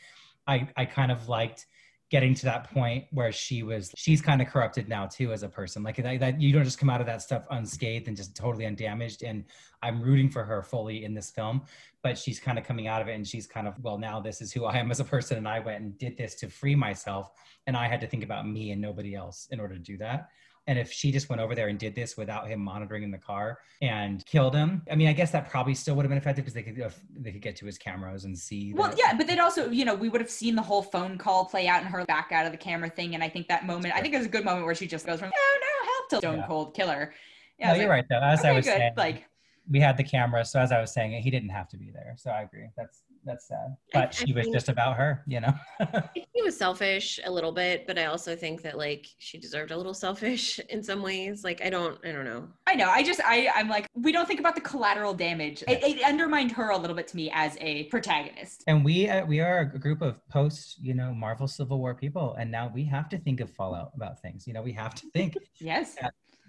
[0.47, 1.67] I i kind of liked
[2.11, 5.49] getting to that point where she was she's kind of corrupted now too as a
[5.49, 5.81] person.
[5.81, 8.65] Like that, that you don't just come out of that stuff unscathed and just totally
[8.65, 9.45] undamaged and
[9.83, 11.61] i'm rooting for her fully in this film
[12.03, 14.41] but she's kind of coming out of it and she's kind of well now this
[14.41, 16.75] is who i am as a person and i went and did this to free
[16.75, 17.31] myself
[17.67, 20.29] and i had to think about me and nobody else in order to do that
[20.71, 23.17] and if she just went over there and did this without him monitoring in the
[23.17, 26.45] car and killed him, I mean, I guess that probably still would have been effective
[26.45, 28.73] because they could they could get to his cameras and see.
[28.73, 31.17] Well, that- yeah, but then also, you know, we would have seen the whole phone
[31.17, 33.15] call play out and her back out of the camera thing.
[33.15, 35.05] And I think that moment, I think it was a good moment where she just
[35.05, 36.47] goes from, oh no, help to Stone Yeah.
[36.47, 37.13] Cold Killer.
[37.59, 38.21] Yeah, no, you're like, right though.
[38.25, 38.77] As I was good.
[38.77, 39.25] saying, Like,
[39.69, 42.15] we had the camera, so as I was saying, he didn't have to be there.
[42.17, 42.67] So I agree.
[42.77, 43.75] That's that's sad.
[43.93, 45.53] But I she was just about her, you know.
[45.79, 49.37] I think he was selfish a little bit, but I also think that like she
[49.37, 51.43] deserved a little selfish in some ways.
[51.43, 52.47] Like I don't, I don't know.
[52.67, 52.89] I know.
[52.89, 55.63] I just, I, I'm like, we don't think about the collateral damage.
[55.67, 58.63] It, it undermined her a little bit to me as a protagonist.
[58.67, 62.35] and we uh, we are a group of post, you know, Marvel Civil War people,
[62.39, 64.47] and now we have to think of fallout about things.
[64.47, 65.95] You know, we have to think Yes.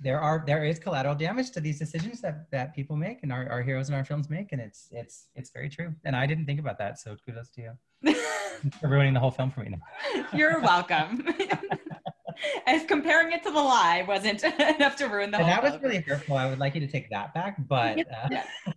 [0.00, 3.48] There are there is collateral damage to these decisions that that people make and our,
[3.50, 5.94] our heroes in our films make, and it's it's it's very true.
[6.04, 7.60] And I didn't think about that, so kudos to
[8.04, 8.14] you
[8.80, 9.70] for ruining the whole film for me.
[9.70, 10.24] now.
[10.34, 11.26] You're welcome.
[12.66, 15.72] As comparing it to the lie wasn't enough to ruin the And whole that was
[15.72, 15.82] film.
[15.84, 16.36] really hurtful.
[16.36, 17.98] I would like you to take that back, but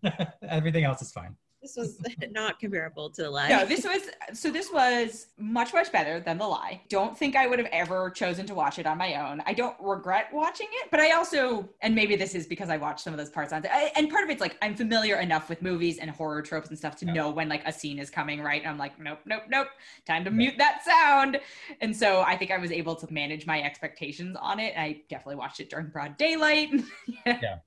[0.03, 1.35] uh, everything else is fine.
[1.65, 1.99] This was
[2.31, 3.49] not comparable to the lie.
[3.49, 4.51] No, this was so.
[4.51, 6.79] This was much much better than the lie.
[6.89, 9.41] Don't think I would have ever chosen to watch it on my own.
[9.47, 12.99] I don't regret watching it, but I also, and maybe this is because I watched
[12.99, 13.65] some of those parts on.
[13.65, 16.77] I, and part of it's like I'm familiar enough with movies and horror tropes and
[16.77, 17.13] stuff to Yeah.
[17.13, 18.43] know when like a scene is coming.
[18.43, 19.67] Right, and I'm like, nope, nope, nope.
[20.05, 21.39] Time to mute that sound.
[21.81, 24.75] And so I think I was able to manage my expectations on it.
[24.77, 26.69] I definitely watched it during broad daylight.
[27.25, 27.57] Yeah.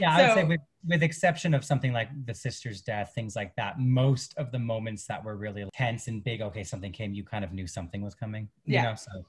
[0.00, 3.36] Yeah, so, I would say with, with exception of something like the sister's death, things
[3.36, 7.14] like that, most of the moments that were really tense and big, okay, something came,
[7.14, 8.48] you kind of knew something was coming.
[8.64, 8.82] You yeah.
[8.82, 9.24] know, so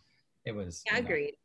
[0.46, 0.84] it was.
[0.86, 1.32] Yeah, agreed.
[1.32, 1.38] Know.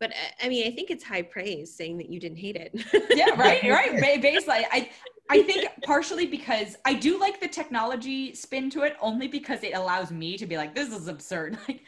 [0.00, 2.72] But uh, I mean, I think it's high praise saying that you didn't hate it.
[3.16, 4.20] yeah, right, right.
[4.20, 4.90] Basically, I
[5.30, 9.74] I think partially because I do like the technology spin to it, only because it
[9.74, 11.56] allows me to be like, this is absurd.
[11.68, 11.84] Like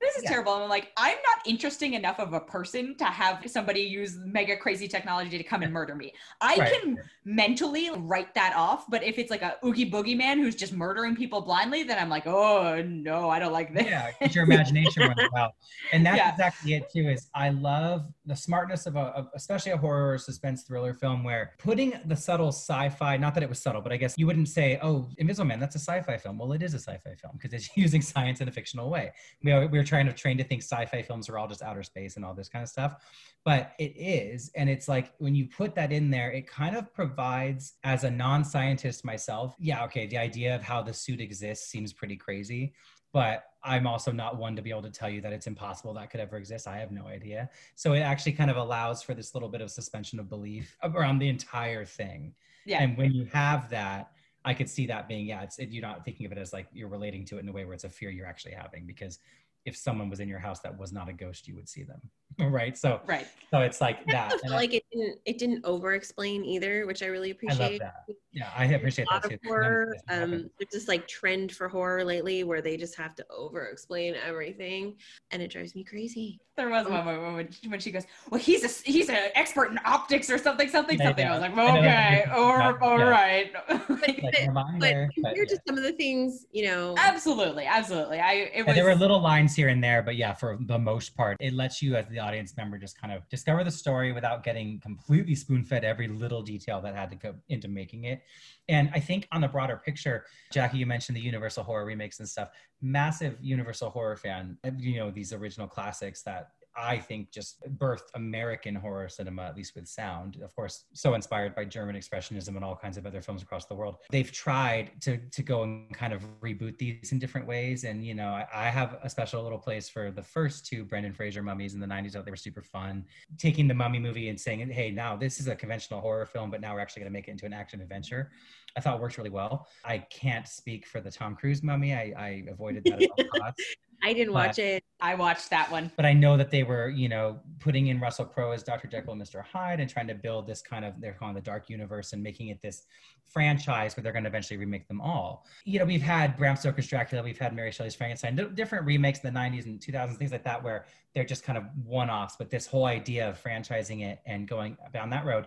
[0.00, 0.30] this is yeah.
[0.30, 0.54] terrible.
[0.54, 4.56] And I'm like, I'm not interesting enough of a person to have somebody use mega
[4.56, 6.12] crazy technology to come and murder me.
[6.40, 6.80] I right.
[6.80, 10.72] can mentally write that off, but if it's like a oogie boogie man who's just
[10.72, 13.84] murdering people blindly, then I'm like, oh no, I don't like this.
[13.84, 15.52] Yeah, it's your imagination runs out.
[15.92, 16.30] And that's yeah.
[16.30, 17.08] exactly it too.
[17.08, 21.24] Is I love the smartness of a, of especially a horror or suspense thriller film
[21.24, 24.48] where putting the subtle sci-fi, not that it was subtle, but I guess you wouldn't
[24.48, 26.38] say, oh, Invisible Man, that's a sci-fi film.
[26.38, 29.12] Well, it is a sci-fi film because it's using science in a fictional way.
[29.42, 32.16] We are, we're trying to train to think sci-fi films are all just outer space
[32.16, 33.04] and all this kind of stuff
[33.44, 36.92] but it is and it's like when you put that in there it kind of
[36.94, 41.92] provides as a non-scientist myself yeah okay the idea of how the suit exists seems
[41.92, 42.72] pretty crazy
[43.12, 46.10] but I'm also not one to be able to tell you that it's impossible that
[46.10, 46.66] could ever exist.
[46.66, 47.50] I have no idea.
[47.74, 51.18] So it actually kind of allows for this little bit of suspension of belief around
[51.18, 52.34] the entire thing.
[52.64, 52.82] Yeah.
[52.82, 54.12] And when you have that,
[54.44, 56.66] I could see that being, yeah, it's it, you're not thinking of it as like
[56.72, 59.18] you're relating to it in a way where it's a fear you're actually having because
[59.64, 62.00] if someone was in your house that was not a ghost, you would see them.
[62.50, 62.78] right.
[62.78, 63.26] So right.
[63.50, 64.32] So it's like that.
[64.42, 67.82] And like I, it didn't it didn't over explain either, which I really appreciate.
[67.82, 68.14] I love that.
[68.32, 69.38] Yeah, I appreciate that too.
[69.44, 73.66] Horror, um, there's this like trend for horror lately where they just have to over
[73.66, 74.96] explain everything,
[75.32, 76.40] and it drives me crazy.
[76.56, 79.80] There was one moment when, when she goes, "Well, he's a he's an expert in
[79.84, 84.94] optics or something, something, something." I was like, "Okay, or all right." but, but, but
[85.14, 88.20] compared to some of the things, you know, absolutely, absolutely.
[88.20, 91.16] I it was, there were little lines here and there, but yeah, for the most
[91.16, 94.42] part, it lets you as the audience member just kind of discover the story without
[94.42, 98.22] getting completely spoon fed every little detail that had to go into making it.
[98.68, 102.28] And I think on the broader picture, Jacque, you mentioned the Universal horror remakes and
[102.28, 102.50] stuff.
[102.80, 104.56] Massive Universal horror fan.
[104.78, 109.74] You know these original classics that I think just birthed American horror cinema, at least
[109.74, 110.38] with sound.
[110.42, 113.74] Of course, so inspired by German expressionism and all kinds of other films across the
[113.74, 113.96] world.
[114.10, 117.84] They've tried to to go and kind of reboot these in different ways.
[117.84, 121.12] And you know, I, I have a special little place for the first two Brendan
[121.12, 122.24] Fraser mummies in the '90s.
[122.24, 123.04] They were super fun.
[123.38, 126.60] Taking the Mummy movie and saying, "Hey, now this is a conventional horror film, but
[126.60, 128.30] now we're actually going to make it into an action adventure."
[128.76, 129.66] I thought it worked really well.
[129.84, 131.94] I can't speak for the Tom Cruise mummy.
[131.94, 133.62] I, I avoided that at all costs.
[134.02, 134.82] I didn't watch it.
[135.00, 135.90] I watched that one.
[135.96, 138.88] But I know that they were, you know, putting in Russell Crowe as Dr.
[138.88, 139.44] Jekyll and Mr.
[139.44, 142.48] Hyde and trying to build this kind of, they're calling the dark universe and making
[142.48, 142.86] it this
[143.28, 145.46] franchise where they're going to eventually remake them all.
[145.64, 149.32] You know, we've had Bram Stoker's Dracula, we've had Mary Shelley's Frankenstein, different remakes in
[149.32, 152.36] the 90s and 2000s, things like that, where they're just kind of one offs.
[152.38, 155.46] But this whole idea of franchising it and going down that road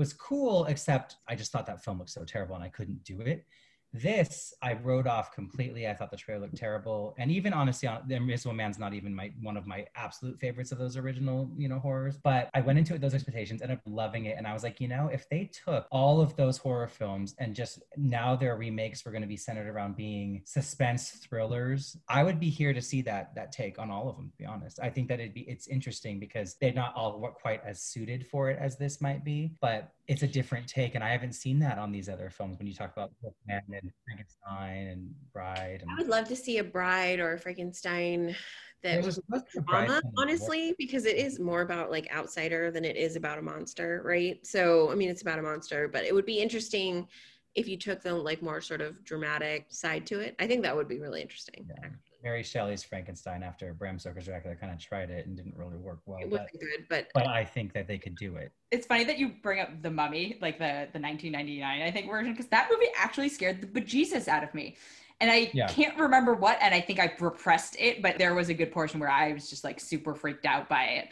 [0.00, 3.20] was cool, except I just thought that film looked so terrible and I couldn't do
[3.20, 3.46] it.
[3.92, 5.88] This I wrote off completely.
[5.88, 9.32] I thought the trailer looked terrible, and even honestly, The Invisible Man's not even my
[9.40, 12.16] one of my absolute favorites of those original, you know, horrors.
[12.16, 14.80] But I went into it those expectations, ended up loving it, and I was like,
[14.80, 19.04] you know, if they took all of those horror films and just now their remakes
[19.04, 23.02] were going to be centered around being suspense thrillers, I would be here to see
[23.02, 24.30] that that take on all of them.
[24.30, 27.62] To be honest, I think that it'd be it's interesting because they're not all quite
[27.64, 31.10] as suited for it as this might be, but it's a different take, and I
[31.10, 32.58] haven't seen that on these other films.
[32.58, 33.12] When you talk about
[33.46, 37.38] Man and Frankenstein and Bride, and, I would love to see a Bride or a
[37.38, 38.34] Frankenstein
[38.82, 39.20] that was
[39.68, 44.02] drama, honestly, because it is more about like outsider than it is about a monster,
[44.04, 44.44] right?
[44.44, 47.06] So, I mean, it's about a monster, but it would be interesting
[47.54, 50.34] if you took the like more sort of dramatic side to it.
[50.40, 51.68] I think that would be really interesting.
[51.68, 51.90] Yeah.
[52.22, 56.00] Mary Shelley's Frankenstein after Bram Stoker's Dracula kind of tried it and didn't really work
[56.06, 56.20] well.
[56.20, 58.52] It wasn't but, good, but but I think that they could do it.
[58.70, 62.32] It's funny that you bring up the Mummy, like the the 1999 I think version,
[62.32, 64.76] because that movie actually scared the bejesus out of me.
[65.20, 65.68] And I yeah.
[65.68, 69.00] can't remember what, and I think I repressed it, but there was a good portion
[69.00, 71.08] where I was just like super freaked out by it.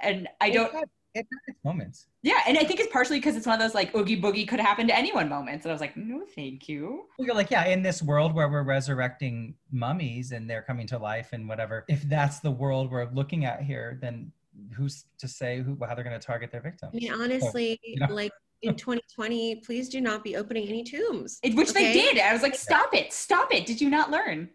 [0.00, 0.72] And I it don't.
[0.72, 2.06] Had, it had its moments.
[2.22, 4.60] Yeah, and I think it's partially because it's one of those like oogie boogie could
[4.60, 5.64] happen to anyone moments.
[5.64, 7.06] And I was like, no, thank you.
[7.18, 11.30] You're like, yeah, in this world where we're resurrecting mummies and they're coming to life
[11.32, 14.32] and whatever, if that's the world we're looking at here, then
[14.74, 16.92] who's to say who how they're going to target their victims?
[16.94, 18.14] I mean, honestly, so, you know?
[18.14, 18.32] like
[18.62, 21.40] in 2020, please do not be opening any tombs.
[21.42, 21.92] Which okay?
[21.92, 22.18] they did.
[22.18, 23.66] I was like, stop it, stop it.
[23.66, 24.48] Did you not learn?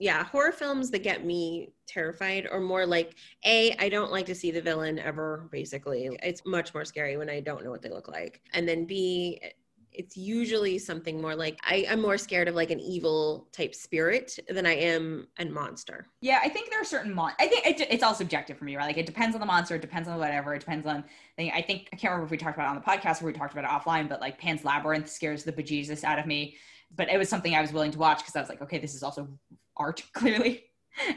[0.00, 4.34] Yeah, horror films that get me terrified or more like A, I don't like to
[4.34, 6.10] see the villain ever, basically.
[6.22, 8.40] It's much more scary when I don't know what they look like.
[8.52, 9.40] And then B,
[9.94, 14.36] it's usually something more like I, I'm more scared of like an evil type spirit
[14.48, 16.08] than I am a monster.
[16.20, 17.32] Yeah, I think there are certain mon.
[17.38, 18.86] I think it, it's all subjective for me, right?
[18.86, 21.04] Like it depends on the monster, it depends on whatever, it depends on.
[21.36, 21.52] Thing.
[21.54, 23.32] I think I can't remember if we talked about it on the podcast or we
[23.32, 26.56] talked about it offline, but like Pan's Labyrinth scares the bejesus out of me.
[26.96, 28.94] But it was something I was willing to watch because I was like, okay, this
[28.94, 29.28] is also
[29.76, 30.64] art, clearly.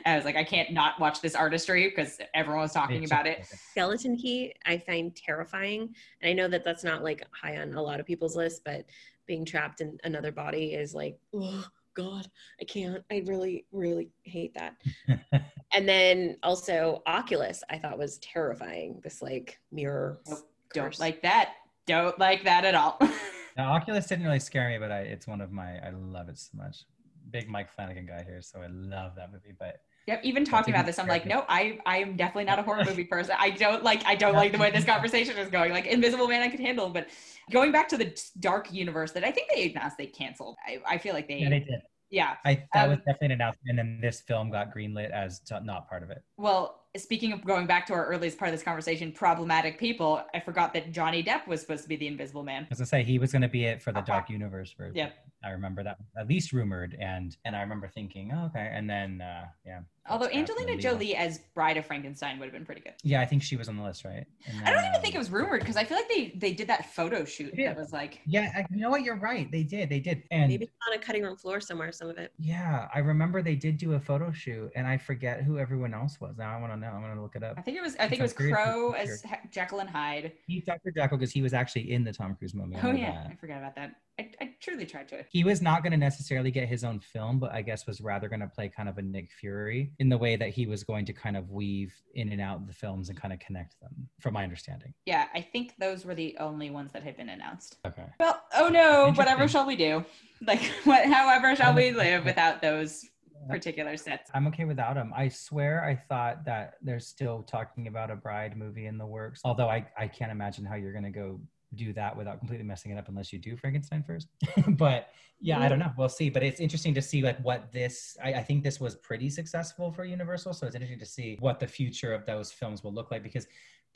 [0.05, 3.45] I was like, I can't not watch this artistry because everyone was talking about it.
[3.45, 5.93] Skeleton Key, I find terrifying.
[6.21, 8.85] And I know that that's not like high on a lot of people's list, but
[9.27, 12.27] being trapped in another body is like, oh God,
[12.59, 13.03] I can't.
[13.11, 14.75] I really, really hate that.
[15.73, 18.99] and then also Oculus, I thought was terrifying.
[19.03, 20.19] This like mirror.
[20.27, 21.53] Nope, don't like that.
[21.85, 22.97] Don't like that at all.
[23.57, 26.37] now, Oculus didn't really scare me, but I, it's one of my, I love it
[26.37, 26.83] so much
[27.31, 29.53] big Mike Flanagan guy here, so I love that movie.
[29.57, 30.21] But Yep.
[30.23, 33.03] Even talking about this, I'm like, no, I I am definitely not a horror movie
[33.03, 33.35] person.
[33.37, 35.71] I don't like I don't like the way this conversation is going.
[35.71, 37.09] Like Invisible Man, I could handle, but
[37.51, 40.55] going back to the dark universe that I think they announced they canceled.
[40.65, 41.81] I, I feel like they yeah they did.
[42.09, 45.41] Yeah, I that um, was definitely an announcement, and then this film got greenlit as
[45.63, 46.23] not part of it.
[46.37, 50.21] Well, speaking of going back to our earliest part of this conversation, problematic people.
[50.33, 52.67] I forgot that Johnny Depp was supposed to be the Invisible Man.
[52.71, 54.95] As I say, he was going to be it for the Dark Universe version.
[54.95, 55.13] Yep.
[55.43, 59.21] I remember that at least rumored, and and I remember thinking, oh, okay, and then
[59.21, 59.81] uh, yeah.
[60.09, 62.93] Although Angelina Jolie as Bride of Frankenstein would have been pretty good.
[63.03, 64.25] Yeah, I think she was on the list, right?
[64.47, 66.53] Then, I don't even um, think it was rumored because I feel like they they
[66.53, 67.67] did that photo shoot yeah.
[67.67, 68.21] that was like.
[68.25, 69.03] Yeah, you know what?
[69.03, 69.51] You're right.
[69.51, 69.89] They did.
[69.89, 70.23] They did.
[70.31, 71.91] And maybe on a cutting room floor somewhere.
[71.91, 72.33] Some of it.
[72.39, 76.19] Yeah, I remember they did do a photo shoot, and I forget who everyone else
[76.19, 76.37] was.
[76.37, 76.86] Now I want to know.
[76.93, 77.55] I'm gonna look it up.
[77.57, 77.95] I think it was.
[77.99, 80.33] I think it was Crowe as Jekyll and Hyde.
[80.45, 80.91] He's Dr.
[80.91, 82.75] Jekyll because he was actually in the Tom Cruise movie.
[82.81, 83.31] Oh yeah, that.
[83.31, 83.95] I forgot about that.
[84.19, 85.23] I, I truly tried to.
[85.29, 88.27] He was not going to necessarily get his own film, but I guess was rather
[88.27, 91.05] going to play kind of a Nick Fury in the way that he was going
[91.05, 94.33] to kind of weave in and out the films and kind of connect them, from
[94.33, 94.93] my understanding.
[95.05, 97.77] Yeah, I think those were the only ones that had been announced.
[97.85, 98.05] Okay.
[98.19, 100.03] Well, oh no, whatever shall we do?
[100.45, 101.05] Like, what?
[101.05, 103.05] However shall we um, live without those
[103.47, 104.29] particular sets.
[104.33, 105.13] I'm okay without them.
[105.15, 109.41] I swear I thought that they're still talking about a bride movie in the works.
[109.43, 111.39] Although I, I can't imagine how you're gonna go
[111.75, 114.27] do that without completely messing it up unless you do Frankenstein first.
[114.69, 115.09] but
[115.39, 115.91] yeah, I don't know.
[115.97, 116.29] We'll see.
[116.29, 119.91] But it's interesting to see like what this I, I, think this was pretty successful
[119.91, 120.53] for Universal.
[120.53, 123.47] So it's interesting to see what the future of those films will look like because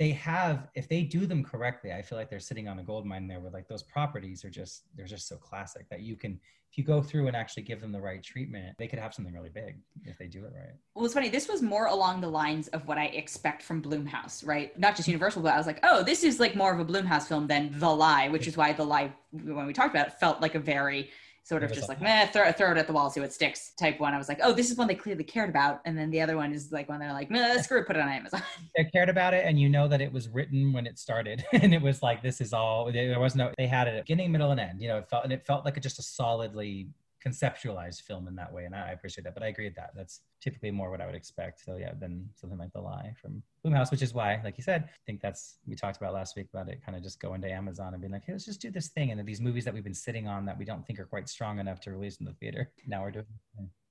[0.01, 3.05] they have if they do them correctly i feel like they're sitting on a gold
[3.05, 6.39] mine there where like those properties are just they're just so classic that you can
[6.71, 9.31] if you go through and actually give them the right treatment they could have something
[9.31, 10.73] really big if they do it right.
[10.95, 14.43] Well it's funny this was more along the lines of what i expect from Blumhouse
[14.43, 14.77] right?
[14.79, 17.27] Not just universal but i was like oh this is like more of a Blumhouse
[17.27, 20.41] film than the lie which is why the lie when we talked about it felt
[20.41, 21.11] like a very
[21.43, 23.99] sort of just like meh, throw, throw it at the wall, see what sticks type
[23.99, 24.13] one.
[24.13, 26.37] I was like, oh, this is one they clearly cared about, and then the other
[26.37, 28.41] one is like one they're like, meh, screw it, put it on Amazon.
[28.77, 31.73] They cared about it, and you know that it was written when it started, and
[31.73, 32.91] it was like this is all.
[32.91, 33.51] There was no.
[33.57, 34.81] They had it beginning, middle, and end.
[34.81, 36.87] You know, it felt and it felt like a, just a solidly
[37.25, 39.33] conceptualized film in that way, and I appreciate that.
[39.33, 39.91] But I agree with that.
[39.95, 41.63] That's typically more what I would expect.
[41.63, 44.85] So yeah, than something like The Lie from Blumhouse, which is why, like you said,
[44.85, 47.51] I think that's we talked about last week about it, kind of just going to
[47.51, 49.73] Amazon and being like, hey, let's just do this thing, and then these movies that
[49.73, 52.25] we've been sitting on that we don't think are quite strong enough to release in
[52.25, 52.71] the theater.
[52.87, 53.25] Now we're doing.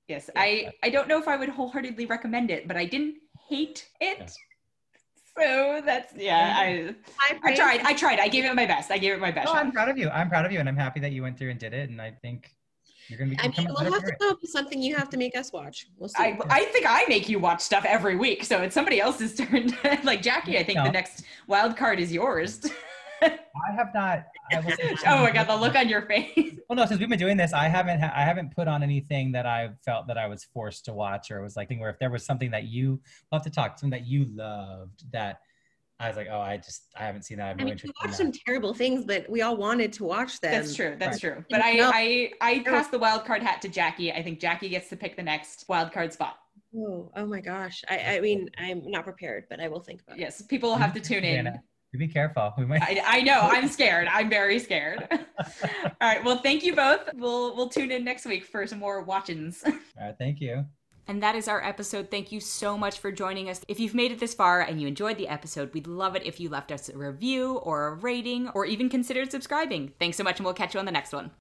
[0.07, 3.15] Yes, I I don't know if I would wholeheartedly recommend it, but I didn't
[3.47, 4.19] hate it.
[4.19, 4.27] Yeah.
[5.37, 6.55] So that's yeah.
[6.57, 6.95] I
[7.43, 7.79] I tried.
[7.81, 8.19] I tried.
[8.19, 8.91] I gave it my best.
[8.91, 9.47] I gave it my best.
[9.47, 10.09] Oh, I'm proud of you.
[10.09, 11.89] I'm proud of you, and I'm happy that you went through and did it.
[11.89, 12.53] And I think
[13.07, 13.39] you're gonna be.
[13.39, 15.87] I mean, we'll have to come up with something you have to make us watch.
[15.97, 16.21] We'll see.
[16.21, 19.75] I, I think I make you watch stuff every week, so it's somebody else's turn.
[20.03, 20.83] like Jacque, I think no.
[20.85, 22.61] the next wild card is yours.
[23.21, 24.25] I have not.
[24.51, 24.57] I
[25.07, 26.55] oh my god, the look on your face.
[26.67, 27.99] Well, no, since we've been doing this, I haven't.
[27.99, 31.31] Ha- I haven't put on anything that I felt that I was forced to watch,
[31.31, 32.99] or was like, thing where if there was something that you
[33.31, 35.41] we'll have to talk, something that you loved that
[36.01, 37.45] I was like, oh, I just I haven't seen that.
[37.45, 40.03] I, have no I mean, we watched some terrible things, but we all wanted to
[40.03, 40.51] watch them.
[40.51, 40.95] That's true.
[40.97, 41.35] That's right.
[41.35, 41.45] true.
[41.49, 41.91] But I, no.
[41.93, 43.99] I I passed the wild card hat to Jacque.
[43.99, 46.37] I think Jacque gets to pick the next wild card spot.
[46.75, 47.83] Oh, oh my gosh.
[47.87, 50.43] I, I mean, I'm not prepared, but I will think about yes, it.
[50.43, 51.59] Yes, people will have to tune in.
[51.93, 52.53] Be careful.
[52.57, 52.81] We might.
[52.81, 53.41] I, I know.
[53.41, 54.07] I'm scared.
[54.09, 55.07] I'm very scared.
[55.11, 56.23] All right.
[56.23, 57.01] Well, thank you both.
[57.13, 59.61] We'll we'll tune in next week for some more watchings.
[59.65, 60.15] All right.
[60.17, 60.65] Thank you.
[61.07, 62.09] And that is our episode.
[62.09, 63.61] Thank you so much for joining us.
[63.67, 66.39] If you've made it this far and you enjoyed the episode, we'd love it if
[66.39, 69.93] you left us a review or a rating or even considered subscribing.
[69.99, 71.29] Thanks so much, and we'll catch you on the next one.